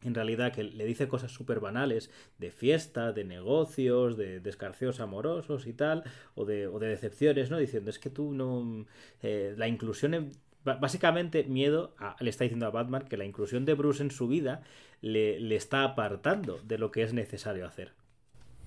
[0.03, 5.65] en realidad que le dice cosas súper banales de fiesta, de negocios, de descarceos amorosos
[5.67, 6.03] y tal,
[6.35, 7.57] o de, o de decepciones, ¿no?
[7.57, 8.85] Diciendo, es que tú no...
[9.21, 10.31] eh, la inclusión en...
[10.63, 14.63] Básicamente, miedo le está diciendo a Batman que la inclusión de Bruce en su vida
[14.99, 17.93] le, le está apartando de lo que es necesario hacer.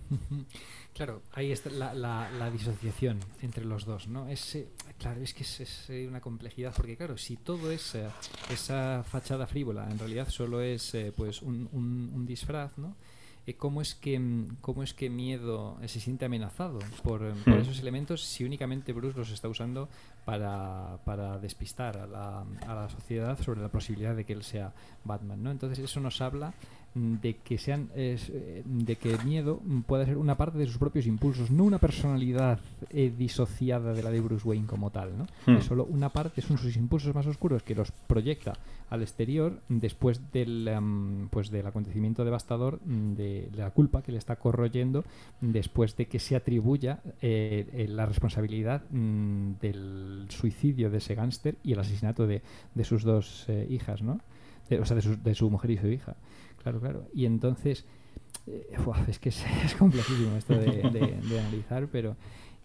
[1.01, 4.29] Claro, ahí está la, la, disociación entre los dos, ¿no?
[4.29, 4.59] Es,
[4.99, 7.97] claro, es que es, una complejidad, porque claro, si todo es
[8.51, 12.97] esa fachada frívola en realidad solo es eh, pues un, un, disfraz, ¿no?
[13.47, 14.21] Eh, ¿Cómo es, que,
[14.61, 17.61] ¿Cómo es que miedo se siente amenazado por, por, hmm.
[17.61, 19.89] esos elementos si únicamente Bruce los está usando
[20.27, 24.75] para, para despistar a la, a la sociedad sobre la posibilidad de que él sea
[25.05, 25.43] Batman?
[25.43, 25.51] ¿no?
[25.51, 26.53] Entonces eso nos habla
[26.95, 31.07] de que sean eh, de que el miedo pueda ser una parte de sus propios
[31.07, 32.59] impulsos, no una personalidad
[32.91, 35.27] eh, disociada de la de Bruce Wayne como tal, ¿no?
[35.47, 35.59] Hmm.
[35.59, 38.55] Es solo una parte, son sus impulsos más oscuros que los proyecta
[38.89, 44.19] al exterior después del em, pues del acontecimiento devastador mm, de, la culpa que le
[44.19, 45.05] está corroyendo
[45.41, 51.73] después de que se atribuya eh, la responsabilidad mm, del suicidio de ese gángster y
[51.73, 52.43] el asesinato de,
[52.75, 54.21] de sus dos hijas, ¿no?
[54.79, 56.17] O sea, de su, de su mujer y su hija.
[56.63, 57.07] Claro, claro.
[57.15, 57.85] Y entonces,
[58.47, 58.77] eh,
[59.09, 59.45] es que es,
[59.79, 60.83] complejísimo esto de,
[61.39, 62.17] analizar, pero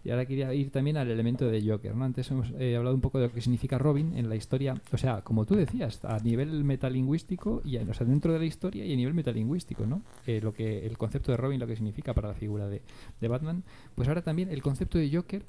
[0.04, 1.96] y ahora quería ir también al elemento de Joker.
[1.96, 2.04] ¿no?
[2.04, 4.96] Antes hemos eh, hablado un poco de lo que significa Robin en la historia, o
[4.96, 8.92] sea, como tú decías, a nivel metalingüístico, y, o sea, dentro de la historia y
[8.92, 10.02] a nivel metalingüístico, ¿no?
[10.28, 13.64] Eh, lo que, el concepto de Robin, lo que significa para la figura de Batman,
[13.96, 15.42] pues ahora también el concepto de Joker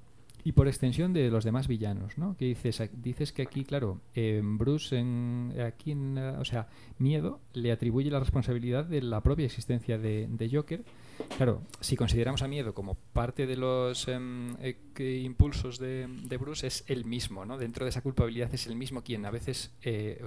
[0.43, 2.35] y por extensión de los demás villanos, ¿no?
[2.37, 7.71] Que dices, dices que aquí, claro, eh, Bruce, en, aquí, en, o sea, Miedo le
[7.71, 10.83] atribuye la responsabilidad de la propia existencia de, de Joker
[11.37, 14.75] Claro, si consideramos a miedo como parte de los em, eh,
[15.23, 16.07] impulsos de,
[16.39, 17.57] Bruce, es el mismo, ¿no?
[17.57, 20.23] Dentro de esa culpabilidad es el mismo quien a veces, eh,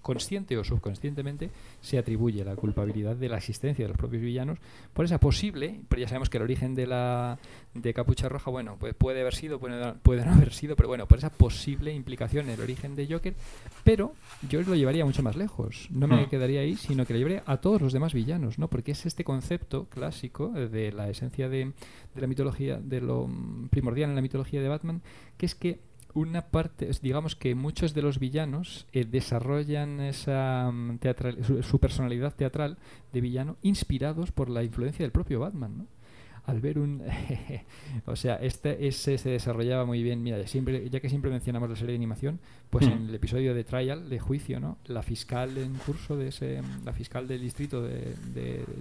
[0.00, 1.50] consciente o subconscientemente,
[1.80, 4.58] se atribuye la culpabilidad de la existencia de los propios villanos
[4.92, 7.38] por esa posible, pero ya sabemos que el origen de la
[7.74, 11.06] de Capucha Roja, bueno, pues puede haber sido, puede, puede no haber sido, pero bueno,
[11.06, 13.34] por esa posible implicación en el origen de Joker,
[13.82, 14.14] pero
[14.48, 15.88] yo lo llevaría mucho más lejos.
[15.90, 16.28] No me hmm.
[16.28, 18.68] quedaría ahí, sino que lo llevaría a todos los demás villanos, ¿no?
[18.68, 21.72] Porque es este concepto clásico eh, de la esencia de,
[22.14, 23.28] la mitología, de lo
[23.70, 25.02] primordial en la mitología de Batman,
[25.36, 25.80] que es que
[26.14, 32.34] una parte, digamos que muchos de los villanos eh, desarrollan esa mm, teatral, su, personalidad
[32.34, 32.78] teatral
[33.12, 35.86] de villano inspirados por la influencia del propio Batman, ¿no?
[36.46, 37.02] Al ver un...
[38.06, 40.22] o sea, este ese se desarrollaba muy bien.
[40.22, 42.40] Mira, siempre, ya que siempre mencionamos la serie de animación,
[42.70, 44.78] pues en el episodio de Trial, de juicio, ¿no?
[44.86, 46.60] La fiscal en curso de ese...
[46.84, 48.14] La fiscal del distrito de,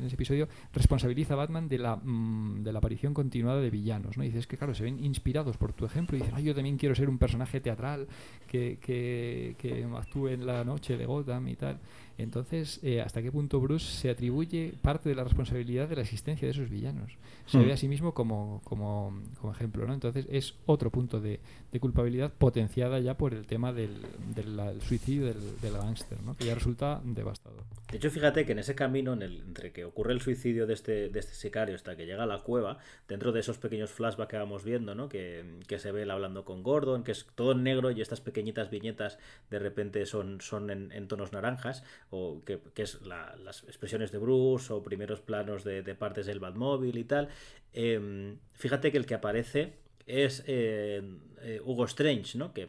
[0.05, 4.23] ese episodio responsabiliza a Batman de la, mm, de la aparición continuada de villanos, ¿no?
[4.23, 6.95] Y dices que, claro, se ven inspirados por tu ejemplo y dicen, yo también quiero
[6.95, 8.07] ser un personaje teatral
[8.47, 11.79] que, que, que actúe en la noche de Gotham y tal.
[12.17, 16.47] Entonces, eh, ¿hasta qué punto Bruce se atribuye parte de la responsabilidad de la existencia
[16.47, 17.17] de esos villanos?
[17.45, 17.71] Se ve hmm.
[17.71, 19.93] a sí mismo como, como, como, ejemplo, ¿no?
[19.93, 21.39] Entonces, es otro punto de,
[21.71, 23.95] de culpabilidad potenciada ya por el tema del,
[24.33, 26.35] del suicidio del, del gángster, ¿no?
[26.35, 27.63] Que ya resulta devastador.
[27.91, 30.73] De hecho, fíjate que en ese camino, en el, entre que ocurre el suicidio de
[30.73, 34.31] este, de este sicario hasta que llega a la cueva, dentro de esos pequeños flashbacks
[34.31, 35.09] que vamos viendo, ¿no?
[35.09, 38.21] Que, que se ve él hablando con Gordon, que es todo en negro y estas
[38.21, 44.11] pequeñitas viñetas de repente son, son en, en tonos naranjas, o que, es las expresiones
[44.11, 47.29] de Bruce o primeros planos de, partes del Batmóvil y tal.
[47.73, 49.73] Em, fíjate que el que aparece
[50.05, 51.01] es eh,
[51.45, 52.53] eh, Hugo Strange, ¿no?
[52.53, 52.67] Que,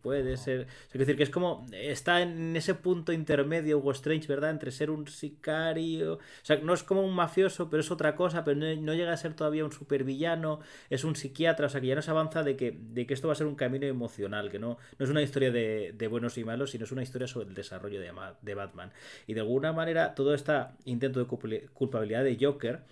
[0.00, 0.68] puede ser.
[0.92, 1.66] Es decir, que es como.
[1.72, 4.50] Está en ese punto intermedio Hugo Strange, ¿verdad?
[4.50, 6.14] Entre ser un sicario.
[6.14, 9.16] O sea, no es como un mafioso, pero es otra cosa, pero no, llega a
[9.16, 10.60] ser todavía un supervillano.
[10.88, 13.32] Es un psiquiatra, o sea, que ya nos avanza de que, de que esto va
[13.32, 16.70] a ser un camino emocional, que no, no es una historia de, buenos y malos,
[16.70, 18.12] sino es una historia sobre el desarrollo de,
[18.42, 18.92] de Batman.
[19.26, 20.52] Y de alguna manera, todo este
[20.84, 21.26] intento de
[21.72, 22.82] culpabilidad de Joker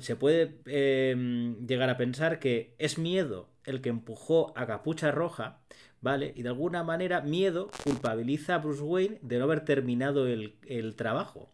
[0.00, 5.60] se puede em, llegar a pensar que es miedo el que empujó a Capucha Roja,
[6.00, 6.32] ¿vale?
[6.36, 10.96] Y de alguna manera miedo culpabiliza a Bruce Wayne de no haber terminado el, el
[10.96, 11.51] trabajo.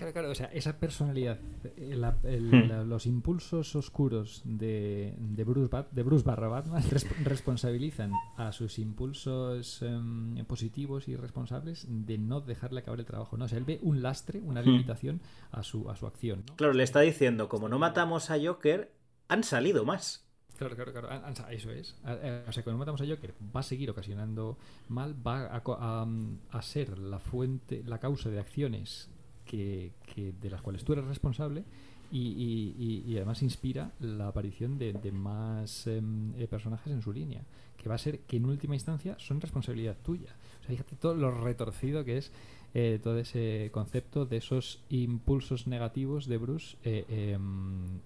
[0.00, 1.38] Claro, claro, o sea, esa personalidad,
[1.76, 2.88] eh, hmm.
[2.88, 6.82] los impulsos oscuros de, de, Bruce, de Bruce barra Batman
[7.22, 13.36] responsabilizan a sus impulsos em, positivos y responsables de no dejarle acabar el trabajo.
[13.36, 13.44] ¿no?
[13.44, 14.64] O sea, él ve un lastre, una hmm.
[14.64, 15.20] limitación
[15.52, 16.44] a su, a su acción.
[16.56, 18.94] Claro, le está diciendo, como no matamos a Joker,
[19.28, 20.26] han salido más.
[20.56, 21.10] Claro, claro, claro.
[21.50, 21.94] Eso es.
[22.06, 24.56] Eh, o sea, cuando matamos a Joker, va a seguir ocasionando
[24.88, 26.06] mal, va a,
[26.52, 29.10] a ser la fuente, la causa de acciones
[29.50, 31.64] que, de las cuales tú eres responsable
[32.12, 37.42] y, además inspira la aparición de, más em, eh, personajes en su línea,
[37.76, 40.34] que va a ser que en última instancia son responsabilidad tuya.
[40.60, 42.32] O sea, fíjate todo lo retorcido que es
[42.74, 48.00] eh, todo ese concepto de esos impulsos negativos de Bruce eh, em,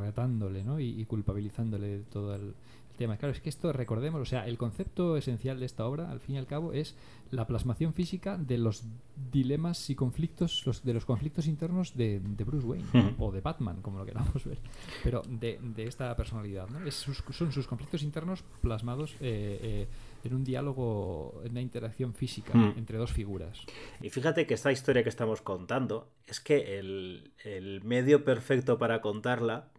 [0.00, 0.80] retándole ¿no?
[0.80, 2.54] y, culpabilizándole de todo el,
[2.94, 3.16] tema.
[3.16, 6.36] Claro, es que esto, recordemos, o sea, el concepto esencial de esta obra, al fin
[6.36, 6.96] y al cabo, es
[7.30, 8.84] la plasmación física de los
[9.32, 12.84] dilemas y conflictos, los, de los conflictos internos de, Bruce Wayne,
[13.18, 14.58] o de Batman, como lo queramos ver,
[15.02, 16.84] pero de, esta personalidad, ¿no?
[16.86, 16.94] Es
[17.30, 19.86] son sus conflictos internos plasmados eh, eh,
[20.24, 23.60] en un diálogo, en una interacción física entre dos figuras.
[24.00, 29.00] Y fíjate que esta historia que estamos contando es que el, el medio perfecto para
[29.00, 29.70] contarla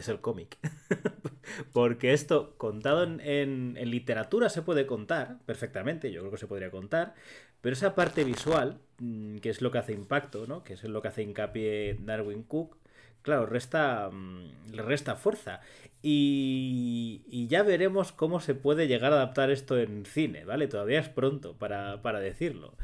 [0.00, 0.58] es el cómic.
[1.72, 7.14] Porque esto, contado en, literatura, se puede contar perfectamente, yo creo que se podría contar,
[7.60, 10.62] pero esa parte visual, mm, que es lo que hace impacto, ¿no?
[10.64, 12.76] que es lo que hace hincapié Darwin Cook,
[13.22, 15.60] claro, resta, mm, le resta fuerza.
[16.00, 20.68] Y, y, ya veremos cómo se puede llegar a adaptar esto en cine, ¿vale?
[20.68, 22.74] Todavía es pronto para, para decirlo.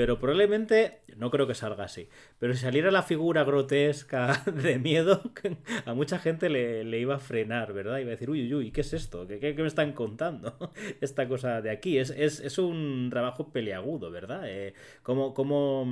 [0.00, 2.08] Pero probablemente, no creo que salga así,
[2.38, 5.20] pero si saliera la figura grotesca de miedo,
[5.84, 7.98] a mucha gente le, iba a frenar, ¿verdad?
[7.98, 9.26] Iba a decir, uy, uy, uy, ¿qué es esto?
[9.26, 10.56] ¿Qué, me están contando?
[11.02, 11.98] Esta cosa de aquí.
[11.98, 14.44] Es, es, un trabajo peliagudo, ¿verdad?
[14.46, 14.72] Eh,
[15.02, 15.34] como...
[15.34, 15.86] como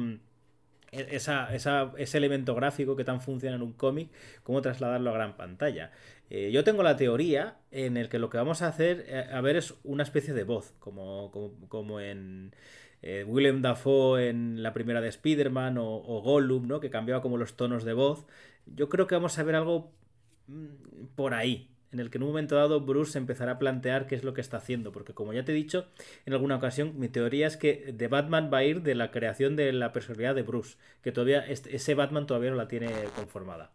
[0.91, 4.09] e, esa, ese elemento gráfico que tan funciona en un cómic,
[4.43, 5.93] cómo trasladarlo a gran pantalla.
[6.31, 9.43] Eh, yo tengo la teoría en el que lo que vamos a hacer, eh, a
[9.43, 12.55] ver, es una especie de voz, como, como, como en
[13.03, 16.81] eh, Willem Dafoe en la primera de Spider-Man o, Gollum, ¿no?
[16.81, 18.27] Que cambiaba como los tonos de voz.
[18.67, 19.93] Yo creo que vamos a ver algo
[20.49, 24.15] mm, por ahí, en el que en un momento dado Bruce empezará a plantear qué
[24.15, 25.87] es lo que está haciendo, porque como ya te he dicho
[26.27, 29.57] en alguna ocasión, mi teoría es que de Batman va a ir de la creación
[29.57, 33.73] de la personalidad de Bruce, que todavía ese Batman todavía no la tiene conformada.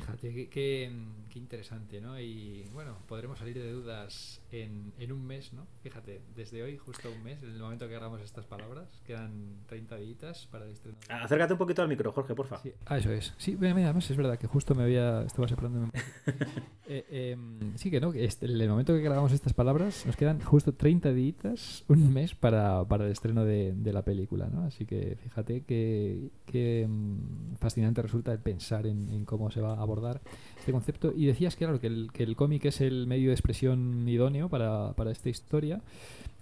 [0.00, 0.92] Fíjate, qué,
[1.34, 2.18] interesante, ¿no?
[2.18, 5.66] Y bueno, podremos salir de dudas en, en, un mes, ¿no?
[5.82, 9.96] Fíjate, desde hoy, justo un mes, en el momento que hagamos estas palabras, quedan 30
[9.98, 10.98] días para el estreno.
[11.08, 12.58] Acércate un poquito al micro, Jorge, porfa.
[12.58, 13.34] Sí, ah, eso es.
[13.38, 15.22] Sí, mira, mira, es verdad que justo me había.
[15.22, 15.90] Estaba separándome.
[16.88, 20.16] eh, em, sí, que no, que este, en el momento que grabamos estas palabras, nos
[20.16, 24.64] quedan justo 30 días, un mes para, para el estreno de, de, la película, ¿no?
[24.64, 29.74] Así que fíjate que, que em, fascinante resulta el pensar en, en cómo se va
[29.74, 30.20] a abordar
[30.58, 31.12] este concepto.
[31.16, 34.92] Y decías, claro, que el, que el cómic es el medio de expresión idóneo para,
[34.92, 35.80] para esta historia.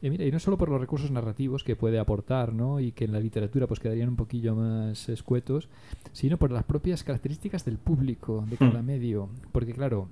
[0.03, 2.81] Y mira, y no solo por los recursos narrativos que puede aportar, ¿no?
[2.81, 5.69] Y que en la literatura pues quedarían un poquillo más escuetos,
[6.13, 8.87] sino por las propias características del público de cada hmm.
[8.87, 9.29] medio.
[9.53, 10.09] Porque claro,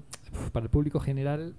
[0.52, 1.54] para el público general,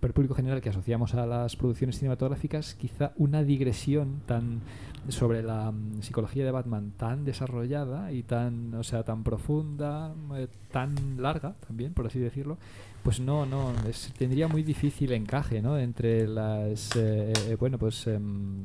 [0.00, 4.60] para el público general que asociamos a las producciones cinematográficas, quizá una digresión tan
[5.08, 10.48] sobre la mm, psicología de Batman tan desarrollada y tan, o sea, tan profunda, eh,
[10.70, 12.56] tan larga también, por así decirlo,
[13.02, 13.72] pues no, no,
[14.16, 15.78] tendría muy difícil encaje, ¿no?
[15.78, 18.62] Entre las, eh, eh, bueno, pues em,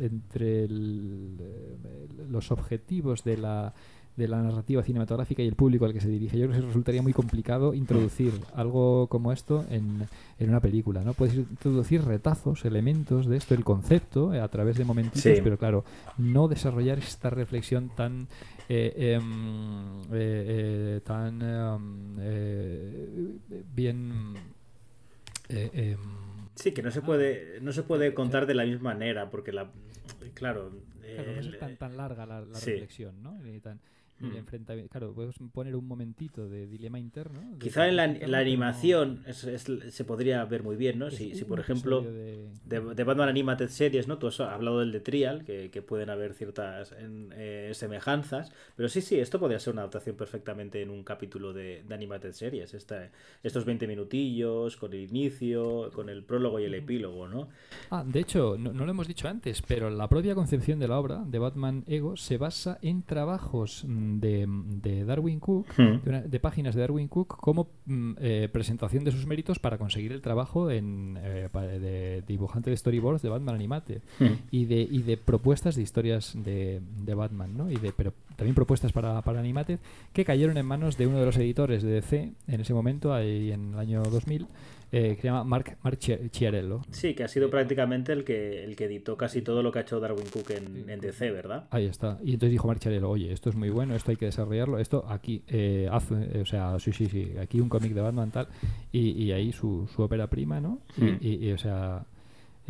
[0.00, 0.66] entre
[2.28, 3.72] los objetivos de la
[4.16, 6.36] de la narrativa cinematográfica y el público al que se dirige.
[6.36, 10.04] Yo creo que resultaría muy complicado introducir algo como esto en,
[10.40, 11.14] en una película, ¿no?
[11.14, 15.84] Puedes introducir retazos, elementos de esto, el concepto, eh, a través de momentitos, pero claro,
[16.18, 18.26] no desarrollar esta reflexión tan
[18.68, 22.98] eh, em, eh, tan em,
[23.76, 24.34] bien
[26.60, 29.70] Sí, que no se puede, no se puede contar de la misma manera, porque la
[30.34, 30.70] claro,
[31.14, 33.40] claro no es tan, tan larga la, reflexión, ¿no?
[34.20, 34.86] Mm.
[34.90, 37.40] Claro, puedes poner un momentito de dilema interno.
[37.58, 41.10] Quizá en la, animación se podría ver muy bien, ¿no?
[41.10, 42.48] Si, si por ejemplo, de...
[42.64, 44.18] De, Batman Animated Series, ¿no?
[44.18, 49.18] Tú has hablado del de Trial, que, pueden haber ciertas eh, semejanzas, pero sí, sí,
[49.18, 52.74] esto podría ser una adaptación perfectamente en un capítulo de, Animated Series.
[52.74, 53.10] Esta,
[53.42, 57.48] estos 20 minutillos, con el inicio, con el prólogo y el epílogo, ¿no?
[57.90, 60.98] Ah, de hecho, no, no lo hemos dicho antes, pero la propia concepción de la
[60.98, 63.84] obra de Batman Ego se basa en trabajos
[64.18, 66.28] de, Darwin Cook, hmm.
[66.28, 70.22] de, páginas de Darwin Cook, como mm, eh, presentación de sus méritos para conseguir el
[70.22, 74.26] trabajo en, eh, de dibujante de storyboards de Batman Animate hmm.
[74.50, 77.70] y, de, y de propuestas de historias de, de Batman, ¿no?
[77.70, 79.78] Y de, pero también propuestas para, para Animated
[80.12, 83.52] que cayeron en manos de uno de los editores de DC en ese momento, ahí
[83.52, 84.46] en el año 2000
[84.92, 86.82] eh, que se llama Mark, Mark Chiarello.
[86.90, 89.82] Sí, que ha sido prácticamente el que, el que editó casi todo lo que ha
[89.82, 91.68] hecho Darwin Cook en, DC, ¿verdad?
[91.70, 92.18] Ahí está.
[92.22, 95.04] Y entonces dijo Mark Chiarello, oye, esto es muy bueno, esto hay que desarrollarlo, esto
[95.08, 98.48] aquí, eh, hace, o sea, sí, sí, sí, aquí un cómic de Batman tal,
[98.92, 100.80] y, y ahí su, su ópera prima, ¿no?
[100.96, 101.18] y, hmm.
[101.20, 102.04] y, o sea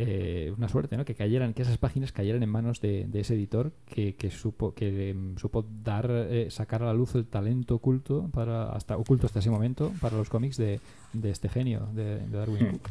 [0.07, 1.05] eh, una suerte, ¿no?
[1.05, 5.37] Que cayeran, que esas páginas cayeran en manos de, ese editor que, supo que em,
[5.37, 9.49] supo dar, eh, sacar a la luz el talento oculto para hasta oculto hasta ese
[9.49, 10.79] momento para los cómics de,
[11.23, 12.71] este genio de, Darwin hmm.
[12.71, 12.89] Cook.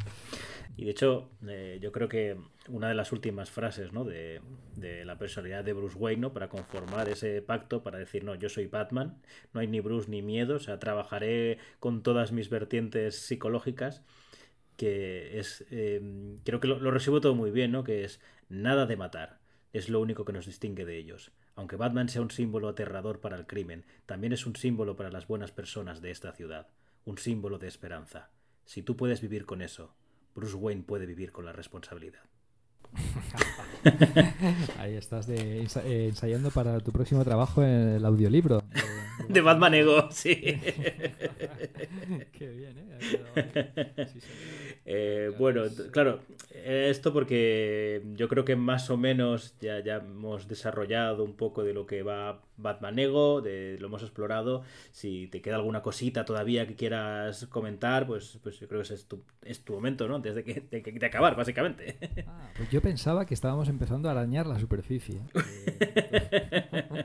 [0.76, 2.38] Y de hecho, eh, yo creo que
[2.68, 4.04] una de las últimas frases ¿no?
[4.04, 4.40] de,
[5.04, 6.32] la personalidad de Bruce Wayne ¿no?
[6.32, 9.20] para conformar ese pacto, para decir, no, yo soy Batman,
[9.52, 14.02] no hay ni Bruce ni miedo, o sea, trabajaré con todas mis vertientes psicológicas
[14.80, 16.00] que es, eh,
[16.42, 17.84] creo que lo, lo recibo todo muy bien, ¿no?
[17.84, 19.38] Que es nada de matar,
[19.74, 21.32] es lo único que nos distingue de ellos.
[21.54, 25.26] Aunque Batman sea un símbolo aterrador para el crimen, también es un símbolo para las
[25.26, 26.68] buenas personas de esta ciudad,
[27.04, 28.30] un símbolo de esperanza.
[28.64, 29.94] Si tú puedes vivir con eso,
[30.34, 32.29] Bruce Wayne puede vivir con la responsabilidad.
[34.78, 38.60] Ahí estás de, eh, ensayando para tu próximo trabajo en el audiolibro.
[38.72, 38.80] de-
[39.28, 40.34] De Batman Ego, sí.
[42.32, 44.06] Qué bien, ¿eh?
[44.12, 44.28] Sí, sí.
[44.86, 45.62] Eh, bueno,
[45.92, 46.20] claro,
[46.64, 51.74] esto porque yo creo que más o menos ya, ya hemos desarrollado un poco de
[51.74, 54.62] lo que va Batman Ego, de, lo hemos explorado.
[54.92, 58.94] Si te queda alguna cosita todavía que quieras comentar, pues, pues yo creo que ese
[58.94, 60.16] es tu, es tu momento, ¿no?
[60.16, 61.96] Antes de, que, de, que- de acabar, básicamente.
[62.26, 67.04] Ah, pues yo pensaba que estábamos empezando a arañar la superficie de,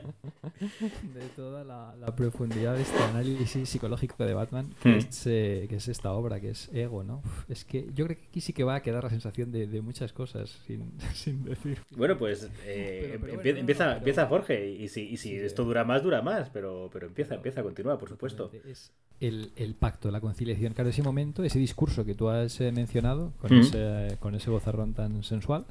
[1.14, 4.98] de toda la, la profundidad de este análisis psicológico de Batman, que, Hmm.
[4.98, 7.18] es, eh, que es esta obra, que es Ego, ¿no?
[7.24, 9.66] Uf, Es que yo creo que aquí sí que va a quedar la sensación de,
[9.66, 11.78] de muchas cosas sin, sin decir.
[11.90, 14.70] Bueno, pues eh, Pero- pero empie- bueno, no, empieza, no, pero- empieza Jorge.
[14.70, 16.50] Y si, y si Sí, esto dura más, dura más.
[16.50, 18.50] Pero, pero empieza, empieza, continúa, por supuesto.
[18.64, 20.72] Es el, el pacto, la conciliación.
[20.74, 23.60] Claro, ese momento, ese discurso que tú has eh, mencionado, con, Mm.
[23.60, 25.64] ese, con ese bozarrón tan sensual,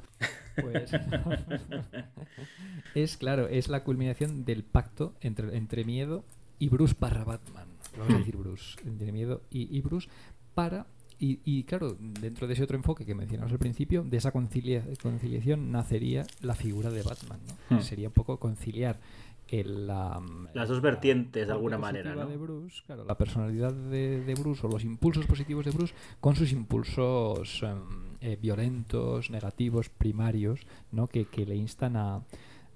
[0.60, 0.90] pues
[2.94, 6.24] es, claro, es la culminación del pacto entre, entre miedo
[6.58, 7.66] y Bruce barra Batman.
[7.98, 10.08] Vamos a decir Bruce, entre miedo y, y Bruce
[10.54, 10.86] para...
[11.18, 14.84] Y, y, claro, dentro de ese otro enfoque que mencionamos al principio, de esa concilia-
[15.00, 17.38] conciliación nacería la figura de Batman,
[17.70, 17.78] ¿no?
[17.78, 17.80] Hmm.
[17.80, 19.00] Sería un poco conciliar
[19.48, 20.20] el, la,
[20.54, 22.26] Las dos la vertientes, de alguna manera, ¿no?
[22.26, 26.34] de Bruce, claro, la personalidad de, de Bruce o los impulsos positivos de Bruce con
[26.34, 27.78] sus impulsos em,
[28.20, 30.60] eh, violentos, negativos, primarios,
[30.90, 31.06] ¿no?
[31.06, 32.22] que, que le instan a,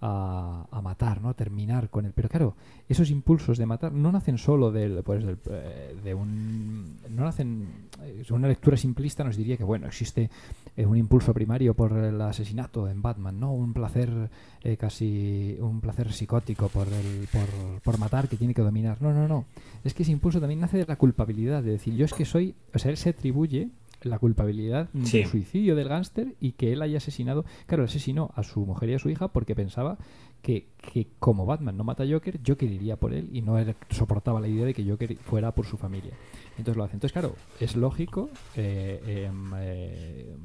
[0.00, 1.34] a, matar, ¿no?
[1.34, 2.12] terminar con él.
[2.14, 2.56] Pero claro,
[2.88, 6.96] esos impulsos de matar no nacen solo del, pues, del, eh, de un...
[7.10, 7.68] No nacen...
[8.02, 10.30] eh, Una lectura simplista nos diría que, bueno, existe
[10.76, 13.52] eh, un impulso primario por el asesinato en Batman, ¿no?
[13.52, 14.30] Un placer
[14.62, 15.56] eh, casi...
[15.60, 19.00] Un placer psicótico por, el, por, por matar que tiene que dominar.
[19.02, 19.44] No, no, no.
[19.84, 22.54] Es que ese impulso también nace de la culpabilidad, de decir, yo es que soy...
[22.74, 23.68] O sea, él se atribuye
[24.02, 25.18] la culpabilidad Sí.
[25.18, 28.94] del suicidio del gángster y que él haya asesinado, claro, asesinó a su mujer y
[28.94, 29.98] a su hija porque pensaba
[30.42, 33.56] que, que como Batman no mata a Joker, Joker iría por él y no
[33.90, 36.12] soportaba la idea de que Joker fuera por su familia.
[36.56, 36.94] Entonces lo hace.
[36.94, 40.36] Entonces, claro, es lógico eh, em, eh,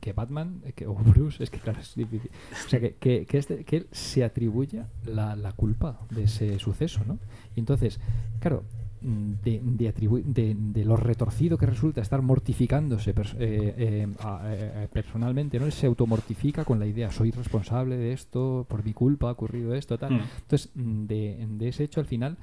[0.00, 2.30] que Batman, eh, que, o Bruce, es que claro, es difícil.
[2.66, 6.58] O sea, que, que, que este- que él se atribuya la, la culpa de ese
[6.58, 7.18] suceso, ¿no?
[7.54, 8.00] Y entonces,
[8.40, 9.92] claro, mm, de, de,
[10.24, 14.08] de, de lo retorcido que resulta estar mortificándose pers- eh, eh,
[14.46, 15.66] eh, personalmente, ¿no?
[15.66, 19.74] Él se automortifica con la idea, soy responsable de esto, por mi culpa ha ocurrido
[19.74, 20.14] esto, tal.
[20.14, 20.20] Mm.
[20.42, 22.36] Entonces, mm, de, de ese hecho, al final,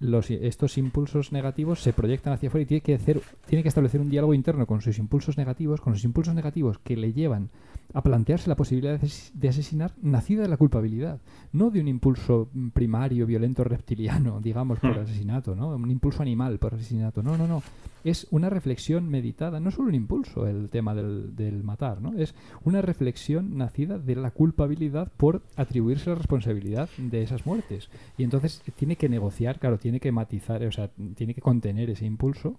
[0.00, 4.00] los, estos impulsos negativos se proyectan hacia afuera y tiene que, hacer, tiene que establecer
[4.00, 7.50] un diálogo interno con sus impulsos negativos, con sus impulsos negativos que le llevan
[7.94, 11.20] a plantearse la posibilidad de, ases- de asesinar nacida de la culpabilidad,
[11.52, 15.00] no de un impulso primario, violento, reptiliano, digamos, por Hmm.
[15.00, 15.68] asesinato, ¿no?
[15.74, 17.22] Un impulso animal por asesinato.
[17.22, 17.62] No, no, no.
[18.04, 22.12] Es una reflexión meditada, no solo un impulso el tema del, del matar, ¿no?
[22.18, 22.34] Es
[22.64, 27.88] una reflexión nacida de la culpabilidad por atribuirse la responsabilidad de esas muertes.
[28.16, 32.06] Y entonces tiene que negociar, claro, tiene que matizar, o sea, tiene que contener ese
[32.06, 32.56] impulso.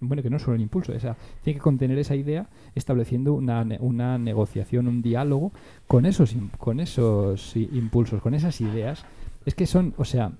[0.00, 3.32] Bueno, que no es solo un impulso, o sea, tiene que contener esa idea estableciendo
[3.34, 5.52] una, una negociación, un diálogo
[5.86, 9.04] con esos, con esos impulsos, con esas ideas.
[9.46, 10.32] Es que son, o sea,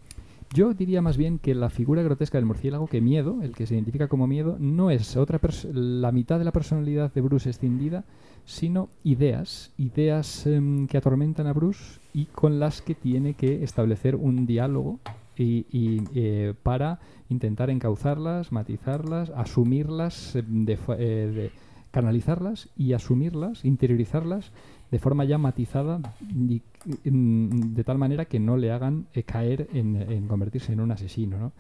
[0.55, 3.75] yo diría más bien que la figura grotesca del murciélago, que miedo, el que se
[3.75, 5.39] identifica como miedo, no es otra
[5.73, 8.05] la mitad de la personalidad de Bruce escindida,
[8.47, 14.17] sino ideas, ideas em, que atormentan a Bruce y con las que tiene que establecer
[14.17, 14.99] un diálogo
[15.39, 16.99] y, y, eh, para
[17.29, 21.51] intentar encauzarlas, matizarlas, asumirlas, fo- eh, de-
[21.91, 24.53] canalizarlas y asumirlas, interiorizarlas
[24.91, 26.01] de forma ya matizada
[26.31, 26.63] y,
[27.09, 30.91] mm, de tal manera que no le hagan eh, caer en, en convertirse en un
[30.93, 31.53] asesino, ¿no?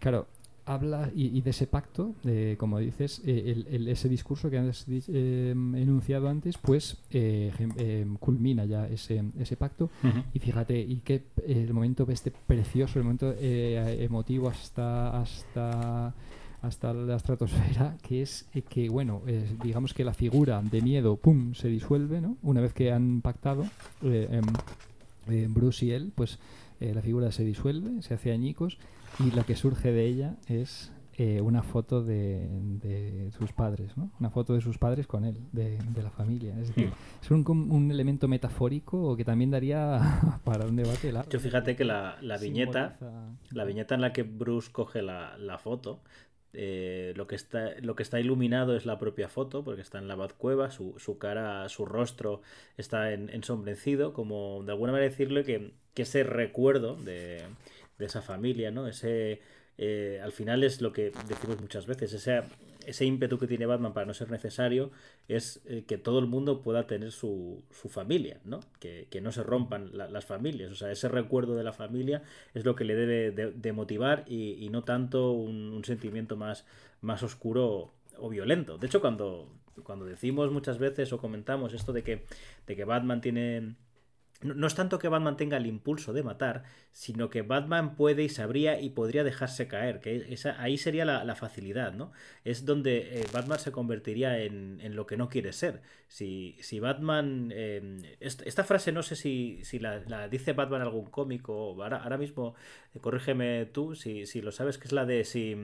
[0.00, 0.26] Claro,
[0.64, 4.58] habla y, y de ese pacto, de, como dices, eh, el- el- ese discurso que
[4.58, 9.90] has eh, enunciado antes, pues eh, eh, culmina ya ese, ese pacto.
[10.04, 10.22] Ujú.
[10.34, 11.14] Y fíjate, y qué
[11.46, 16.14] eh, el momento este precioso, el momento eh, emotivo hasta hasta
[16.62, 21.16] hasta la estratosfera, que es eh, que, bueno, eh, digamos que la figura de miedo,
[21.16, 22.36] pum, se disuelve, ¿no?
[22.42, 23.64] Una vez que han pactado
[24.04, 24.44] eh, em,
[25.34, 26.38] eh, Bruce y él, pues
[26.80, 28.78] eh, la figura se disuelve, se hace añicos,
[29.18, 32.48] y lo que surge de ella es eh, una foto de,
[32.80, 34.10] de sus padres, ¿no?
[34.18, 36.58] Una foto de sus padres con él, de, de la familia.
[36.58, 36.90] Es decir,
[37.22, 41.30] es un, un elemento metafórico que también daría para un debate largo.
[41.30, 45.36] Yo fíjate que la, la viñeta, Simboliza- la viñeta en la que Bruce coge la,
[45.36, 46.00] la foto,
[46.54, 50.08] eh, lo, que está, lo que está iluminado es la propia foto, porque está en
[50.08, 52.40] la Batcueva, su, su cara, su rostro
[52.76, 57.42] está en, ensombrecido, como de alguna manera decirle que, que ese recuerdo de,
[58.02, 58.88] de esa familia, ¿no?
[58.88, 59.40] Ese,
[59.78, 62.42] eh, al final es lo que decimos muchas veces, ese,
[62.84, 64.90] ese ímpetu que tiene Batman para no ser necesario
[65.28, 68.58] es eh, que todo el mundo pueda tener su, su familia, ¿no?
[68.80, 72.22] Que, que, no se rompan la, las familias, o sea, ese recuerdo de la familia
[72.54, 76.66] es lo que le debe de, motivar y, y, no tanto un, un, sentimiento más,
[77.00, 78.78] más oscuro o violento.
[78.78, 79.48] De hecho, cuando,
[79.84, 82.24] cuando decimos muchas veces o comentamos esto de que,
[82.66, 83.76] de que Batman tiene
[84.42, 88.28] no es tanto que Batman tenga el impulso de matar, sino que Batman puede y
[88.28, 92.12] sabría y podría dejarse caer, que esa, ahí sería la, facilidad, ¿no?
[92.44, 95.82] Es donde eh, Batman se convertiría en, en, lo que no quiere ser.
[96.08, 97.50] Si, si Batman...
[97.54, 102.02] Eh, esta, frase no sé si, si la, la, dice Batman en algún cómico, ahora,
[102.02, 102.54] ahora mismo,
[102.94, 105.56] eh, corrígeme tú, si, si, lo sabes, que es la de si...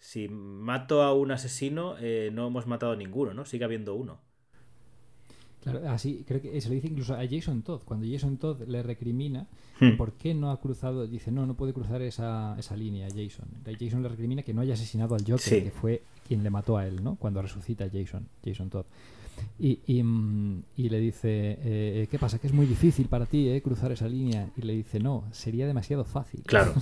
[0.00, 3.44] Si mato a un asesino, eh, no hemos matado a ninguno, ¿no?
[3.44, 4.18] Sigue habiendo uno.
[5.62, 7.82] Claro, así creo que se lo dice incluso a Jason Todd.
[7.84, 9.46] Cuando Jason Todd le recrimina
[9.78, 9.96] hmm.
[9.96, 13.46] por qué no ha cruzado, dice no, no puede cruzar esa, esa línea Jason.
[13.78, 15.62] Jason le recrimina que no haya asesinado al Joker, sí.
[15.62, 17.16] que fue quien le mató a él, ¿no?
[17.16, 18.86] Cuando resucita Jason, Jason Todd.
[19.58, 20.02] Y, y,
[20.76, 22.38] y le dice, eh, ¿qué pasa?
[22.38, 24.48] Que es muy difícil para ti eh, cruzar esa línea.
[24.56, 26.42] Y le dice, no, sería demasiado fácil.
[26.44, 26.74] Claro.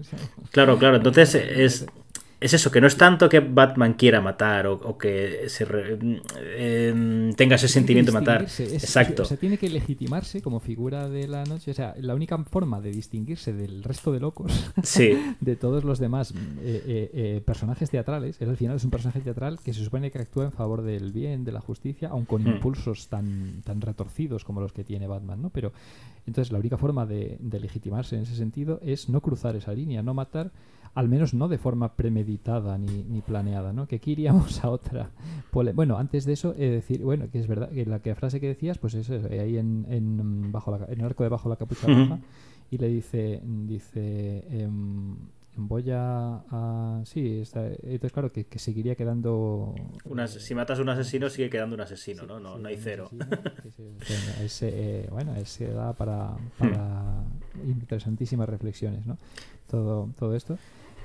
[0.50, 0.96] claro, claro.
[0.96, 1.86] Entonces es
[2.40, 5.98] es eso, que no es tanto que Batman quiera matar o, o que se re,
[6.40, 8.42] eh, tenga ese sentimiento de matar.
[8.42, 9.22] Es, Exacto.
[9.22, 11.70] O sea, tiene que legitimarse como figura de la noche.
[11.70, 15.12] O sea, la única forma de distinguirse del resto de locos, sí.
[15.40, 19.20] de todos los demás eh, eh, eh, personajes teatrales, es al final es un personaje
[19.20, 22.40] teatral que se supone que actúa en favor del bien, de la justicia, aun con
[22.40, 22.48] Hmm.
[22.48, 22.54] mm.
[22.54, 25.50] impulsos tan, tan retorcidos como los que tiene Batman, ¿no?
[25.50, 25.72] Pero
[26.26, 30.02] entonces la única forma de, de legitimarse en ese sentido es no cruzar esa línea,
[30.02, 30.50] no matar
[30.94, 33.86] al menos no de forma premeditada ni, ni planeada, ¿no?
[33.86, 35.10] Que aquí iríamos a otra.
[35.52, 38.48] Bueno, antes de eso, eh, decir, bueno, que es verdad, que la que frase que
[38.48, 41.56] decías, pues es eh, ahí en, en, bajo la, en el arco de bajo la
[41.56, 42.20] capucha roja, uh -huh.
[42.70, 44.68] y le dice, dice, eh,
[45.56, 49.74] voy a, a sí, está, entonces claro que, que seguiría quedando.
[50.04, 52.40] Una, si matas a un asesino sigue quedando un asesino, sí, ¿no?
[52.40, 53.10] No, sí, no hay cero.
[53.12, 57.24] Asesino, ese, eh, bueno, ese da para, para
[57.66, 59.18] interesantísimas reflexiones, ¿no?
[59.68, 60.58] Todo, todo esto.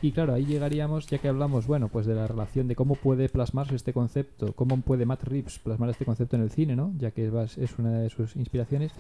[0.06, 3.28] Y claro, ahí llegaríamos, ya que hablamos, bueno, pues de la relación de cómo puede
[3.28, 6.94] plasmarse este concepto, cómo puede Matt Reeves plasmar este concepto en el cine, ¿no?
[7.00, 8.92] Ya que es una de sus inspiraciones,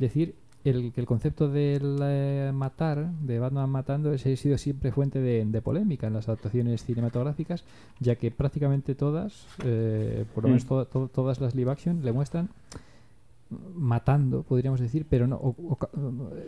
[0.00, 4.90] decir el, que el concepto del eh, matar, de Batman matando, ese ha sido siempre
[4.90, 7.62] fuente de, de, polémica en las adaptaciones cinematográficas,
[8.00, 12.12] ya que prácticamente todas, eh, por lo menos to, to, todas las live action, le
[12.12, 12.48] muestran
[13.74, 15.78] matando, podríamos decir, pero no, o, o,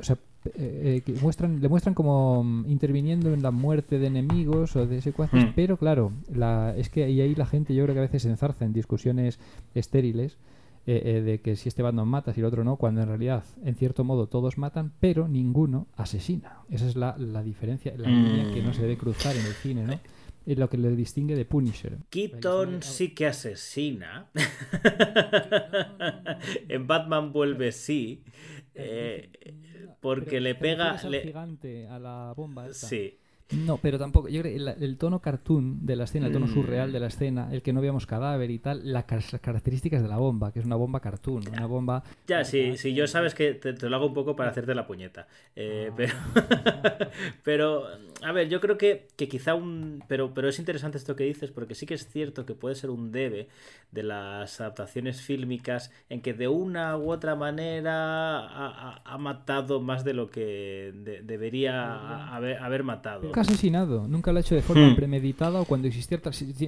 [0.01, 0.17] o sea,
[0.55, 5.01] eh, que muestran, le muestran como um, interviniendo en la muerte de enemigos o de
[5.01, 5.53] secuaces, mm.
[5.55, 8.31] pero claro, la, es que y ahí la gente yo creo que a veces se
[8.31, 9.39] enzarza en discusiones
[9.75, 10.39] estériles
[10.87, 13.45] eh, eh, de que si este Batman mata, si el otro no, cuando en realidad,
[13.65, 16.61] en cierto modo, todos matan, pero ninguno asesina.
[16.71, 18.13] Esa es la, la diferencia, la mm.
[18.13, 19.99] línea que no se debe cruzar en el cine, ¿no?
[20.47, 21.99] Es lo que le distingue de Punisher.
[22.09, 24.31] Keaton sí que asesina.
[26.69, 28.23] en Batman vuelve sí.
[28.73, 29.29] Eh,
[30.01, 31.03] porque pero, le pega.
[31.03, 31.23] Le...
[31.23, 32.69] gigante a la bomba.
[32.69, 32.87] Esta.
[32.87, 33.19] Sí.
[33.51, 34.29] No, pero tampoco.
[34.29, 37.07] Yo creo que el, el, tono cartoon de la escena, el tono surreal de la
[37.07, 40.59] escena, el que no veamos cadáver y tal, la, las características de la bomba, que
[40.59, 42.03] es una bomba cartoon, una bomba.
[42.27, 44.87] Ya, sí, sí, yo sabes que te, te, lo hago un poco para hacerte la
[44.87, 45.29] puñeta.
[45.55, 45.95] Eh, ah.
[45.97, 46.15] pero,
[47.45, 47.87] pero,
[48.23, 50.03] a ver, yo creo que, que quizá un.
[50.09, 52.91] Pero, pero es interesante esto que dices, porque sí que es cierto que puede ser
[52.91, 53.47] un debe
[53.93, 60.05] de las adaptaciones fílmicas en que de una u otra manera ha, ha matado más
[60.05, 64.55] de lo que de, debería haber, haber matado nunca ha asesinado, nunca lo ha hecho
[64.55, 64.97] de forma hmm.
[64.97, 66.23] premeditada o cuando existiera,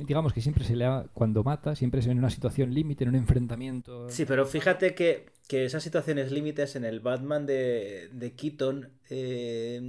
[0.06, 3.10] digamos que siempre se le ha, cuando mata, siempre es en una situación límite, en
[3.10, 4.10] un enfrentamiento.
[4.10, 9.80] Sí, pero fíjate que, que esas situaciones límites en el Batman de, de Keaton eh,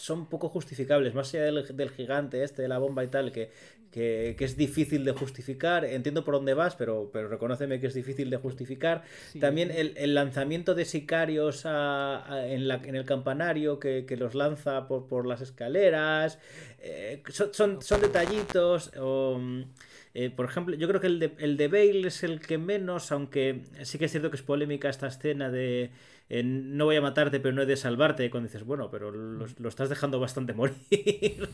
[0.00, 3.50] son poco justificables, más allá del, del, gigante este, de la bomba y tal, que,
[3.90, 5.84] que, que, es difícil de justificar.
[5.84, 9.02] Entiendo por dónde vas, pero, pero reconóceme que es difícil de justificar.
[9.32, 9.38] Sí.
[9.40, 14.16] También el, el, lanzamiento de sicarios a, a, en, la, en, el campanario que, que
[14.16, 16.38] los lanza por, por las escaleras.
[16.78, 18.92] Eh, son, son, son, detallitos.
[18.98, 19.38] O,
[20.14, 23.12] eh, por ejemplo, yo creo que el de, el de Bale es el que menos,
[23.12, 25.90] aunque sí que es cierto que es polémica esta escena de
[26.28, 28.28] eh, no voy a matarte, pero no he de salvarte.
[28.30, 30.76] Cuando dices, bueno, pero lo, lo estás dejando bastante morir.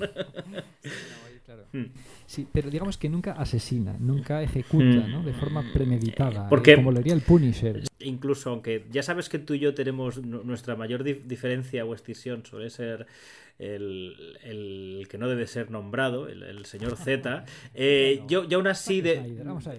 [1.45, 1.85] claro, Mm.
[2.27, 5.11] Sí, pero digamos que nunca asesina, nunca ejecuta, Mm.
[5.13, 5.23] ¿no?
[5.23, 7.83] De forma premeditada, Porque- eh, como lo haría el Punisher.
[8.01, 11.93] Incluso aunque ya sabes que tú y yo tenemos nu- nuestra mayor dif- diferencia o
[11.93, 13.07] extinción suele ser
[13.59, 18.67] el, el que no debe ser nombrado, el, el señor Z, eh, yo, yo aún
[18.67, 19.43] así de...
[19.45, 19.75] Vamos a.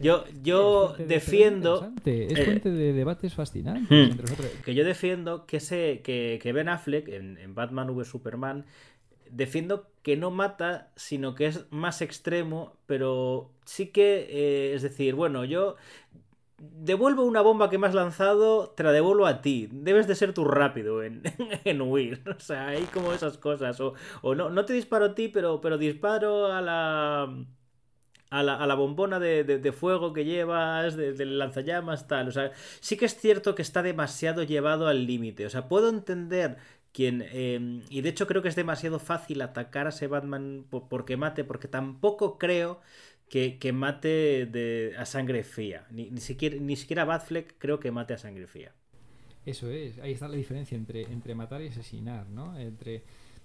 [0.00, 1.92] Yo, yo Es fuente de- defiendo...
[2.04, 4.10] Es fuente de debates fascinantes Hmm.
[4.10, 4.50] entre nosotros.
[4.64, 8.64] que yo defiendo que, se, que, que Ben Affleck en, en Batman v Superman
[9.30, 15.14] defiendo que no mata, sino que es más extremo, pero sí que, eh, es decir,
[15.16, 15.74] bueno, yo
[16.58, 19.68] devuelvo una bomba que me has lanzado, te la devuelvo a ti.
[19.72, 21.22] Debes de ser tú rápido en,
[21.64, 22.22] en huir.
[22.36, 23.80] O sea, hay como esas cosas.
[23.80, 27.44] O, o no, no te disparo a ti, pero, pero disparo a la...
[28.30, 32.28] A la, a la bombona de, de- de fuego que llevas, de- del lanzallamas, tal.
[32.28, 32.50] O sea,
[32.80, 35.46] sí que es cierto que está demasiado llevado al límite.
[35.46, 36.56] O sea, puedo entender
[36.92, 37.22] quien.
[37.26, 41.16] eh, y de hecho creo que es demasiado fácil atacar a ese Batman po- porque
[41.16, 42.80] mate, porque tampoco creo
[43.28, 45.86] que, que mate de, a sangre fría.
[45.90, 48.72] Ni, ni siquiera, ni siquiera Batfleck creo que mate a sangre fría.
[49.44, 52.58] Eso es, ahí está la diferencia entre, entre matar y asesinar, ¿no?
[52.58, 53.04] Entre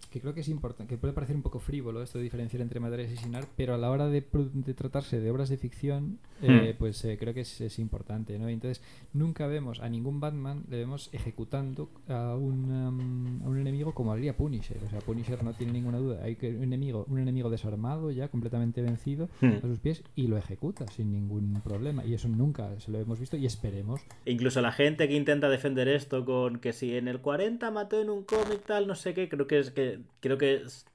[0.09, 2.79] que creo que es importante, que puede parecer un poco frívolo esto de diferenciar entre
[2.79, 4.23] matar y asesinar, pero a la hora de,
[4.53, 6.77] de tratarse de obras de ficción, eh, Hmm.
[6.79, 8.49] pues eh, creo que es, es importante, ¿no?
[8.49, 8.83] Entonces,
[9.13, 14.11] nunca vemos a ningún Batman, le vemos ejecutando a un, um, a un enemigo como
[14.11, 14.77] haría Punisher.
[14.85, 18.27] O sea, Punisher no tiene ninguna duda, hay que un enemigo, un enemigo desarmado, ya
[18.27, 19.57] completamente vencido Hmm.
[19.57, 22.03] a sus pies, y lo ejecuta sin ningún problema.
[22.05, 25.87] Y eso nunca se lo hemos visto y esperemos Incluso la gente que intenta defender
[25.87, 29.29] esto con que si en el 40 mató en un cómic tal, no sé qué,
[29.29, 30.85] creo que es que creo que es,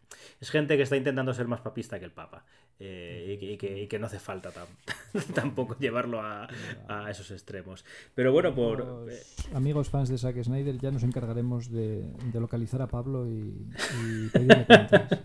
[0.40, 2.44] es gente que está intentando ser más papista que el Papa.
[2.78, 6.47] eh, y, que, y que- y que no hace falta tam- tampoco llevarlo a,
[6.89, 7.86] a esos extremos.
[8.14, 9.06] Pero bueno, por...
[9.10, 9.18] eh,
[9.55, 12.02] amigos fans de Zack Snyder ya nos encargaremos de,
[12.32, 13.66] de localizar a Pablo y,
[14.05, 15.09] y pedirle cuentas.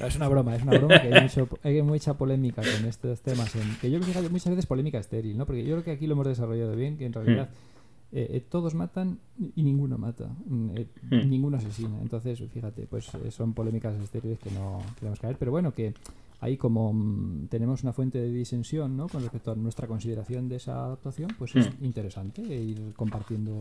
[0.00, 3.20] No, es una broma, es una broma que hay, mucho, hay mucha polémica con estos
[3.20, 3.54] temas.
[3.56, 5.46] en- que yo creo que muchas veces polémica estéril, ¿no?
[5.46, 7.67] Porque yo creo que aquí lo hemos desarrollado bien, que en realidad eh,
[8.12, 9.18] eh, todos matan
[9.56, 11.28] y ninguno mata, mm, eh, Hmm.
[11.30, 12.00] ninguno asesina.
[12.00, 15.36] Entonces, fíjate, pues eh, son polémicas estériles que no queremos caer.
[15.38, 15.94] Pero bueno, que
[16.40, 19.08] ahí como mm, tenemos una fuente de disensión ¿no?
[19.08, 21.84] con respecto a nuestra consideración de esa adaptación, pues es Hmm.
[21.84, 23.52] interesante ir compartiendo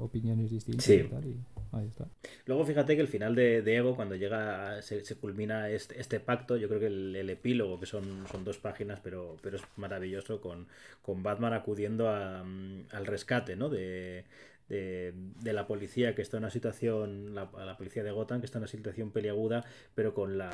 [0.00, 0.94] opiniones distintas Sí.
[0.94, 1.24] y tal.
[1.26, 1.36] Y
[1.72, 2.06] ahí está.
[2.46, 6.20] Luego fíjate que el final de, de Ego, cuando llega, se, se culmina este, este
[6.20, 9.62] pacto, yo creo que el, el epílogo, que son, son dos páginas, pero, pero es
[9.76, 10.66] maravilloso, con,
[11.02, 13.68] con Batman acudiendo a, mm, al rescate, ¿no?
[13.68, 14.24] De,
[14.72, 18.46] de, de la policía que está en una situación, la, la policía de Gotham, que
[18.46, 20.50] está en una situación peliaguda, pero con la,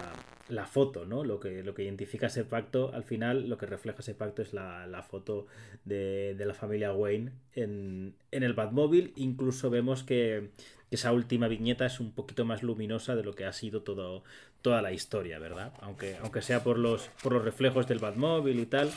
[0.49, 1.23] la foto, ¿no?
[1.23, 4.53] Lo que, lo que identifica ese pacto, al final lo que refleja ese pacto es
[4.53, 5.47] la, la foto
[5.85, 9.13] de, de la familia Wayne en, en el Batmóvil.
[9.15, 10.51] Incluso vemos que
[10.91, 14.25] esa última viñeta es un poquito más luminosa de lo que ha sido todo,
[14.63, 15.73] toda la historia, ¿verdad?
[15.81, 18.91] Aunque, aunque sea por los, por los reflejos del Batmóvil y tal.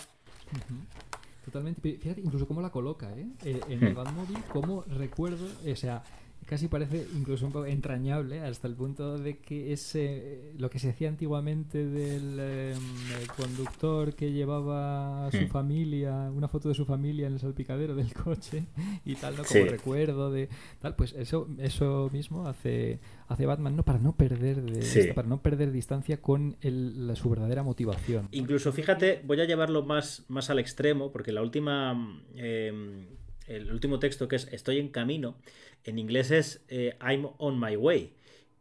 [1.46, 1.82] Totalmente.
[1.82, 3.28] Pero Fíjate incluso cómo la coloca, ¿eh?
[3.44, 3.98] Eh, en el Hmm.
[3.98, 6.04] Batmóvil, cómo recuerdo, o sea,
[6.46, 10.90] casi parece incluso un poco entrañable hasta el punto de que ese lo que se
[10.90, 12.74] hacía antiguamente del eh,
[13.22, 15.48] el conductor que llevaba a su Hmm.
[15.48, 18.66] familia, una foto de su familia en el salpicadero del coche
[19.06, 19.44] y tal, ¿no?
[19.44, 19.70] Como Sí.
[19.70, 20.50] recuerdo de
[20.82, 25.14] tal, pues eso eso mismo hace hace Batman no para no perder de Sí.
[25.16, 28.28] para no perder distancia con el- la- su verdadera motivación.
[28.32, 32.18] Incluso, fíjate, voy a llevarlo más, más al extremo, porque la última.
[32.36, 33.06] eh,
[33.48, 35.36] el último texto que es Estoy en camino,
[35.84, 38.14] en inglés es eh, I'm on my way.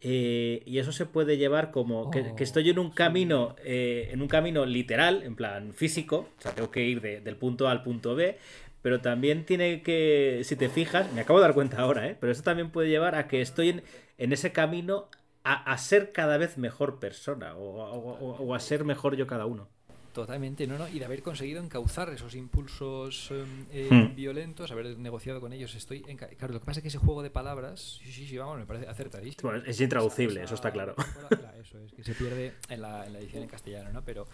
[0.03, 2.95] Eh, y eso se puede llevar como que, Oh, que estoy en un sí.
[2.97, 7.21] camino, eh, en un camino literal, en plan físico, o sea, tengo que ir de-
[7.21, 8.39] del punto A al punto B,
[8.81, 12.17] pero también tiene que, si te fijas, me acabo de dar cuenta ahora, ¿eh?
[12.19, 13.83] pero eso también puede llevar a que estoy en,
[14.17, 15.09] en ese camino
[15.45, 19.27] a, a ser cada vez mejor persona o, o- o- o a ser mejor yo
[19.27, 19.69] cada uno.
[20.13, 24.17] Totalmente, no, no, y de haber conseguido encauzar esos impulsos eh, eh, Hmm.
[24.17, 27.23] violentos, haber negociado con ellos, estoy enca- Claro, lo que pasa es que ese juego
[27.23, 29.51] de palabras, sí, sí, sí, vamos, me parece acertadísimo.
[29.51, 30.97] Bueno, es intraducible, Esa- eso está claro.
[30.97, 34.03] Claro, eso es, que se pierde en la, en la edición en castellano, ¿no?
[34.05, 34.27] Pero,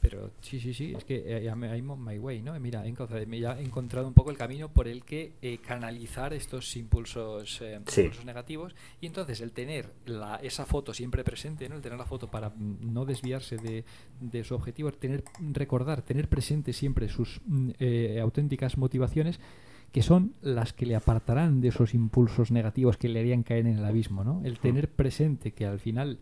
[0.00, 2.58] pero sí, sí, sí, es que eh, I'm I'm on my way, ¿no?
[2.60, 5.58] Mira, he encontrado, me- ya he encontrado un poco el camino por el que eh,
[5.58, 8.02] canalizar estos impulsos, eh, Sí.
[8.02, 11.76] impulsos negativos y entonces el tener la, esa foto siempre presente, ¿no?
[11.76, 13.84] El tener la foto para mm, no desviarse de,
[14.20, 19.40] de su objetivo, tener recordar, tener presente siempre sus mm, eh, auténticas motivaciones
[19.92, 23.78] que son las que le apartarán de esos impulsos negativos que le harían caer en
[23.78, 24.42] el abismo, ¿no?
[24.44, 26.18] El tener presente que al final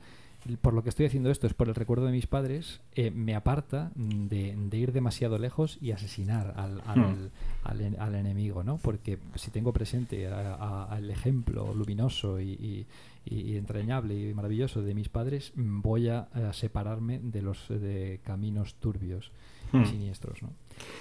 [0.61, 3.35] por lo que estoy haciendo esto es por el recuerdo de mis padres, eh, me
[3.35, 7.29] aparta de, de ir demasiado lejos y asesinar al, al, Hmm.
[7.65, 8.79] al al enemigo, ¿no?
[8.79, 12.87] Porque si tengo presente al ejemplo luminoso y, y-
[13.25, 17.69] y- y entrañable y maravilloso de mis padres, mm, voy a, a separarme de los
[17.69, 19.33] de caminos turbios
[19.73, 19.87] y Hmm.
[19.87, 20.51] siniestros, ¿no?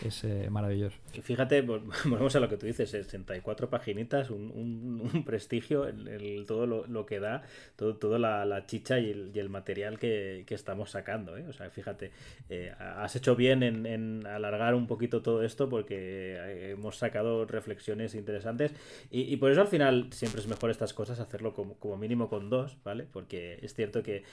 [0.01, 0.97] Es eh, maravilloso.
[1.13, 5.85] Y fíjate, vol- volvemos a lo que tú dices, 64 paginitas, un, un- un prestigio,
[5.87, 7.43] el, el- todo lo, lo que da,
[7.75, 11.37] todo, toda la, la chicha y el, y el material que, que estamos sacando.
[11.37, 11.45] ¿eh?
[11.47, 12.11] O sea, fíjate,
[12.49, 17.45] eh, has hecho bien en, en alargar un poquito todo esto porque eh, hemos sacado
[17.45, 18.73] reflexiones interesantes
[19.09, 22.27] y, y por eso al final siempre es mejor estas cosas hacerlo como, como mínimo
[22.29, 23.07] con dos, ¿vale?
[23.11, 24.23] Porque es cierto que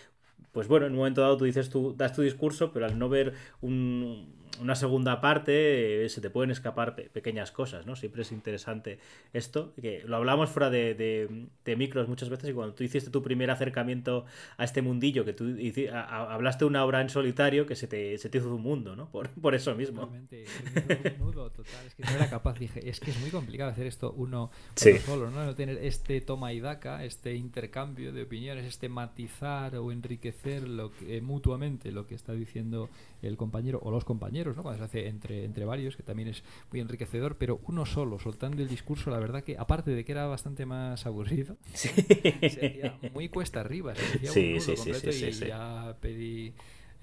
[0.53, 3.09] pues bueno, en un momento dado tú dices tú, das tu discurso, pero al no
[3.09, 7.97] ver un- una segunda parte eh, se te pueden escapar pe- pequeñas cosas, ¿no?
[7.97, 8.99] Siempre es interesante
[9.33, 13.11] esto, que lo hablamos fuera de, de- de micros muchas veces y cuando tú hiciste
[13.11, 14.25] tu primer acercamiento
[14.59, 15.47] a este mundillo, que tú
[15.93, 18.95] a- a- hablaste una obra en solitario que se te, se te hizo un mundo,
[18.95, 19.09] ¿no?
[19.11, 20.03] Por, por eso mismo.
[20.03, 20.45] Totalmente,
[21.19, 23.87] un nudo total, es que no era capaz, dije, es que es muy complicado hacer
[23.87, 24.91] esto uno, Sí.
[24.91, 25.45] uno solo, ¿no?
[25.45, 30.93] No tener este toma y daca, este intercambio de opiniones, este matizar o enriquecer lo
[30.93, 32.89] que, eh, mutuamente lo que está diciendo
[33.23, 34.63] el compañero o los compañeros, ¿no?
[34.63, 38.61] Cuando se hace entre, entre varios, que también es muy enriquecedor, pero uno solo, soltando
[38.63, 43.29] el discurso, la verdad que, aparte de que era bastante más aburrido, se hacía muy
[43.29, 45.47] cuesta arriba, se hacía Sí, un sí, sí, completo sí, sí, y sí.
[45.47, 46.53] ya pedí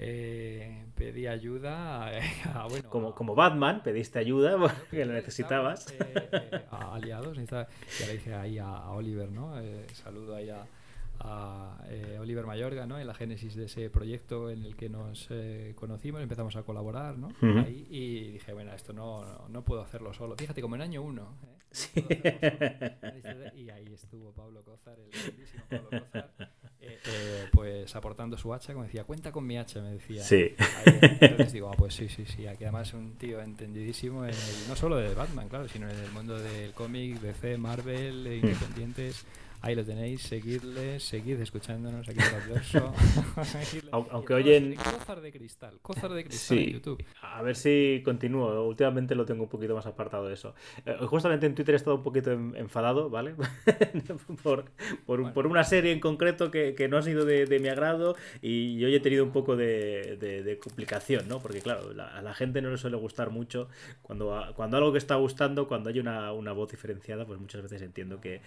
[0.01, 2.09] eh, pedí ayuda a,
[2.63, 5.87] a, bueno, Como, a- como Batman, pediste ayuda porque lo necesitabas.
[5.91, 7.67] eh, eh, a aliados, necesitaba-
[7.99, 9.59] ya le dije ahí a, a Oliver, ¿no?
[9.59, 10.65] Eh, saludo ahí a,
[11.19, 12.97] a, eh, Oliver Mayorga, ¿no?
[12.99, 17.17] En la génesis de ese proyecto en el que nos eh, conocimos, empezamos a colaborar,
[17.17, 17.29] ¿no?
[17.59, 20.35] Ahí, y dije, bueno, esto no, no, no puedo hacerlo solo.
[20.37, 21.35] Fíjate, como en año uno.
[21.43, 21.55] ¿eh?
[23.21, 23.55] Solo.
[23.55, 26.31] Y ahí estuvo Pablo Cózar, el grandísimo Pablo Cózar,
[26.81, 30.23] eh, eh, pues aportando su hacha, como decía, cuenta con mi hacha, me decía.
[30.23, 30.55] Sí.
[30.57, 32.47] Ahí, entonces digo, ah, pues sí, sí, sí.
[32.47, 35.97] Aquí además es un tío entendidísimo, en el- no solo de Batman, claro, sino en
[35.99, 39.25] el mundo del cómic, DC, Marvel, independientes.
[39.61, 42.84] Ahí lo tenéis, seguidle, seguid escuchándonos aquí en
[43.91, 47.03] aunque oyen- en Cózar de Cristal, Cózar de Cristal en Sí, YouTube.
[47.22, 48.68] a ver si continúo.
[48.68, 50.56] Últimamente lo tengo un poquito más apartado de eso.
[50.86, 53.36] Eh, justamente en Twitter he estado un poquito en- enfadado, ¿vale?
[54.44, 54.65] por,
[55.06, 57.68] por, un- por una serie en concreto que, que no ha sido de, de mi
[57.68, 61.40] agrado y hoy he tenido un poco de, de- de complicación, ¿no?
[61.40, 63.68] Porque claro, la- a la gente no le suele gustar mucho
[64.02, 67.81] cuando, cuando algo que está gustando, cuando hay una, una voz diferenciada, pues muchas veces
[67.81, 68.41] entiendo que,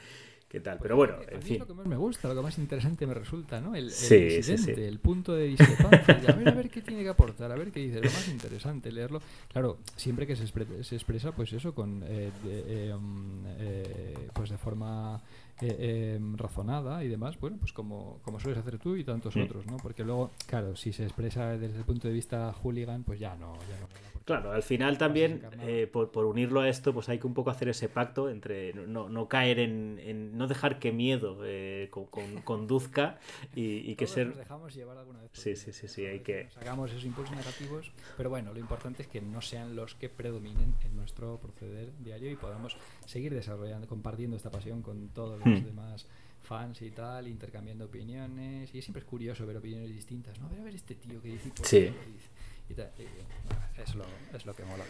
[0.53, 0.79] que tal.
[0.83, 1.59] Pero bueno, A mí en es fin.
[1.61, 3.74] lo que más me gusta, lo que más interesante me resulta, ¿no?
[3.74, 4.83] El, el Sí, incidente, sí.
[4.83, 6.15] el punto de discrepancia.
[6.31, 7.97] a ver, a ver qué tiene que aportar, a ver qué dice.
[8.03, 9.23] Lo más interesante, leerlo.
[9.51, 14.29] Claro, siempre que se, expre- se expresa, pues eso, con eh, de, eh, um, eh,
[14.35, 15.23] pues de forma
[15.62, 19.43] eh, eh, razonada y demás, bueno, pues como, como sueles hacer tú y tantos Mm.
[19.45, 19.79] otros, ¿no?
[19.79, 23.55] Porque luego, claro, si se expresa desde el punto de vista hooligan, pues ya no,
[23.55, 23.89] ya no.
[24.24, 27.51] Claro, al final también, eh, por, por unirlo a esto, pues hay que un poco
[27.51, 32.06] hacer ese pacto entre no, no caer en, en- no dejar que miedo eh, con-
[32.06, 33.19] con- conduzca
[33.55, 34.27] y, y que Todos ser...
[34.28, 37.05] nos dejamos llevar alguna vez Sí, sí, sí, sí, hay que- veces nos Hagamos esos
[37.05, 41.39] impulsos negativos, pero bueno, lo importante es que no sean los que predominen en nuestro
[41.39, 45.64] proceder diario y podamos seguir desarrollando, compartiendo esta pasión con todos los Hmm.
[45.64, 46.06] demás
[46.43, 48.74] fans y tal, intercambiando opiniones.
[48.74, 50.47] Y siempre es curioso ver opiniones distintas, ¿no?
[50.47, 51.81] A ver, a ver este tío que dice Sí.
[51.86, 52.28] lo dice.
[52.99, 54.05] Y es, lo,
[54.35, 54.85] es lo que mola.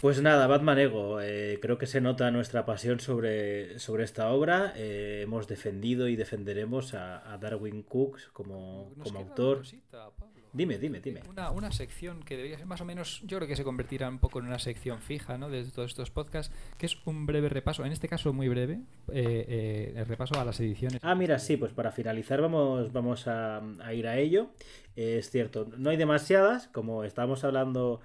[0.00, 4.72] Pues nada, Batman Ego, eh, creo que se nota nuestra pasión sobre, sobre esta obra.
[4.76, 9.58] eh, hemos defendido y defenderemos a, a Darwin Cook como, como autor.
[9.58, 10.10] cosita.
[10.56, 11.20] Dime, dime, dime.
[11.28, 14.18] Una, una sección que debería ser más o menos, yo creo que se convertirá un
[14.18, 15.50] poco en una sección fija ¿no?
[15.50, 18.80] de todos estos podcasts, que es un breve repaso, en este caso muy breve,
[19.12, 20.98] eh, eh, el repaso a las ediciones.
[21.02, 24.48] Ah, mira, sí, pues para finalizar vamos, vamos a, a ir a ello.
[24.96, 28.00] Eh, es cierto, no hay demasiadas, como estábamos hablando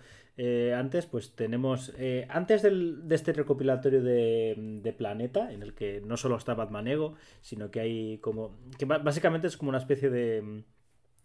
[0.75, 1.93] antes, pues tenemos,
[2.27, 6.87] antes del- de este recopilatorio de, de Planeta, en el que no solo está Batman
[6.87, 10.63] Ego, sino que hay como, que básicamente es como una especie de,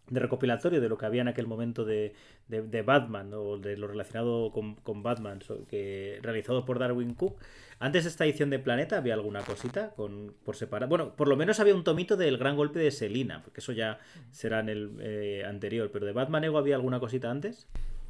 [0.08, 2.14] de recopilatorio de lo que había en aquel momento de,
[2.48, 7.36] de- de Batman o de lo relacionado con, con Batman, que, realizado por Darwin Cook.
[7.78, 10.88] Antes de esta edición de Planeta había alguna cosita con, por separado.
[10.88, 13.98] Bueno, por lo menos había un tomito del gran golpe de Selina, porque eso ya
[14.30, 17.66] será en el eh, anterior, pero de Batman Ego había alguna cosita antes.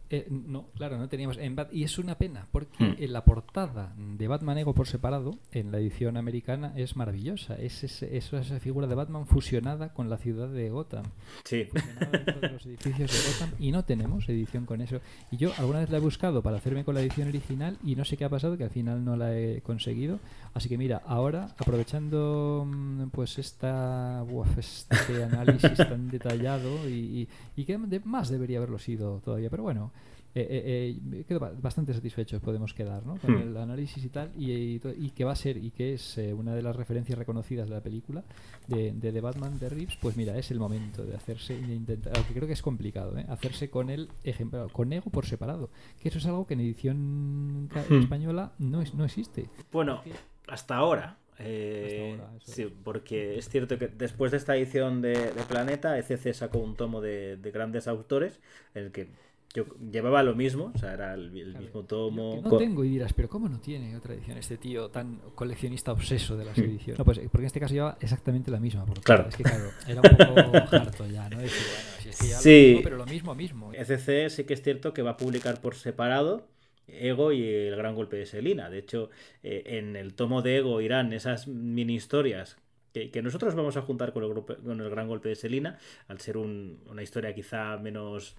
[0.09, 1.37] Eh, no, claro, no teníamos.
[1.39, 2.95] En Bat- y es una pena, porque Hmm.
[2.99, 7.57] en la portada de Batman Ego por separado, en la edición americana, es maravillosa.
[7.57, 11.05] Es, ese- es esa figura de Batman fusionada con la ciudad de Gotham.
[11.45, 11.65] Sí.
[11.65, 15.01] Fusionada dentro de los edificios de Gotham y no tenemos edición con eso.
[15.33, 18.05] Y yo alguna vez la he buscado para hacerme con la edición original y no
[18.05, 20.21] sé qué ha pasado, que al final no la he conseguido.
[20.55, 27.29] Así que mira, ahora aprovechando mm, pues esta buaf, este análisis tan detallado y, y-
[27.57, 29.93] y que de- más debería haberlo sido todavía, pero bueno.
[30.39, 33.17] Eh, eh, eh, quedo ba- bastante satisfechos podemos quedar ¿no?
[33.17, 33.41] con Hmm.
[33.43, 36.35] el análisis y tal y, y y que va a ser y que es eh,
[36.35, 38.23] una de las referencias reconocidas de la película
[38.67, 42.13] de, de The Batman de Reeves pues mira es el momento de hacerse de intentar
[42.17, 43.25] aunque creo que es complicado ¿eh?
[43.29, 47.69] hacerse con el ejemplar con Ego por separado que eso es algo que en edición
[47.89, 48.03] Hmm.
[48.03, 50.03] española no es, no existe Bueno,
[50.49, 51.17] hasta ahora.
[51.39, 52.73] eh, sí, es.
[52.85, 57.01] porque es cierto que después de esta edición de, de Planeta, ECC sacó un tomo
[57.01, 58.41] de, de grandes autores
[58.75, 59.09] en el que
[59.57, 62.41] yo llevaba lo mismo, o sea, era el, el Claro, mismo tomo.
[62.45, 66.37] no tengo y dirás, pero ¿cómo no tiene otra edición este tío tan coleccionista obseso
[66.37, 66.63] de las Hmm.
[66.65, 66.99] ediciones?
[66.99, 68.85] No, pues porque en este caso lleva exactamente la misma.
[69.03, 69.29] Claro.
[69.29, 71.39] Es que claro, era un poco harto ya, ¿no?
[71.39, 72.67] Decir, bueno, si es que ya lo Sí.
[72.69, 73.73] mismo, pero lo mismo mismo.
[73.73, 76.47] ECC sí que es cierto que va a publicar por separado
[76.89, 78.71] Ego y el gran golpe de Selina.
[78.71, 79.11] De hecho,
[79.43, 82.59] eh, en el tomo de Ego irán esas mini historias
[82.93, 85.79] que, que nosotros vamos a juntar con el, grupo- con el gran golpe de Selina,
[86.09, 88.37] al ser un- una historia quizá menos,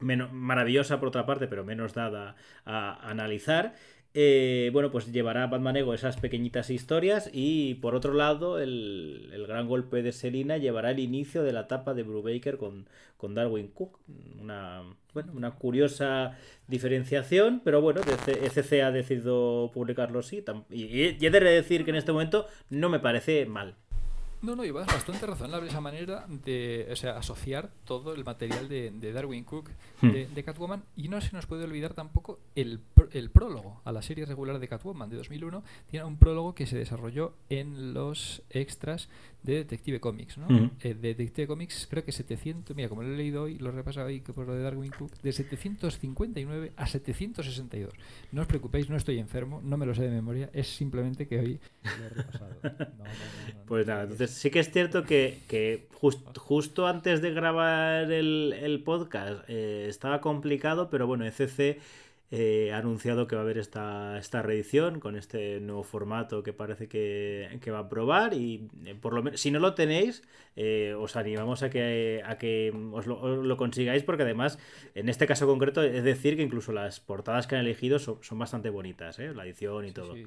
[0.00, 3.74] menos maravillosa por otra parte, pero menos dada a analizar.
[4.12, 9.46] Eh, bueno, pues llevará Batman Ego esas pequeñitas historias y por otro lado el, el
[9.46, 13.68] gran golpe de Selina llevará el inicio de la etapa de Brubaker con, con Darwin
[13.68, 14.00] Cook.
[14.40, 14.82] Una,
[15.14, 16.36] bueno, una curiosa
[16.66, 18.00] diferenciación, pero bueno,
[18.32, 20.86] ECC ha decidido publicarlo tam- Y,
[21.22, 23.76] y he de decir que en este momento no me parece mal.
[24.42, 28.68] No, no, y es bastante razonable esa manera de o sea, asociar todo el material
[28.68, 29.70] de, de Darwin Cook
[30.02, 30.12] Hmm.
[30.12, 30.82] de, de Catwoman.
[30.96, 32.80] Y no se nos puede olvidar tampoco el,
[33.12, 35.62] el prólogo a la serie regular de Catwoman de 2001.
[35.90, 39.10] Tiene un prólogo que se desarrolló en los extras
[39.42, 40.38] de Detective Comics.
[40.38, 40.46] ¿no?
[40.46, 40.70] Ujú.
[40.80, 43.72] Eh, de Detective Comics creo que 700, mira, como lo he leído hoy, lo he
[43.72, 47.92] repasado hoy por lo de Darwin Cook, de 759 a 762.
[48.32, 51.38] No os preocupéis, no estoy enfermo, no me lo sé de memoria, es simplemente que
[51.40, 51.60] hoy
[51.98, 52.50] lo he repasado.
[52.62, 56.22] No, no, no, no, Pues nada, no, entonces sí que es cierto que, que jus-
[56.38, 61.78] justo antes de grabar el, el podcast eh, estaba complicado, pero bueno, ECC
[62.32, 66.52] eh, ha anunciado que va a haber esta, esta reedición con este nuevo formato que
[66.52, 70.22] parece que, que va a probar y eh, por lo menos si no lo tenéis
[70.54, 74.60] eh, os animamos a que, a que os lo, os lo consigáis porque además
[74.94, 78.38] en este caso concreto es decir que incluso las portadas que han elegido son, son
[78.38, 79.34] bastante bonitas, ¿eh?
[79.34, 80.14] la edición y Sí, todo.
[80.14, 80.24] sí.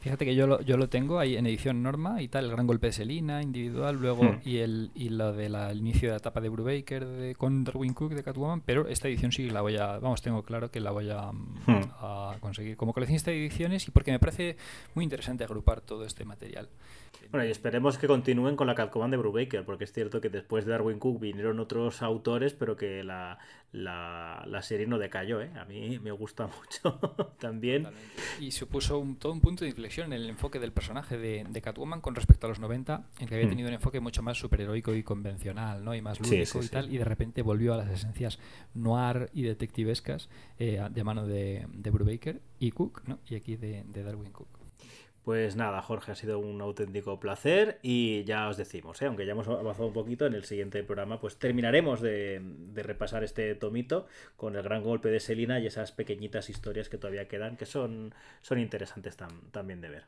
[0.00, 2.66] Fíjate que yo lo, yo lo tengo ahí en edición norma y tal, el gran
[2.66, 4.40] golpe de Selina, individual, luego Hmm.
[4.44, 8.12] y el y lo del inicio de la etapa de Brubaker de, con Darwin Cook
[8.14, 11.10] de Catwoman, pero esta edición sí la voy a, vamos, tengo claro que la voy
[11.10, 11.80] a, mm, Hmm.
[12.00, 14.56] a conseguir como coleccionista de ediciones y porque me parece
[14.94, 16.68] muy interesante agrupar todo este material.
[17.30, 20.64] Bueno, y esperemos que continúen con la Catwoman de Brubaker, porque es cierto que después
[20.64, 23.38] de Darwin Cook vinieron otros autores, pero que la,
[23.72, 25.50] la, la serie no decayó, ¿eh?
[25.56, 26.98] A mí me gusta mucho
[27.38, 27.82] también.
[27.84, 28.22] Totalmente.
[28.40, 31.60] Y supuso un, todo un punto de inflexión en el enfoque del personaje de, de
[31.62, 33.50] Catwoman con respecto a los 90, en que había Hmm.
[33.50, 35.94] tenido un enfoque mucho más superheroico y convencional, ¿no?
[35.94, 36.68] Y más Sí, lúdico sí, y sí.
[36.70, 38.38] tal, y de repente volvió a las esencias
[38.74, 40.28] noir y detectivescas
[40.58, 43.18] eh, de mano de, de Brubaker y Cook, ¿no?
[43.28, 44.48] Y aquí de, de Darwin Cook.
[45.28, 49.04] Pues nada, Jorge, ha sido un auténtico placer y ya os decimos, ¿eh?
[49.04, 53.22] aunque ya hemos avanzado un poquito, en el siguiente programa pues terminaremos de, de repasar
[53.24, 54.06] este tomito
[54.38, 58.14] con el gran golpe de Selina y esas pequeñitas historias que todavía quedan, que son,
[58.40, 60.04] son interesantes tam- también de ver.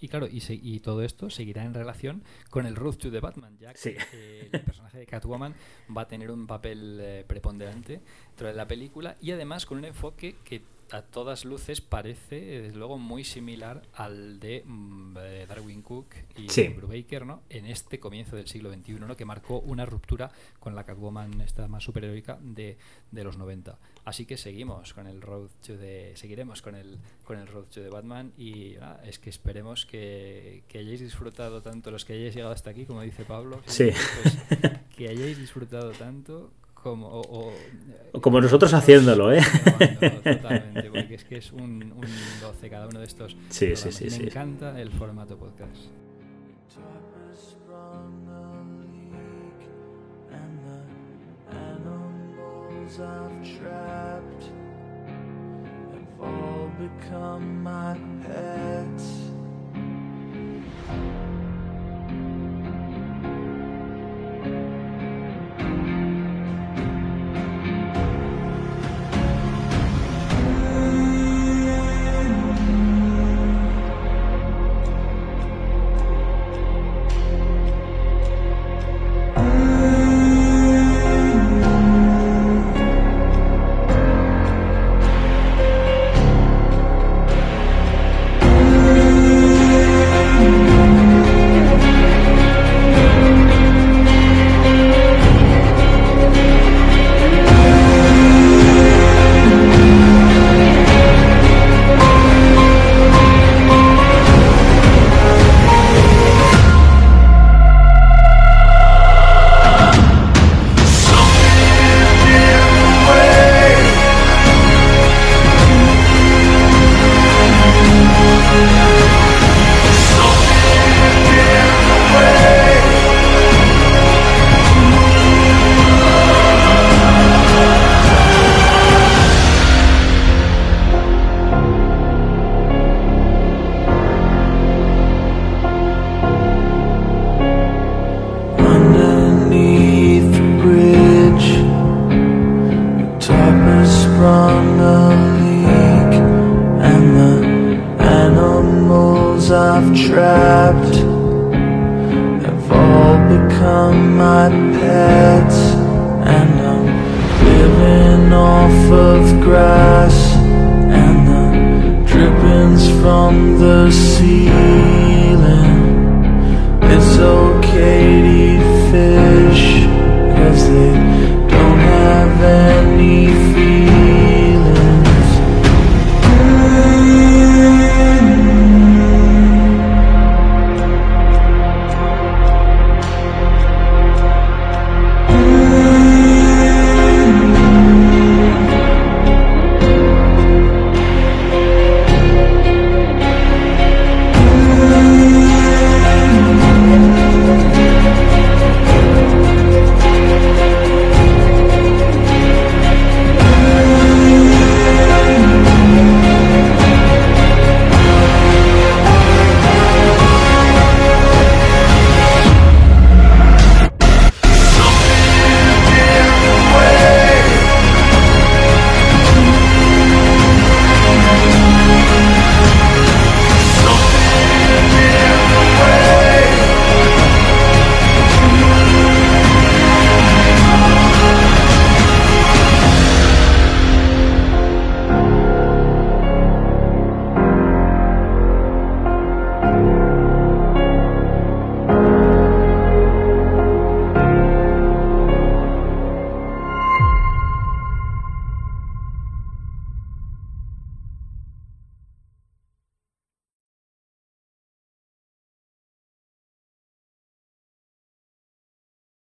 [0.00, 3.20] Y claro, y, se- y todo esto seguirá en relación con el Road to the
[3.20, 3.94] Batman, ya que Sí.
[4.14, 5.54] eh, el personaje de Catwoman
[5.96, 8.00] va a tener un papel eh, preponderante
[8.30, 12.78] dentro de la película y además con un enfoque que a todas luces parece, desde
[12.78, 16.06] luego, muy similar al de mm, eh, Darwin Cook
[16.36, 16.68] y Sí.
[16.68, 17.42] Brubaker, ¿no?
[17.50, 19.16] En este comienzo del siglo XXI, ¿no?
[19.16, 22.78] Que marcó una ruptura con la Catwoman esta más superheroica de,
[23.10, 23.78] de los 90.
[24.04, 26.12] Así que seguimos con el Road to the...
[26.16, 30.62] Seguiremos con el, con el Road to the Batman y ah, es que esperemos que,
[30.68, 33.60] que hayáis disfrutado tanto los que hayáis llegado hasta aquí, como dice Pablo.
[33.66, 33.90] Sí.
[34.22, 36.50] pues, que hayáis disfrutado tanto
[36.90, 37.06] como...
[37.08, 37.52] o-
[38.12, 39.40] o- Como nosotros haciéndolo, ¿eh?
[40.24, 42.06] Totalmente, porque es que es un, un
[42.40, 43.36] 12 cada uno de estos.
[43.50, 43.94] Sí, sí, programas.
[43.94, 44.22] sí, Me sí.
[44.24, 45.86] encanta el formato podcast.
[53.00, 54.44] I've trapped
[55.92, 57.94] have all become my
[58.26, 59.30] pets.